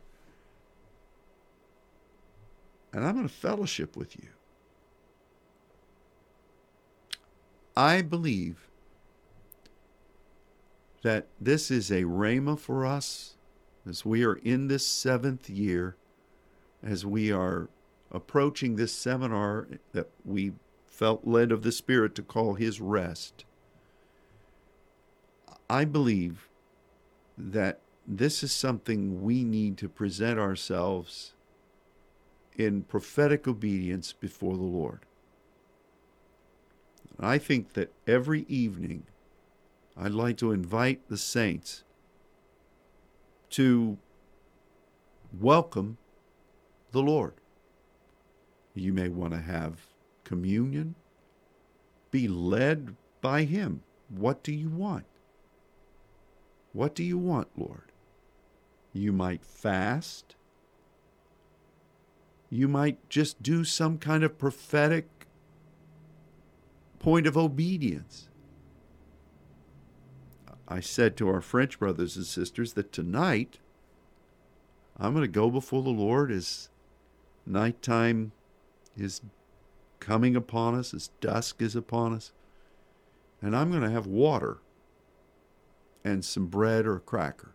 and 2.92 3.05
I'm 3.05 3.14
going 3.14 3.26
to 3.26 3.34
fellowship 3.34 3.97
with 3.97 4.14
you. 4.14 4.28
I 7.74 8.03
believe 8.03 8.68
that 11.03 11.26
this 11.40 11.70
is 11.70 11.90
a 11.90 12.03
rhema 12.03 12.59
for 12.59 12.84
us 12.84 13.34
as 13.88 14.05
we 14.05 14.22
are 14.22 14.36
in 14.36 14.68
this 14.68 14.86
seventh 14.86 15.49
year, 15.49 15.97
as 16.82 17.07
we 17.07 17.32
are 17.32 17.68
approaching 18.12 18.76
this 18.76 18.92
seminar 18.92 19.66
that 19.92 20.11
we 20.26 20.53
felt 20.86 21.26
led 21.26 21.51
of 21.51 21.62
the 21.62 21.72
Spirit 21.72 22.14
to 22.14 22.22
call 22.22 22.55
His 22.55 22.82
rest. 22.82 23.45
I 25.69 25.85
believe 25.85 26.49
that 27.39 27.81
this 28.07 28.43
is 28.43 28.53
something 28.53 29.23
we 29.23 29.45
need 29.45 29.79
to 29.79 29.89
present 29.89 30.39
ourselves 30.39 31.33
in 32.57 32.83
prophetic 32.83 33.49
obedience 33.49 34.12
before 34.12 34.57
the 34.57 34.62
Lord. 34.62 35.01
I 37.19 37.39
think 37.39 37.73
that 37.75 37.93
every 38.07 38.45
evening 38.49 39.05
I'd 39.97 40.12
like 40.12 40.37
to 40.39 40.53
invite 40.53 41.09
the 41.09 41.17
saints 41.17 41.85
to 43.51 43.97
welcome 45.41 45.97
the 46.91 47.03
Lord. 47.03 47.35
You 48.75 48.93
may 48.93 49.09
want 49.09 49.33
to 49.33 49.41
have 49.41 49.87
communion, 50.25 50.97
be 52.11 52.27
led 52.27 52.97
by 53.21 53.45
Him. 53.45 53.83
What 54.09 54.43
do 54.43 54.53
you 54.53 54.69
want? 54.69 55.05
What 56.75 56.97
do 56.97 57.05
you 57.05 57.16
want, 57.16 57.49
Lord? 57.57 57.93
You 58.93 59.12
might 59.12 59.45
fast. 59.45 60.35
You 62.51 62.66
might 62.66 63.09
just 63.09 63.43
do 63.43 63.62
some 63.64 63.97
kind 63.97 64.25
of 64.25 64.39
prophetic 64.39 65.09
point 66.99 67.29
of 67.29 67.37
obedience. 67.37 68.29
I 70.66 70.81
said 70.81 71.16
to 71.18 71.29
our 71.29 71.41
French 71.41 71.79
brothers 71.79 72.16
and 72.16 72.27
sisters 72.27 72.72
that 72.72 72.93
tonight 72.93 73.59
I'm 74.99 75.12
going 75.12 75.22
to 75.22 75.29
go 75.29 75.51
before 75.51 75.83
the 75.83 75.91
Lord 75.91 76.33
as 76.33 76.70
nighttime 77.47 78.33
is 78.97 79.20
coming 80.01 80.35
upon 80.35 80.75
us, 80.75 80.93
as 80.93 81.11
dusk 81.20 81.62
is 81.62 81.77
upon 81.77 82.14
us, 82.14 82.33
and 83.41 83.55
I'm 83.55 83.70
going 83.70 83.83
to 83.83 83.91
have 83.91 84.07
water 84.07 84.59
and 86.05 86.25
some 86.25 86.47
bread 86.47 86.87
or 86.87 86.97
a 86.97 87.01
cracker. 87.01 87.55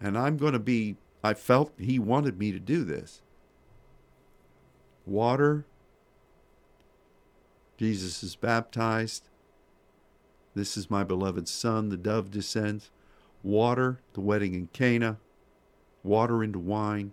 And 0.00 0.16
I'm 0.16 0.36
going 0.36 0.52
to 0.52 0.58
be, 0.58 0.96
I 1.24 1.34
felt 1.34 1.72
He 1.78 1.98
wanted 1.98 2.38
me 2.38 2.52
to 2.52 2.60
do 2.60 2.84
this. 2.84 3.22
Water, 5.06 5.64
Jesus 7.78 8.22
is 8.22 8.36
baptized, 8.36 9.28
this 10.58 10.76
is 10.76 10.90
my 10.90 11.04
beloved 11.04 11.46
Son, 11.46 11.88
the 11.88 11.96
dove 11.96 12.32
descends. 12.32 12.90
Water, 13.44 14.00
the 14.14 14.20
wedding 14.20 14.54
in 14.54 14.66
Cana. 14.72 15.18
Water 16.02 16.42
into 16.42 16.58
wine. 16.58 17.12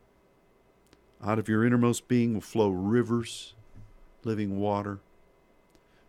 Out 1.24 1.38
of 1.38 1.48
your 1.48 1.64
innermost 1.64 2.08
being 2.08 2.34
will 2.34 2.42
flow 2.42 2.70
rivers, 2.70 3.54
living 4.24 4.60
water. 4.60 5.00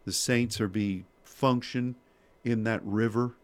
The 0.07 0.13
saints 0.13 0.63
are 0.63 0.69
be 0.69 1.05
function 1.25 1.97
in 2.43 2.65
that 2.65 2.81
river 2.83 3.35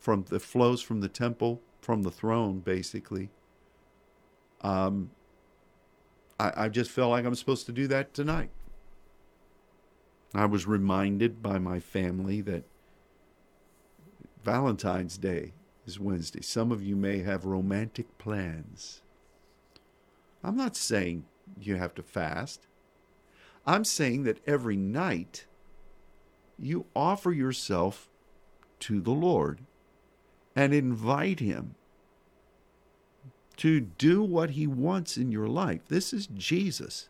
from 0.00 0.24
that 0.30 0.40
flows 0.40 0.82
from 0.82 1.00
the 1.00 1.08
temple, 1.08 1.60
from 1.80 2.02
the 2.02 2.10
throne, 2.10 2.60
basically. 2.60 3.28
Um, 4.62 5.10
I, 6.38 6.52
I 6.56 6.68
just 6.68 6.90
felt 6.90 7.10
like 7.10 7.24
I'm 7.24 7.34
supposed 7.34 7.66
to 7.66 7.72
do 7.72 7.86
that 7.88 8.14
tonight. 8.14 8.50
I 10.34 10.46
was 10.46 10.66
reminded 10.66 11.42
by 11.42 11.58
my 11.58 11.80
family 11.80 12.40
that 12.42 12.64
Valentine's 14.42 15.18
Day 15.18 15.52
is 15.86 16.00
Wednesday. 16.00 16.40
Some 16.40 16.72
of 16.72 16.82
you 16.82 16.96
may 16.96 17.18
have 17.18 17.44
romantic 17.44 18.16
plans. 18.16 19.02
I'm 20.42 20.56
not 20.56 20.76
saying 20.76 21.24
you 21.60 21.76
have 21.76 21.94
to 21.96 22.02
fast. 22.02 22.66
I'm 23.66 23.84
saying 23.84 24.22
that 24.22 24.40
every 24.46 24.76
night 24.76 25.46
you 26.58 26.86
offer 26.96 27.32
yourself 27.32 28.08
to 28.80 29.00
the 29.00 29.10
Lord 29.10 29.60
and 30.56 30.74
invite 30.74 31.40
Him 31.40 31.74
to 33.58 33.80
do 33.80 34.22
what 34.22 34.50
He 34.50 34.66
wants 34.66 35.16
in 35.16 35.32
your 35.32 35.48
life. 35.48 35.82
This 35.88 36.12
is 36.12 36.26
Jesus. 36.28 37.08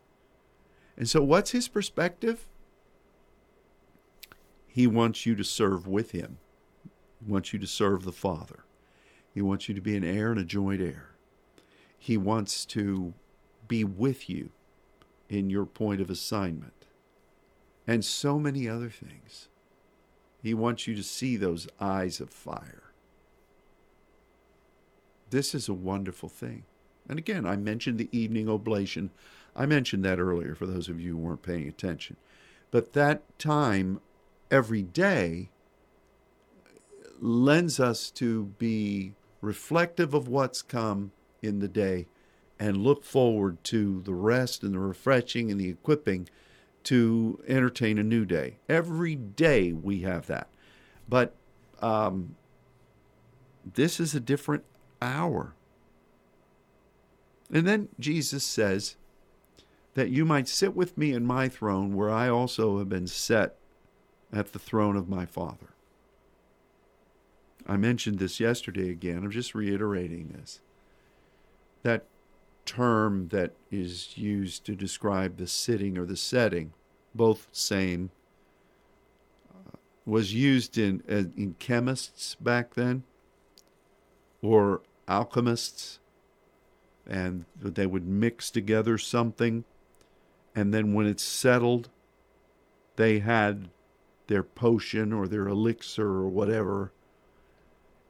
And 0.97 1.09
so, 1.09 1.23
what's 1.23 1.51
His 1.51 1.67
perspective? 1.67 2.47
He 4.67 4.87
wants 4.87 5.25
you 5.25 5.35
to 5.35 5.43
serve 5.43 5.87
with 5.87 6.11
Him. 6.11 6.37
He 7.23 7.31
wants 7.31 7.53
you 7.53 7.59
to 7.59 7.67
serve 7.67 8.03
the 8.03 8.11
Father. 8.11 8.65
He 9.33 9.41
wants 9.41 9.69
you 9.69 9.75
to 9.75 9.81
be 9.81 9.95
an 9.95 10.03
heir 10.03 10.31
and 10.31 10.39
a 10.39 10.45
joint 10.45 10.81
heir. 10.81 11.11
He 11.97 12.17
wants 12.17 12.65
to 12.67 13.13
be 13.67 13.83
with 13.83 14.29
you 14.29 14.51
in 15.29 15.49
your 15.49 15.65
point 15.65 16.01
of 16.01 16.09
assignment. 16.09 16.73
and 17.87 18.05
so 18.05 18.39
many 18.39 18.69
other 18.69 18.89
things. 18.89 19.49
He 20.41 20.53
wants 20.53 20.87
you 20.87 20.95
to 20.95 21.03
see 21.03 21.37
those 21.37 21.67
eyes 21.79 22.19
of 22.21 22.29
fire. 22.29 22.90
This 25.31 25.55
is 25.55 25.67
a 25.67 25.73
wonderful 25.73 26.29
thing. 26.29 26.63
And 27.09 27.17
again, 27.17 27.45
I 27.45 27.55
mentioned 27.55 27.97
the 27.97 28.09
evening 28.11 28.47
oblation. 28.47 29.09
I 29.55 29.65
mentioned 29.65 30.05
that 30.05 30.19
earlier 30.19 30.55
for 30.55 30.67
those 30.67 30.87
of 30.87 30.99
you 30.99 31.13
who 31.13 31.17
weren't 31.17 31.41
paying 31.41 31.67
attention. 31.67 32.17
But 32.69 32.93
that 32.93 33.23
time 33.39 33.99
every 34.49 34.83
day 34.83 35.49
lends 37.19 37.79
us 37.79 38.11
to 38.11 38.45
be 38.57 39.13
reflective 39.41 40.13
of 40.13 40.27
what's 40.27 40.61
come 40.61 41.11
in 41.41 41.59
the 41.59 41.67
day 41.67 42.07
and 42.59 42.77
look 42.77 43.03
forward 43.03 43.63
to 43.65 44.01
the 44.03 44.13
rest 44.13 44.63
and 44.63 44.73
the 44.73 44.79
refreshing 44.79 45.49
and 45.49 45.59
the 45.59 45.69
equipping 45.69 46.29
to 46.83 47.43
entertain 47.47 47.97
a 47.97 48.03
new 48.03 48.25
day. 48.25 48.57
Every 48.69 49.15
day 49.15 49.71
we 49.71 50.01
have 50.01 50.27
that. 50.27 50.49
But 51.09 51.35
um, 51.81 52.35
this 53.73 53.99
is 53.99 54.13
a 54.13 54.19
different 54.19 54.63
hour. 55.01 55.53
And 57.51 57.67
then 57.67 57.89
Jesus 57.99 58.43
says 58.43 58.95
that 59.93 60.09
you 60.09 60.25
might 60.25 60.47
sit 60.47 60.75
with 60.75 60.97
me 60.97 61.11
in 61.11 61.25
my 61.25 61.49
throne 61.49 61.95
where 61.95 62.09
I 62.09 62.29
also 62.29 62.77
have 62.77 62.89
been 62.89 63.07
set 63.07 63.55
at 64.31 64.53
the 64.53 64.59
throne 64.59 64.95
of 64.95 65.09
my 65.09 65.25
Father. 65.25 65.73
I 67.67 67.77
mentioned 67.77 68.19
this 68.19 68.39
yesterday 68.39 68.89
again. 68.89 69.17
I'm 69.17 69.31
just 69.31 69.53
reiterating 69.53 70.29
this. 70.29 70.61
That 71.83 72.05
term 72.65 73.27
that 73.29 73.53
is 73.69 74.17
used 74.17 74.65
to 74.65 74.75
describe 74.75 75.37
the 75.37 75.47
sitting 75.47 75.97
or 75.97 76.05
the 76.05 76.17
setting, 76.17 76.73
both 77.13 77.47
same, 77.51 78.11
uh, 79.53 79.77
was 80.05 80.33
used 80.33 80.77
in 80.77 81.03
uh, 81.09 81.29
in 81.35 81.55
chemists 81.59 82.35
back 82.35 82.75
then, 82.75 83.03
or 84.41 84.81
alchemists, 85.11 85.99
and 87.05 87.45
they 87.61 87.85
would 87.85 88.07
mix 88.07 88.49
together 88.49 88.97
something, 88.97 89.65
and 90.55 90.73
then 90.73 90.93
when 90.93 91.05
it's 91.05 91.23
settled, 91.23 91.89
they 92.95 93.19
had 93.19 93.69
their 94.27 94.43
potion 94.43 95.11
or 95.11 95.27
their 95.27 95.47
elixir 95.47 96.07
or 96.07 96.29
whatever, 96.29 96.93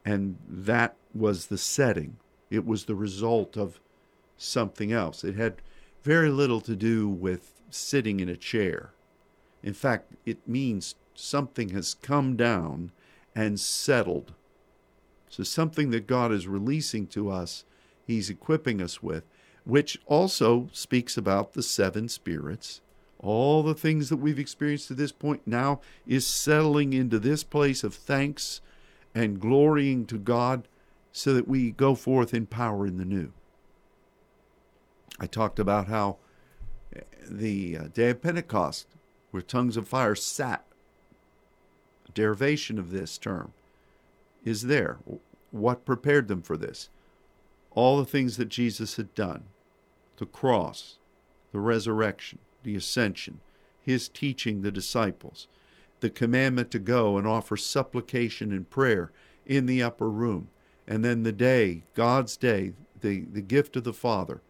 and 0.04 0.36
that 0.48 0.94
was 1.14 1.46
the 1.46 1.58
setting. 1.58 2.16
It 2.50 2.64
was 2.64 2.84
the 2.84 2.94
result 2.94 3.56
of 3.56 3.80
something 4.36 4.92
else. 4.92 5.24
It 5.24 5.36
had 5.36 5.62
very 6.02 6.30
little 6.30 6.60
to 6.60 6.76
do 6.76 7.08
with 7.08 7.60
sitting 7.70 8.20
in 8.20 8.28
a 8.28 8.36
chair. 8.36 8.92
In 9.62 9.72
fact, 9.72 10.12
it 10.26 10.46
means 10.46 10.94
something 11.14 11.70
has 11.70 11.94
come 11.94 12.36
down 12.36 12.92
and 13.34 13.58
settled. 13.58 14.34
So, 15.32 15.42
something 15.42 15.88
that 15.92 16.06
God 16.06 16.30
is 16.30 16.46
releasing 16.46 17.06
to 17.06 17.30
us, 17.30 17.64
He's 18.06 18.28
equipping 18.28 18.82
us 18.82 19.02
with, 19.02 19.24
which 19.64 19.98
also 20.04 20.68
speaks 20.72 21.16
about 21.16 21.54
the 21.54 21.62
seven 21.62 22.10
spirits. 22.10 22.82
All 23.18 23.62
the 23.62 23.74
things 23.74 24.10
that 24.10 24.18
we've 24.18 24.38
experienced 24.38 24.88
to 24.88 24.94
this 24.94 25.10
point 25.10 25.40
now 25.46 25.80
is 26.06 26.26
settling 26.26 26.92
into 26.92 27.18
this 27.18 27.44
place 27.44 27.82
of 27.82 27.94
thanks 27.94 28.60
and 29.14 29.40
glorying 29.40 30.04
to 30.06 30.18
God 30.18 30.68
so 31.12 31.32
that 31.32 31.48
we 31.48 31.70
go 31.70 31.94
forth 31.94 32.34
in 32.34 32.44
power 32.44 32.86
in 32.86 32.98
the 32.98 33.04
new. 33.06 33.32
I 35.18 35.24
talked 35.24 35.58
about 35.58 35.88
how 35.88 36.18
the 37.26 37.78
uh, 37.78 37.84
day 37.94 38.10
of 38.10 38.20
Pentecost, 38.20 38.86
where 39.30 39.42
tongues 39.42 39.78
of 39.78 39.88
fire 39.88 40.14
sat, 40.14 40.66
derivation 42.12 42.78
of 42.78 42.90
this 42.90 43.16
term, 43.16 43.54
is 44.44 44.62
there. 44.62 44.98
What 45.50 45.84
prepared 45.84 46.28
them 46.28 46.42
for 46.42 46.56
this? 46.56 46.88
All 47.70 47.98
the 47.98 48.06
things 48.06 48.36
that 48.36 48.48
Jesus 48.48 48.96
had 48.96 49.14
done 49.14 49.44
the 50.18 50.26
cross, 50.26 50.98
the 51.52 51.58
resurrection, 51.58 52.38
the 52.62 52.76
ascension, 52.76 53.40
his 53.80 54.08
teaching 54.08 54.62
the 54.62 54.70
disciples, 54.70 55.48
the 56.00 56.10
commandment 56.10 56.70
to 56.70 56.78
go 56.78 57.16
and 57.16 57.26
offer 57.26 57.56
supplication 57.56 58.52
and 58.52 58.70
prayer 58.70 59.10
in 59.46 59.66
the 59.66 59.82
upper 59.82 60.08
room, 60.08 60.48
and 60.86 61.04
then 61.04 61.22
the 61.22 61.32
day, 61.32 61.82
God's 61.94 62.36
day, 62.36 62.74
the, 63.00 63.20
the 63.32 63.40
gift 63.40 63.76
of 63.76 63.84
the 63.84 63.92
Father 63.92 64.40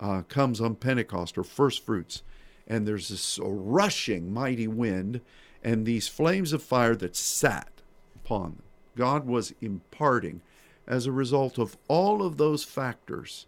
uh, 0.00 0.22
comes 0.22 0.60
on 0.60 0.76
Pentecost 0.76 1.36
or 1.36 1.44
first 1.44 1.84
fruits, 1.84 2.22
and 2.66 2.86
there's 2.86 3.08
this 3.08 3.38
rushing 3.42 4.32
mighty 4.32 4.68
wind 4.68 5.20
and 5.62 5.84
these 5.84 6.08
flames 6.08 6.52
of 6.52 6.62
fire 6.62 6.94
that 6.96 7.16
sat 7.16 7.68
upon 8.14 8.52
them. 8.52 8.62
God 8.96 9.26
was 9.26 9.54
imparting, 9.60 10.40
as 10.86 11.06
a 11.06 11.12
result 11.12 11.58
of 11.58 11.76
all 11.88 12.22
of 12.22 12.36
those 12.36 12.64
factors, 12.64 13.46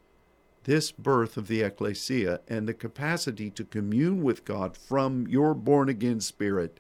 this 0.65 0.93
birth 0.93 1.37
of 1.37 1.49
the 1.49 1.63
ecclesia 1.63 2.41
and 2.49 2.69
the 2.69 2.75
capacity 2.75 3.51
to 3.51 3.65
commune 3.65 4.23
with 4.23 4.45
God 4.45 4.77
from 4.77 5.27
your 5.27 5.55
born 5.55 5.89
again 5.89 6.21
spirit 6.21 6.79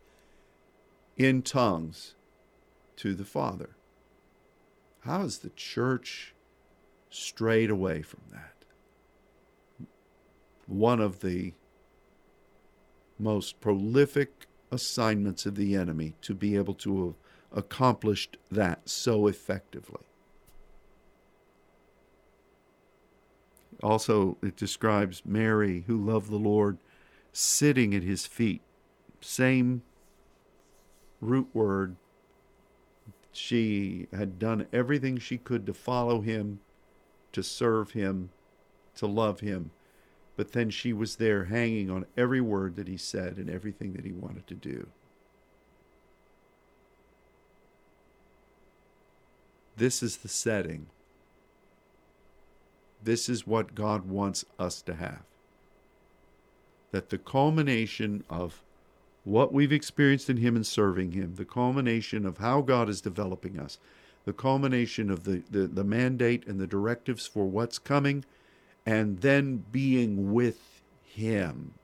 in 1.16 1.42
tongues 1.42 2.14
to 2.96 3.14
the 3.14 3.24
Father. 3.24 3.70
How 5.00 5.22
has 5.22 5.38
the 5.38 5.50
church 5.50 6.34
strayed 7.10 7.70
away 7.70 8.02
from 8.02 8.20
that? 8.30 8.58
one 10.68 11.00
of 11.00 11.20
the 11.20 11.54
most 13.18 13.60
prolific 13.60 14.46
assignments 14.70 15.46
of 15.46 15.56
the 15.56 15.74
enemy 15.74 16.14
to 16.20 16.34
be 16.34 16.54
able 16.56 16.74
to 16.74 17.16
accomplished 17.53 18.36
that 18.51 18.88
so 18.88 19.26
effectively. 19.26 20.05
Also, 23.82 24.36
it 24.42 24.57
describes 24.57 25.22
Mary, 25.24 25.84
who 25.86 25.96
loved 25.96 26.30
the 26.30 26.36
Lord, 26.36 26.78
sitting 27.32 27.94
at 27.94 28.03
his 28.03 28.26
feet. 28.26 28.61
Same 29.20 29.82
root 31.20 31.49
word. 31.53 31.96
She 33.30 34.09
had 34.12 34.38
done 34.38 34.66
everything 34.72 35.18
she 35.18 35.38
could 35.38 35.64
to 35.66 35.74
follow 35.74 36.20
him, 36.20 36.61
to 37.32 37.42
serve 37.42 37.92
him, 37.92 38.30
to 38.96 39.07
love 39.07 39.40
him 39.40 39.70
but 40.38 40.53
then 40.53 40.70
she 40.70 40.92
was 40.92 41.16
there 41.16 41.46
hanging 41.46 41.90
on 41.90 42.07
every 42.16 42.40
word 42.40 42.76
that 42.76 42.86
he 42.86 42.96
said 42.96 43.38
and 43.38 43.51
everything 43.51 43.94
that 43.94 44.05
he 44.05 44.12
wanted 44.12 44.46
to 44.46 44.55
do. 44.55 44.86
This 49.79 50.03
is 50.03 50.18
the 50.18 50.29
setting. 50.29 50.87
This 53.03 53.29
is 53.29 53.47
what 53.47 53.76
God 53.76 54.09
wants 54.09 54.45
us 54.59 54.83
to 54.83 54.95
have. 54.95 55.22
That 56.91 57.11
the 57.11 57.18
culmination 57.18 58.24
of 58.29 58.62
what 59.22 59.53
we've 59.53 59.72
experienced 59.72 60.29
in 60.29 60.39
Him 60.39 60.57
and 60.57 60.66
serving 60.66 61.12
Him, 61.12 61.37
the 61.37 61.45
culmination 61.45 62.26
of 62.26 62.39
how 62.39 62.61
God 62.61 62.89
is 62.89 63.01
developing 63.01 63.59
us, 63.59 63.79
the 64.24 64.33
culmination 64.33 65.11
of 65.11 65.22
the, 65.24 65.43
the, 65.51 65.68
the 65.68 65.85
mandate 65.85 66.47
and 66.47 66.59
the 66.59 66.66
directives 66.66 67.26
for 67.26 67.47
what's 67.47 67.79
coming 67.79 68.24
and 68.85 69.20
then 69.20 69.64
being 69.70 70.33
with 70.33 70.83
Him. 71.05 71.74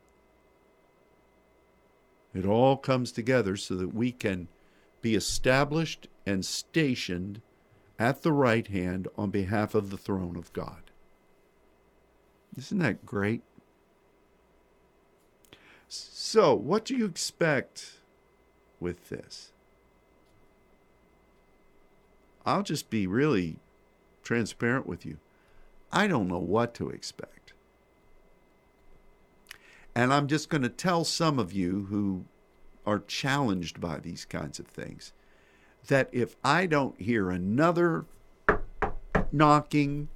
It 2.35 2.45
all 2.45 2.77
comes 2.77 3.13
together 3.13 3.57
so 3.57 3.77
that 3.77 3.95
we 3.95 4.11
can 4.11 4.49
be 5.01 5.15
established 5.15 6.09
and 6.27 6.45
stationed 6.45 7.41
at 7.99 8.23
the 8.23 8.33
right 8.33 8.67
hand 8.67 9.09
on 9.17 9.31
behalf 9.31 9.75
of 9.75 9.91
the 9.91 9.97
throne 9.97 10.37
of 10.37 10.53
God. 10.53 10.91
Isn't 12.57 12.79
that 12.79 13.07
great? 13.07 13.43
So, 15.89 16.55
what 16.55 16.85
do 16.85 16.97
you 16.97 17.05
expect 17.05 17.99
with 18.81 19.09
this? 19.09 19.53
I'll 22.47 22.63
just 22.63 22.91
be 22.91 23.07
really 23.07 23.57
transparent 24.23 24.87
with 24.87 25.07
you. 25.07 25.19
I 25.93 26.07
don't 26.07 26.29
know 26.29 26.39
what 26.39 26.75
to 26.75 26.91
expect. 26.91 27.53
And 29.95 30.13
I'm 30.13 30.27
just 30.27 30.49
going 30.49 30.63
to 30.63 30.69
tell 30.69 31.05
some 31.05 31.39
of 31.39 31.53
you 31.53 31.87
who 31.89 32.25
are 32.85 32.99
challenged 32.99 33.81
by 33.81 33.99
these 33.99 34.25
kinds 34.25 34.59
of 34.59 34.67
things 34.67 35.13
that 35.89 36.09
if 36.13 36.37
I 36.45 36.67
don't 36.67 37.01
hear 37.01 37.31
another 37.31 38.05
knocking, 39.33 40.09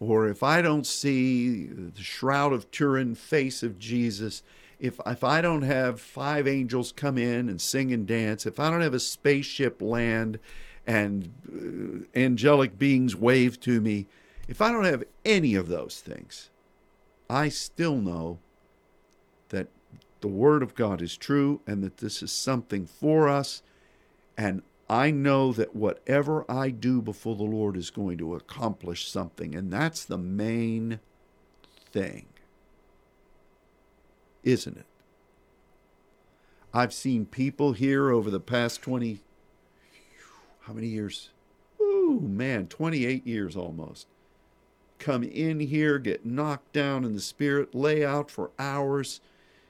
or 0.00 0.28
if 0.28 0.42
I 0.42 0.62
don't 0.62 0.86
see 0.86 1.66
the 1.66 2.02
shroud 2.02 2.52
of 2.52 2.70
Turin 2.70 3.14
face 3.14 3.62
of 3.62 3.78
Jesus, 3.78 4.42
if, 4.78 5.00
if 5.06 5.24
I 5.24 5.40
don't 5.40 5.62
have 5.62 6.00
five 6.00 6.46
angels 6.46 6.92
come 6.92 7.18
in 7.18 7.48
and 7.48 7.60
sing 7.60 7.92
and 7.92 8.06
dance, 8.06 8.46
if 8.46 8.60
I 8.60 8.70
don't 8.70 8.80
have 8.80 8.94
a 8.94 9.00
spaceship 9.00 9.82
land 9.82 10.38
and 10.86 12.06
uh, 12.14 12.18
angelic 12.18 12.78
beings 12.78 13.16
wave 13.16 13.58
to 13.60 13.80
me, 13.80 14.06
if 14.46 14.62
I 14.62 14.70
don't 14.70 14.84
have 14.84 15.04
any 15.24 15.54
of 15.54 15.68
those 15.68 16.00
things, 16.00 16.50
I 17.28 17.48
still 17.48 17.96
know 17.96 18.38
that 19.48 19.68
the 20.20 20.28
Word 20.28 20.62
of 20.62 20.74
God 20.74 21.02
is 21.02 21.16
true 21.16 21.60
and 21.66 21.82
that 21.82 21.98
this 21.98 22.22
is 22.22 22.32
something 22.32 22.86
for 22.86 23.28
us. 23.28 23.62
And 24.36 24.62
I 24.88 25.10
know 25.10 25.52
that 25.52 25.76
whatever 25.76 26.50
I 26.50 26.70
do 26.70 27.02
before 27.02 27.36
the 27.36 27.42
Lord 27.42 27.76
is 27.76 27.90
going 27.90 28.16
to 28.18 28.34
accomplish 28.34 29.10
something. 29.10 29.54
And 29.54 29.70
that's 29.70 30.04
the 30.04 30.16
main 30.16 31.00
thing, 31.92 32.26
isn't 34.42 34.78
it? 34.78 34.86
I've 36.72 36.94
seen 36.94 37.26
people 37.26 37.72
here 37.72 38.10
over 38.10 38.30
the 38.30 38.40
past 38.40 38.82
20, 38.82 39.20
how 40.60 40.72
many 40.72 40.86
years? 40.86 41.30
Ooh, 41.80 42.20
man, 42.22 42.66
28 42.66 43.26
years 43.26 43.56
almost. 43.56 44.06
Come 44.98 45.22
in 45.22 45.60
here, 45.60 45.98
get 45.98 46.26
knocked 46.26 46.72
down 46.72 47.04
in 47.04 47.14
the 47.14 47.20
spirit, 47.20 47.74
lay 47.74 48.04
out 48.04 48.30
for 48.30 48.50
hours, 48.58 49.20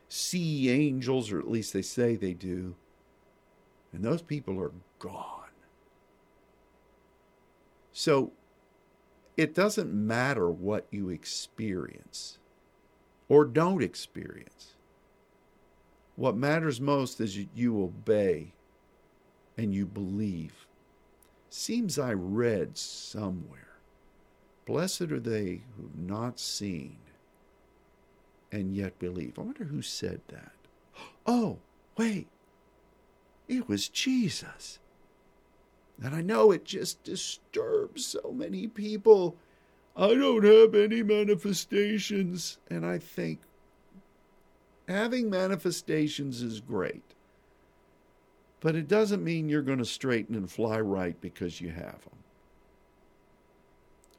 see 0.09 0.71
angels, 0.71 1.31
or 1.31 1.39
at 1.39 1.51
least 1.51 1.73
they 1.73 1.83
say 1.83 2.14
they 2.14 2.35
do. 2.35 2.75
And 3.93 4.03
those 4.03 4.23
people 4.23 4.61
are 4.61 4.73
gone. 4.99 5.51
So 7.92 8.32
it 9.36 9.55
doesn't 9.55 9.92
matter 9.92 10.51
what 10.51 10.86
you 10.90 11.09
experience 11.09 12.38
or 13.28 13.44
don't 13.44 13.82
experience. 13.82 14.74
What 16.16 16.36
matters 16.36 16.80
most 16.80 17.20
is 17.20 17.36
that 17.36 17.49
you 17.55 17.82
obey 17.82 18.53
and 19.57 19.74
you 19.74 19.86
believe. 19.86 20.66
Seems 21.51 21.99
I 21.99 22.12
read 22.12 22.76
somewhere. 22.76 23.78
Blessed 24.66 25.12
are 25.12 25.20
they 25.20 25.62
who've 25.76 25.99
not 25.99 26.38
seen 26.38 26.99
and 28.51 28.74
yet 28.74 28.99
believe. 28.99 29.38
I 29.38 29.42
wonder 29.42 29.64
who 29.64 29.82
said 29.82 30.20
that. 30.28 30.53
Oh, 31.26 31.59
wait. 31.96 32.26
It 33.49 33.68
was 33.68 33.88
Jesus. 33.88 34.78
And 36.03 36.14
I 36.14 36.20
know 36.20 36.53
it 36.53 36.64
just 36.64 37.03
disturbs 37.03 38.07
so 38.07 38.32
many 38.32 38.66
people. 38.68 39.36
I 39.96 40.14
don't 40.14 40.44
have 40.44 40.74
any 40.74 41.03
manifestations. 41.03 42.59
And 42.70 42.86
I 42.86 42.99
think 42.99 43.40
having 44.86 45.28
manifestations 45.28 46.42
is 46.42 46.61
great. 46.61 47.03
But 48.61 48.74
it 48.74 48.88
doesn't 48.88 49.24
mean 49.24 49.49
you're 49.49 49.62
going 49.62 49.78
to 49.78 49.84
straighten 49.84 50.34
and 50.34 50.51
fly 50.51 50.80
right 50.80 51.20
because 51.20 51.61
you 51.61 51.70
have 51.70 52.03
them. 52.03 52.18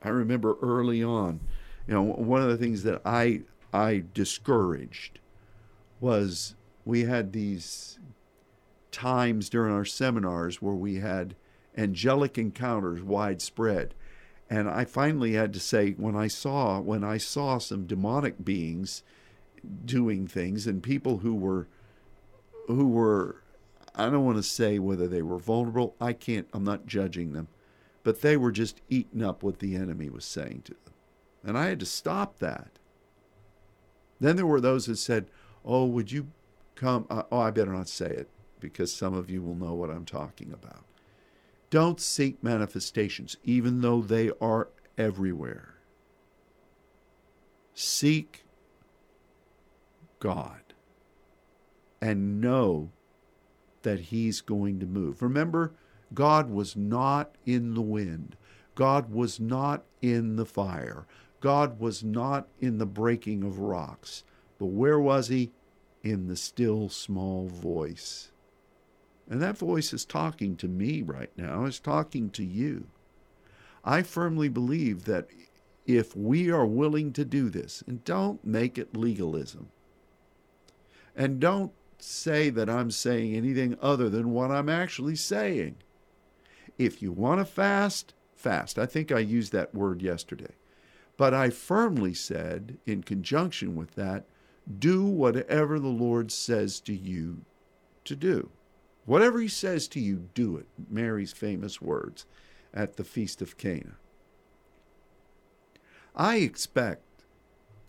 I 0.01 0.09
remember 0.09 0.55
early 0.61 1.03
on, 1.03 1.41
you 1.87 1.93
know, 1.93 2.03
one 2.03 2.41
of 2.41 2.47
the 2.47 2.57
things 2.57 2.83
that 2.83 3.01
I 3.05 3.41
I 3.73 4.03
discouraged 4.13 5.19
was 5.99 6.55
we 6.85 7.03
had 7.03 7.33
these 7.33 7.99
times 8.91 9.49
during 9.49 9.73
our 9.73 9.85
seminars 9.85 10.61
where 10.61 10.73
we 10.73 10.95
had 10.95 11.35
angelic 11.77 12.37
encounters 12.37 13.01
widespread. 13.01 13.93
And 14.49 14.67
i 14.69 14.83
finally 14.83 15.33
had 15.33 15.53
to 15.53 15.59
say 15.59 15.91
when 15.91 16.15
i 16.15 16.27
saw 16.27 16.79
when 16.79 17.03
i 17.03 17.17
saw 17.17 17.59
some 17.59 17.85
demonic 17.85 18.43
beings 18.43 19.03
doing 19.85 20.27
things 20.27 20.65
and 20.65 20.81
people 20.81 21.19
who 21.19 21.35
were 21.35 21.67
who 22.65 22.87
were 22.87 23.43
i 23.93 24.05
don't 24.09 24.25
want 24.25 24.37
to 24.37 24.43
say 24.43 24.79
whether 24.79 25.07
they 25.07 25.21
were 25.21 25.37
vulnerable 25.37 25.95
i 26.01 26.13
can't 26.13 26.47
i'm 26.51 26.63
not 26.63 26.87
judging 26.87 27.33
them 27.33 27.47
but 28.01 28.21
they 28.21 28.35
were 28.35 28.51
just 28.51 28.81
eating 28.89 29.23
up 29.23 29.43
what 29.43 29.59
the 29.59 29.75
enemy 29.75 30.09
was 30.09 30.25
saying 30.25 30.61
to 30.65 30.71
them. 30.71 30.93
And 31.43 31.55
i 31.57 31.67
had 31.67 31.79
to 31.81 31.85
stop 31.85 32.39
that. 32.39 32.71
Then 34.19 34.35
there 34.35 34.47
were 34.47 34.61
those 34.61 34.87
that 34.87 34.97
said 34.97 35.29
oh 35.63 35.85
would 35.85 36.11
you 36.11 36.27
come 36.75 37.05
uh, 37.09 37.23
oh 37.31 37.39
i 37.39 37.51
better 37.51 37.73
not 37.73 37.87
say 37.87 38.07
it 38.07 38.29
because 38.59 38.91
some 38.91 39.13
of 39.13 39.29
you 39.29 39.41
will 39.41 39.55
know 39.55 39.73
what 39.73 39.89
i'm 39.89 40.05
talking 40.05 40.51
about 40.51 40.83
don't 41.69 41.99
seek 41.99 42.43
manifestations, 42.43 43.37
even 43.43 43.81
though 43.81 44.01
they 44.01 44.31
are 44.41 44.69
everywhere. 44.97 45.75
Seek 47.73 48.43
God 50.19 50.61
and 52.01 52.41
know 52.41 52.89
that 53.83 53.99
He's 53.99 54.41
going 54.41 54.79
to 54.79 54.85
move. 54.85 55.21
Remember, 55.21 55.73
God 56.13 56.49
was 56.49 56.75
not 56.75 57.35
in 57.45 57.75
the 57.75 57.81
wind, 57.81 58.35
God 58.75 59.11
was 59.11 59.39
not 59.39 59.83
in 60.01 60.35
the 60.35 60.45
fire, 60.45 61.05
God 61.39 61.79
was 61.79 62.03
not 62.03 62.47
in 62.59 62.79
the 62.79 62.85
breaking 62.85 63.43
of 63.43 63.59
rocks. 63.59 64.23
But 64.57 64.67
where 64.67 64.99
was 64.99 65.27
He? 65.29 65.51
In 66.03 66.27
the 66.27 66.35
still 66.35 66.89
small 66.89 67.47
voice. 67.47 68.28
And 69.29 69.41
that 69.41 69.57
voice 69.57 69.93
is 69.93 70.05
talking 70.05 70.55
to 70.57 70.67
me 70.67 71.01
right 71.01 71.31
now, 71.37 71.65
is 71.65 71.79
talking 71.79 72.31
to 72.31 72.43
you. 72.43 72.87
I 73.85 74.01
firmly 74.01 74.49
believe 74.49 75.05
that 75.05 75.27
if 75.85 76.15
we 76.15 76.49
are 76.49 76.65
willing 76.65 77.13
to 77.13 77.25
do 77.25 77.49
this, 77.49 77.83
and 77.87 78.03
don't 78.03 78.43
make 78.43 78.77
it 78.77 78.97
legalism, 78.97 79.69
and 81.15 81.39
don't 81.39 81.71
say 81.99 82.49
that 82.49 82.69
I'm 82.69 82.91
saying 82.91 83.35
anything 83.35 83.77
other 83.81 84.09
than 84.09 84.31
what 84.31 84.51
I'm 84.51 84.69
actually 84.69 85.15
saying. 85.15 85.75
If 86.77 87.01
you 87.01 87.11
want 87.11 87.39
to 87.39 87.45
fast, 87.45 88.13
fast. 88.35 88.79
I 88.79 88.85
think 88.85 89.11
I 89.11 89.19
used 89.19 89.51
that 89.51 89.75
word 89.75 90.01
yesterday. 90.01 90.53
But 91.17 91.33
I 91.33 91.49
firmly 91.49 92.13
said, 92.13 92.77
in 92.85 93.03
conjunction 93.03 93.75
with 93.75 93.95
that, 93.95 94.25
do 94.79 95.03
whatever 95.03 95.77
the 95.77 95.87
Lord 95.87 96.31
says 96.31 96.79
to 96.81 96.95
you 96.95 97.41
to 98.05 98.15
do. 98.15 98.49
Whatever 99.09 99.39
he 99.39 99.47
says 99.47 99.87
to 99.87 99.99
you, 99.99 100.29
do 100.35 100.55
it. 100.55 100.67
Mary's 100.87 101.33
famous 101.33 101.81
words 101.81 102.27
at 102.71 102.95
the 102.95 103.03
Feast 103.03 103.41
of 103.41 103.57
Cana. 103.57 103.95
I 106.15 106.35
expect 106.35 107.23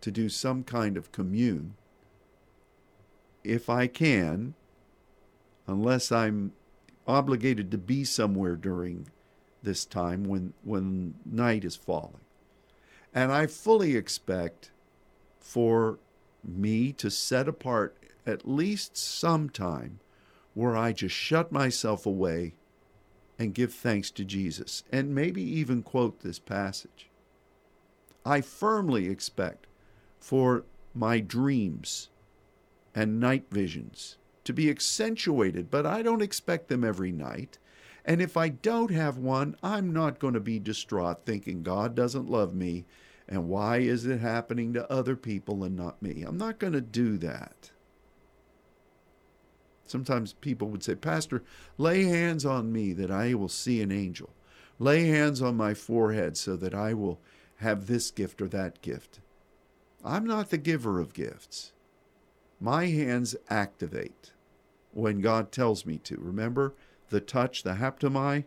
to 0.00 0.10
do 0.10 0.30
some 0.30 0.64
kind 0.64 0.96
of 0.96 1.12
commune 1.12 1.74
if 3.44 3.68
I 3.68 3.86
can, 3.86 4.54
unless 5.66 6.10
I'm 6.10 6.52
obligated 7.06 7.70
to 7.72 7.76
be 7.76 8.02
somewhere 8.02 8.56
during 8.56 9.10
this 9.62 9.84
time 9.84 10.24
when, 10.24 10.54
when 10.64 11.16
night 11.26 11.66
is 11.66 11.76
falling. 11.76 12.24
And 13.12 13.30
I 13.30 13.46
fully 13.46 13.94
expect 13.94 14.70
for 15.38 15.98
me 16.42 16.94
to 16.94 17.10
set 17.10 17.46
apart 17.46 17.94
at 18.24 18.48
least 18.48 18.96
some 18.96 19.50
time 19.50 20.00
where 20.54 20.76
I 20.76 20.92
just 20.92 21.14
shut 21.14 21.52
myself 21.52 22.06
away 22.06 22.54
and 23.38 23.54
give 23.54 23.72
thanks 23.72 24.10
to 24.10 24.24
Jesus, 24.24 24.84
and 24.92 25.14
maybe 25.14 25.42
even 25.42 25.82
quote 25.82 26.20
this 26.20 26.38
passage. 26.38 27.08
I 28.24 28.42
firmly 28.42 29.08
expect 29.08 29.66
for 30.18 30.64
my 30.94 31.20
dreams 31.20 32.10
and 32.94 33.18
night 33.20 33.46
visions 33.50 34.18
to 34.44 34.52
be 34.52 34.68
accentuated, 34.68 35.70
but 35.70 35.86
I 35.86 36.02
don't 36.02 36.22
expect 36.22 36.68
them 36.68 36.84
every 36.84 37.12
night. 37.12 37.58
And 38.04 38.20
if 38.20 38.36
I 38.36 38.48
don't 38.48 38.90
have 38.90 39.16
one, 39.16 39.56
I'm 39.62 39.92
not 39.92 40.18
going 40.18 40.34
to 40.34 40.40
be 40.40 40.58
distraught 40.58 41.24
thinking 41.24 41.62
God 41.62 41.94
doesn't 41.94 42.30
love 42.30 42.54
me 42.54 42.84
and 43.28 43.48
why 43.48 43.78
is 43.78 44.06
it 44.06 44.20
happening 44.20 44.72
to 44.74 44.90
other 44.90 45.14
people 45.14 45.62
and 45.62 45.76
not 45.76 46.02
me. 46.02 46.24
I'm 46.26 46.36
not 46.36 46.58
going 46.58 46.72
to 46.72 46.80
do 46.80 47.16
that. 47.18 47.70
Sometimes 49.90 50.34
people 50.34 50.68
would 50.68 50.84
say, 50.84 50.94
Pastor, 50.94 51.42
lay 51.76 52.04
hands 52.04 52.46
on 52.46 52.72
me 52.72 52.92
that 52.92 53.10
I 53.10 53.34
will 53.34 53.48
see 53.48 53.82
an 53.82 53.90
angel. 53.90 54.30
Lay 54.78 55.08
hands 55.08 55.42
on 55.42 55.56
my 55.56 55.74
forehead 55.74 56.36
so 56.36 56.54
that 56.56 56.74
I 56.74 56.94
will 56.94 57.18
have 57.56 57.88
this 57.88 58.12
gift 58.12 58.40
or 58.40 58.46
that 58.48 58.80
gift. 58.82 59.18
I'm 60.04 60.24
not 60.24 60.50
the 60.50 60.58
giver 60.58 61.00
of 61.00 61.12
gifts. 61.12 61.72
My 62.60 62.86
hands 62.86 63.34
activate 63.48 64.30
when 64.92 65.20
God 65.20 65.50
tells 65.50 65.84
me 65.84 65.98
to. 65.98 66.16
Remember 66.20 66.72
the 67.08 67.20
touch, 67.20 67.64
the 67.64 67.74
haptomai? 67.74 68.44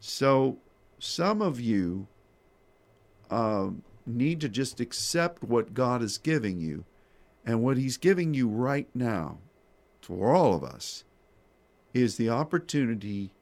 So 0.00 0.58
some 0.98 1.40
of 1.40 1.58
you 1.58 2.08
uh, 3.30 3.70
need 4.04 4.42
to 4.42 4.50
just 4.50 4.80
accept 4.80 5.42
what 5.42 5.72
God 5.72 6.02
is 6.02 6.18
giving 6.18 6.60
you 6.60 6.84
and 7.46 7.62
what 7.62 7.78
He's 7.78 7.96
giving 7.96 8.34
you 8.34 8.48
right 8.48 8.88
now 8.94 9.38
for 10.00 10.34
all 10.34 10.54
of 10.54 10.64
us 10.64 11.04
is 11.92 12.16
the 12.16 12.28
opportunity 12.28 13.32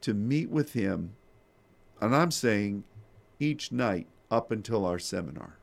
to 0.00 0.14
meet 0.14 0.50
with 0.50 0.72
Him, 0.72 1.16
and 2.00 2.14
I'm 2.14 2.30
saying 2.30 2.84
each 3.38 3.72
night 3.72 4.06
up 4.30 4.50
until 4.50 4.84
our 4.84 4.98
seminar, 4.98 5.58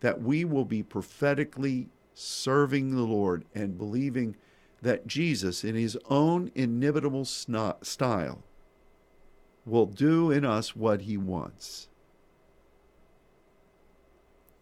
that 0.00 0.22
we 0.22 0.44
will 0.44 0.64
be 0.64 0.82
prophetically 0.82 1.88
serving 2.14 2.94
the 2.94 3.02
Lord 3.02 3.44
and 3.54 3.78
believing 3.78 4.36
that 4.82 5.06
Jesus, 5.06 5.64
in 5.64 5.74
His 5.74 5.96
own 6.08 6.50
inimitable 6.54 7.24
style, 7.24 8.42
will 9.66 9.86
do 9.86 10.30
in 10.30 10.44
us 10.44 10.74
what 10.74 11.02
He 11.02 11.16
wants. 11.16 11.88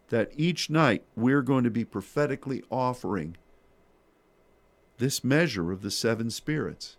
that 0.09 0.31
each 0.35 0.69
night 0.69 1.03
we're 1.15 1.41
going 1.41 1.63
to 1.63 1.69
be 1.69 1.83
prophetically 1.83 2.63
offering 2.69 3.35
this 4.97 5.23
measure 5.23 5.71
of 5.71 5.81
the 5.81 5.91
seven 5.91 6.29
spirits, 6.29 6.97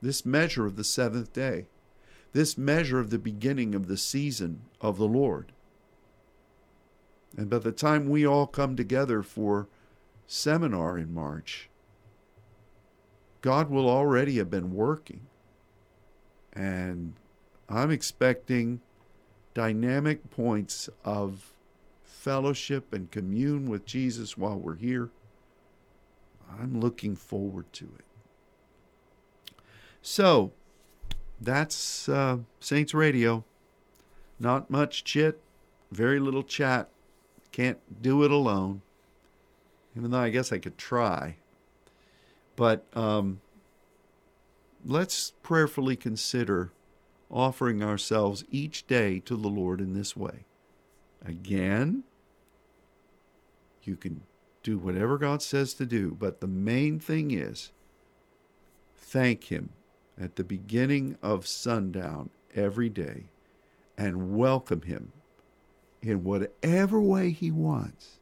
this 0.00 0.24
measure 0.24 0.66
of 0.66 0.76
the 0.76 0.84
seventh 0.84 1.32
day, 1.32 1.66
this 2.32 2.56
measure 2.56 2.98
of 2.98 3.10
the 3.10 3.18
beginning 3.18 3.74
of 3.74 3.88
the 3.88 3.96
season 3.96 4.62
of 4.80 4.96
the 4.96 5.08
Lord. 5.08 5.52
And 7.36 7.48
by 7.48 7.58
the 7.58 7.72
time 7.72 8.08
we 8.08 8.26
all 8.26 8.46
come 8.46 8.76
together 8.76 9.22
for 9.22 9.68
seminar 10.26 10.98
in 10.98 11.12
March, 11.12 11.68
God 13.40 13.70
will 13.70 13.88
already 13.88 14.38
have 14.38 14.50
been 14.50 14.72
working. 14.72 15.22
And 16.52 17.14
I'm 17.68 17.90
expecting 17.90 18.80
dynamic 19.54 20.30
points 20.30 20.88
of 21.04 21.52
fellowship 22.04 22.92
and 22.92 23.10
commune 23.10 23.68
with 23.68 23.84
Jesus 23.84 24.38
while 24.38 24.58
we're 24.58 24.76
here. 24.76 25.10
I'm 26.60 26.80
looking 26.80 27.16
forward 27.16 27.72
to 27.74 27.84
it. 27.98 28.04
So, 30.00 30.52
that's 31.40 32.08
uh, 32.08 32.38
Saints 32.60 32.94
Radio. 32.94 33.44
Not 34.38 34.70
much 34.70 35.04
chit, 35.04 35.40
very 35.90 36.18
little 36.18 36.42
chat. 36.42 36.88
Can't 37.52 37.78
do 38.02 38.24
it 38.24 38.30
alone. 38.30 38.82
Even 39.96 40.10
though 40.10 40.18
I 40.18 40.30
guess 40.30 40.52
I 40.52 40.58
could 40.58 40.78
try. 40.78 41.36
But 42.56 42.86
um, 42.94 43.40
let's 44.84 45.32
prayerfully 45.42 45.96
consider 45.96 46.72
offering 47.30 47.82
ourselves 47.82 48.44
each 48.50 48.86
day 48.86 49.20
to 49.20 49.36
the 49.36 49.48
Lord 49.48 49.80
in 49.80 49.94
this 49.94 50.16
way. 50.16 50.44
Again, 51.24 52.04
you 53.84 53.96
can 53.96 54.22
do 54.62 54.78
whatever 54.78 55.18
God 55.18 55.42
says 55.42 55.74
to 55.74 55.86
do, 55.86 56.16
but 56.18 56.40
the 56.40 56.46
main 56.46 56.98
thing 56.98 57.30
is 57.30 57.72
thank 58.96 59.44
Him 59.44 59.70
at 60.20 60.36
the 60.36 60.44
beginning 60.44 61.16
of 61.22 61.46
sundown 61.46 62.30
every 62.54 62.88
day 62.88 63.24
and 63.98 64.36
welcome 64.36 64.82
Him 64.82 65.12
in 66.00 66.24
whatever 66.24 67.00
way 67.00 67.30
He 67.30 67.50
wants 67.50 68.18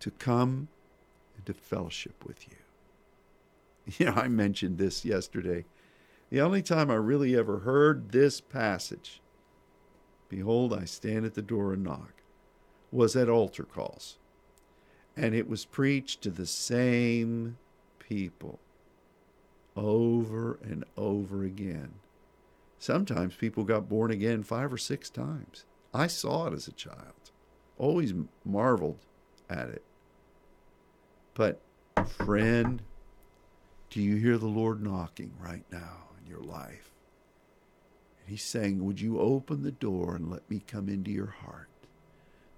to 0.00 0.10
come 0.10 0.68
into 1.36 1.52
fellowship 1.54 2.24
with 2.26 2.48
you. 2.48 2.54
You 3.98 4.06
know, 4.06 4.12
I 4.12 4.28
mentioned 4.28 4.76
this 4.76 5.02
yesterday. 5.02 5.64
The 6.28 6.42
only 6.42 6.60
time 6.60 6.90
I 6.90 6.96
really 6.96 7.34
ever 7.34 7.60
heard 7.60 8.12
this 8.12 8.38
passage, 8.38 9.22
Behold, 10.28 10.74
I 10.74 10.84
stand 10.84 11.24
at 11.24 11.34
the 11.34 11.42
door 11.42 11.72
and 11.72 11.82
knock, 11.82 12.22
was 12.92 13.16
at 13.16 13.28
altar 13.28 13.64
calls. 13.64 14.18
And 15.18 15.34
it 15.34 15.48
was 15.48 15.64
preached 15.64 16.22
to 16.22 16.30
the 16.30 16.46
same 16.46 17.58
people 17.98 18.60
over 19.74 20.60
and 20.62 20.84
over 20.96 21.42
again. 21.42 21.94
Sometimes 22.78 23.34
people 23.34 23.64
got 23.64 23.88
born 23.88 24.12
again 24.12 24.44
five 24.44 24.72
or 24.72 24.78
six 24.78 25.10
times. 25.10 25.64
I 25.92 26.06
saw 26.06 26.46
it 26.46 26.54
as 26.54 26.68
a 26.68 26.72
child, 26.72 27.32
always 27.78 28.14
marveled 28.44 29.00
at 29.50 29.68
it. 29.68 29.82
But, 31.34 31.60
friend, 32.06 32.82
do 33.90 34.00
you 34.00 34.16
hear 34.16 34.38
the 34.38 34.46
Lord 34.46 34.80
knocking 34.80 35.32
right 35.40 35.64
now 35.72 36.10
in 36.20 36.30
your 36.30 36.42
life? 36.42 36.92
And 38.20 38.28
He's 38.28 38.44
saying, 38.44 38.84
Would 38.84 39.00
you 39.00 39.18
open 39.18 39.64
the 39.64 39.72
door 39.72 40.14
and 40.14 40.30
let 40.30 40.48
me 40.48 40.62
come 40.64 40.88
into 40.88 41.10
your 41.10 41.34
heart 41.42 41.68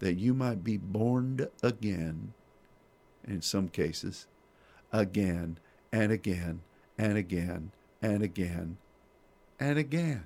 that 0.01 0.15
you 0.15 0.35
might 0.35 0.65
be 0.65 0.77
born 0.77 1.47
again, 1.63 2.33
in 3.27 3.43
some 3.43 3.69
cases, 3.69 4.27
again 4.93 5.59
and 5.93 6.13
again 6.13 6.61
and 6.99 7.17
again 7.17 7.73
and 8.03 8.23
again 8.23 8.77
and 9.59 9.79
again? 9.79 10.25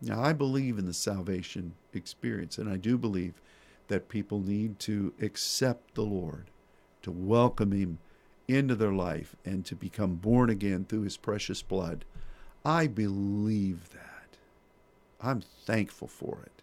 Now, 0.00 0.22
I 0.22 0.32
believe 0.32 0.78
in 0.78 0.86
the 0.86 0.94
salvation 0.94 1.74
experience, 1.92 2.58
and 2.58 2.70
I 2.70 2.76
do 2.76 2.96
believe 2.96 3.34
that 3.88 4.08
people 4.08 4.38
need 4.40 4.78
to 4.80 5.12
accept 5.20 5.94
the 5.94 6.02
Lord, 6.02 6.50
to 7.02 7.10
welcome 7.10 7.72
Him 7.72 7.98
into 8.48 8.74
their 8.74 8.92
life 8.92 9.36
and 9.44 9.64
to 9.66 9.76
become 9.76 10.14
born 10.14 10.48
again 10.48 10.86
through 10.86 11.02
his 11.02 11.18
precious 11.18 11.62
blood. 11.62 12.04
I 12.64 12.86
believe 12.86 13.90
that. 13.90 14.38
I'm 15.20 15.42
thankful 15.42 16.08
for 16.08 16.40
it. 16.44 16.62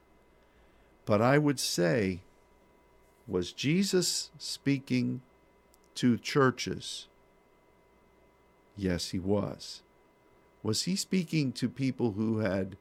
But 1.06 1.22
I 1.22 1.38
would 1.38 1.60
say, 1.60 2.22
was 3.28 3.54
Jesus 3.54 4.30
speaking 4.38 5.22
to 5.96 6.18
churches? 6.18 7.08
Yes, 8.78 9.10
he 9.10 9.20
was. 9.20 9.82
Was 10.62 10.84
he 10.84 10.96
speaking 10.96 11.52
to 11.54 11.70
people 11.70 12.12
who 12.12 12.40
had 12.40 12.78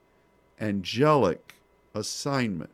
angelic 0.61 1.57
assignment 1.95 2.71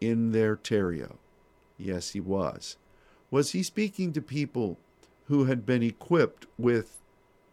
in 0.00 0.32
their 0.32 0.56
terrio? 0.56 1.16
Yes, 1.78 2.10
he 2.10 2.20
was. 2.20 2.76
Was 3.30 3.52
he 3.52 3.62
speaking 3.62 4.12
to 4.12 4.22
people 4.22 4.78
who 5.24 5.44
had 5.44 5.66
been 5.66 5.82
equipped 5.82 6.46
with 6.58 7.02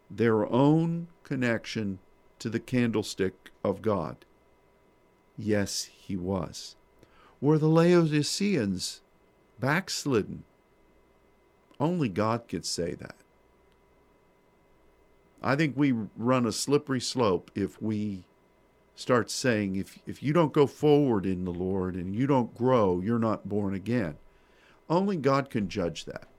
their 0.10 0.46
own 0.46 1.08
connection 1.24 2.00
to 2.40 2.50
the 2.50 2.60
candlestick 2.60 3.52
of 3.64 3.82
God? 3.82 4.26
Yes, 5.38 5.86
he 5.86 6.16
was. 6.16 6.76
Were 7.44 7.58
the 7.58 7.68
Laodiceans 7.68 9.02
backslidden? 9.60 10.46
Only 11.78 12.08
God 12.08 12.48
could 12.48 12.66
say 12.66 12.94
that. 12.94 13.18
I 15.42 15.58
think 15.58 15.76
we 15.76 15.92
run 16.16 16.46
a 16.46 16.54
slippery 16.54 17.02
slope 17.02 17.52
if 17.54 17.82
we 17.82 18.24
start 18.96 19.30
saying, 19.30 19.76
if, 19.76 20.00
if 20.08 20.24
you 20.24 20.32
don't 20.32 20.54
go 20.54 20.66
forward 20.66 21.26
in 21.26 21.44
the 21.44 21.52
Lord 21.52 21.96
and 21.96 22.16
you 22.16 22.28
don't 22.28 22.56
grow, 22.56 23.02
you're 23.02 23.20
not 23.20 23.50
born 23.50 23.74
again. 23.74 24.16
Only 24.90 25.18
God 25.18 25.50
can 25.50 25.68
judge 25.68 26.06
that. 26.06 26.30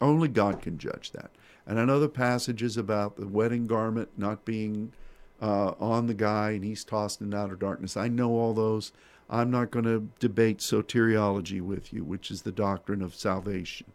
Only 0.00 0.28
God 0.28 0.62
can 0.62 0.78
judge 0.78 1.10
that. 1.10 1.30
And 1.66 1.78
I 1.78 1.84
know 1.84 2.00
the 2.00 2.08
passages 2.08 2.78
about 2.78 3.16
the 3.16 3.28
wedding 3.28 3.66
garment 3.66 4.08
not 4.16 4.46
being 4.46 4.94
uh, 5.42 5.74
on 5.78 6.06
the 6.06 6.14
guy 6.14 6.52
and 6.52 6.64
he's 6.64 6.84
tossed 6.84 7.20
in 7.20 7.34
outer 7.34 7.56
darkness. 7.56 7.98
I 7.98 8.08
know 8.08 8.30
all 8.30 8.54
those. 8.54 8.92
I'm 9.30 9.50
not 9.50 9.70
going 9.70 9.84
to 9.84 10.08
debate 10.18 10.58
soteriology 10.58 11.60
with 11.60 11.92
you, 11.92 12.04
which 12.04 12.30
is 12.30 12.42
the 12.42 12.52
doctrine 12.52 13.02
of 13.02 13.14
salvation. 13.14 13.86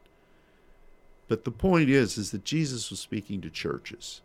But 1.28 1.44
the 1.44 1.52
point 1.52 1.90
is, 1.90 2.18
is 2.18 2.32
that 2.32 2.46
Jesus 2.46 2.90
was 2.90 3.00
speaking 3.00 3.42
to 3.42 3.50
churches. 3.50 4.22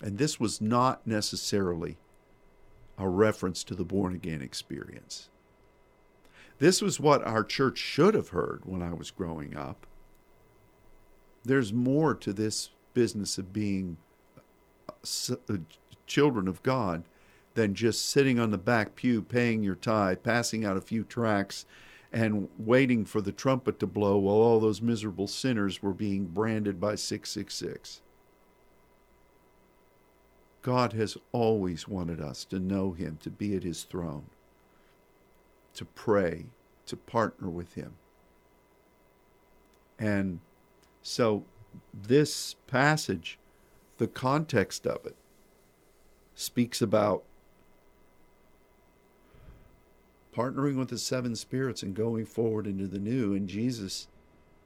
And 0.00 0.18
this 0.18 0.38
was 0.38 0.60
not 0.60 1.06
necessarily 1.06 1.96
a 2.98 3.08
reference 3.08 3.64
to 3.64 3.74
the 3.74 3.84
born 3.84 4.14
again 4.14 4.42
experience. 4.42 5.28
This 6.58 6.82
was 6.82 7.00
what 7.00 7.24
our 7.26 7.44
church 7.44 7.78
should 7.78 8.14
have 8.14 8.28
heard 8.30 8.62
when 8.64 8.82
I 8.82 8.92
was 8.92 9.10
growing 9.10 9.56
up. 9.56 9.86
There's 11.44 11.72
more 11.72 12.14
to 12.16 12.32
this 12.32 12.70
business 12.94 13.38
of 13.38 13.52
being 13.52 13.96
uh, 14.88 15.34
uh, 15.48 15.56
children 16.06 16.48
of 16.48 16.62
God 16.62 17.04
than 17.54 17.74
just 17.74 18.08
sitting 18.08 18.38
on 18.38 18.50
the 18.50 18.58
back 18.58 18.94
pew, 18.94 19.22
paying 19.22 19.62
your 19.62 19.74
tithe, 19.74 20.22
passing 20.22 20.64
out 20.64 20.76
a 20.76 20.82
few 20.82 21.04
tracts, 21.04 21.66
and 22.12 22.48
waiting 22.58 23.04
for 23.04 23.20
the 23.20 23.32
trumpet 23.32 23.78
to 23.80 23.86
blow 23.86 24.16
while 24.16 24.36
all 24.36 24.60
those 24.60 24.80
miserable 24.80 25.26
sinners 25.26 25.82
were 25.82 25.92
being 25.92 26.26
branded 26.26 26.80
by 26.80 26.94
666. 26.94 28.00
God 30.62 30.92
has 30.92 31.16
always 31.32 31.86
wanted 31.86 32.20
us 32.20 32.44
to 32.46 32.58
know 32.58 32.92
Him, 32.92 33.18
to 33.22 33.30
be 33.30 33.54
at 33.54 33.62
His 33.62 33.84
throne 33.84 34.26
to 35.78 35.84
pray, 35.84 36.46
to 36.86 36.96
partner 36.96 37.48
with 37.48 37.74
Him. 37.74 37.94
And 39.96 40.40
so, 41.02 41.44
this 41.94 42.56
passage, 42.66 43.38
the 43.98 44.08
context 44.08 44.88
of 44.88 45.06
it, 45.06 45.14
speaks 46.34 46.82
about 46.82 47.22
partnering 50.38 50.76
with 50.76 50.90
the 50.90 50.98
seven 50.98 51.34
spirits 51.34 51.82
and 51.82 51.94
going 51.94 52.24
forward 52.24 52.66
into 52.66 52.86
the 52.86 53.00
new, 53.00 53.34
and 53.34 53.48
Jesus 53.48 54.06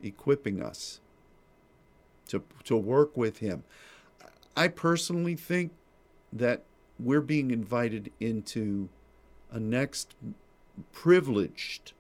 equipping 0.03 0.63
us 0.63 1.01
to, 2.29 2.43
to 2.65 2.77
work 2.77 3.17
with 3.17 3.39
Him. 3.39 3.65
I 4.55 4.69
personally 4.69 5.35
think 5.35 5.73
that 6.31 6.63
we're 6.99 7.23
being 7.23 7.51
invited 7.51 8.13
into 8.21 8.91
a 9.51 9.59
next 9.59 10.15
privileged 10.93 11.93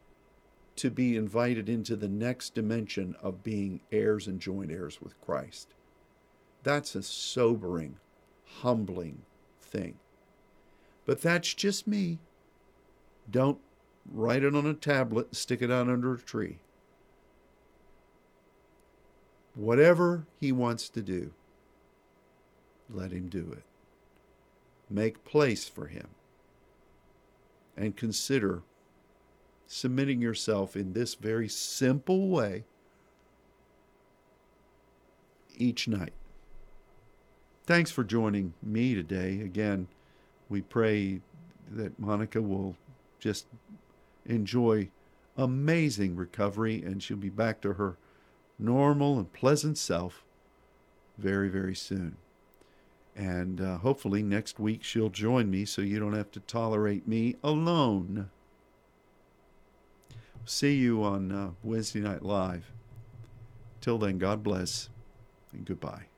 to 0.76 0.90
be 0.90 1.16
invited 1.16 1.68
into 1.68 1.96
the 1.96 2.08
next 2.08 2.54
dimension 2.54 3.14
of 3.22 3.42
being 3.42 3.80
heirs 3.90 4.26
and 4.26 4.40
joint 4.40 4.70
heirs 4.70 5.00
with 5.00 5.18
Christ. 5.20 5.68
That's 6.62 6.94
a 6.94 7.02
sobering, 7.02 7.96
humbling 8.60 9.22
thing. 9.60 9.96
But 11.06 11.22
that's 11.22 11.54
just 11.54 11.86
me. 11.86 12.18
Don't 13.32 13.58
write 14.10 14.44
it 14.44 14.54
on 14.54 14.66
a 14.66 14.74
tablet 14.74 15.28
and 15.28 15.36
stick 15.36 15.62
it 15.62 15.70
out 15.70 15.88
under 15.88 16.14
a 16.14 16.18
tree. 16.18 16.58
Whatever 19.54 20.26
he 20.40 20.52
wants 20.52 20.88
to 20.90 21.02
do, 21.02 21.32
let 22.88 23.10
him 23.10 23.28
do 23.28 23.52
it. 23.52 23.64
Make 24.88 25.24
place 25.24 25.68
for 25.68 25.86
him. 25.86 26.08
And 27.76 27.96
consider 27.96 28.62
submitting 29.66 30.20
yourself 30.20 30.76
in 30.76 30.92
this 30.92 31.14
very 31.14 31.48
simple 31.48 32.28
way 32.28 32.64
each 35.56 35.88
night. 35.88 36.12
Thanks 37.64 37.90
for 37.90 38.04
joining 38.04 38.52
me 38.62 38.94
today. 38.94 39.40
Again, 39.40 39.88
we 40.50 40.60
pray 40.60 41.20
that 41.70 41.98
Monica 41.98 42.42
will 42.42 42.76
just 43.22 43.46
enjoy 44.26 44.90
amazing 45.36 46.16
recovery 46.16 46.82
and 46.82 47.02
she'll 47.02 47.16
be 47.16 47.30
back 47.30 47.60
to 47.60 47.74
her 47.74 47.96
normal 48.58 49.16
and 49.16 49.32
pleasant 49.32 49.78
self 49.78 50.24
very, 51.16 51.48
very 51.48 51.74
soon. 51.74 52.16
And 53.14 53.60
uh, 53.60 53.78
hopefully 53.78 54.22
next 54.22 54.58
week 54.58 54.82
she'll 54.82 55.08
join 55.08 55.50
me 55.50 55.64
so 55.64 55.82
you 55.82 56.00
don't 56.00 56.14
have 56.14 56.32
to 56.32 56.40
tolerate 56.40 57.06
me 57.06 57.36
alone. 57.44 58.28
See 60.44 60.74
you 60.74 61.04
on 61.04 61.30
uh, 61.30 61.50
Wednesday 61.62 62.00
Night 62.00 62.24
Live. 62.24 62.72
Till 63.80 63.98
then, 63.98 64.18
God 64.18 64.42
bless 64.42 64.88
and 65.52 65.64
goodbye. 65.64 66.11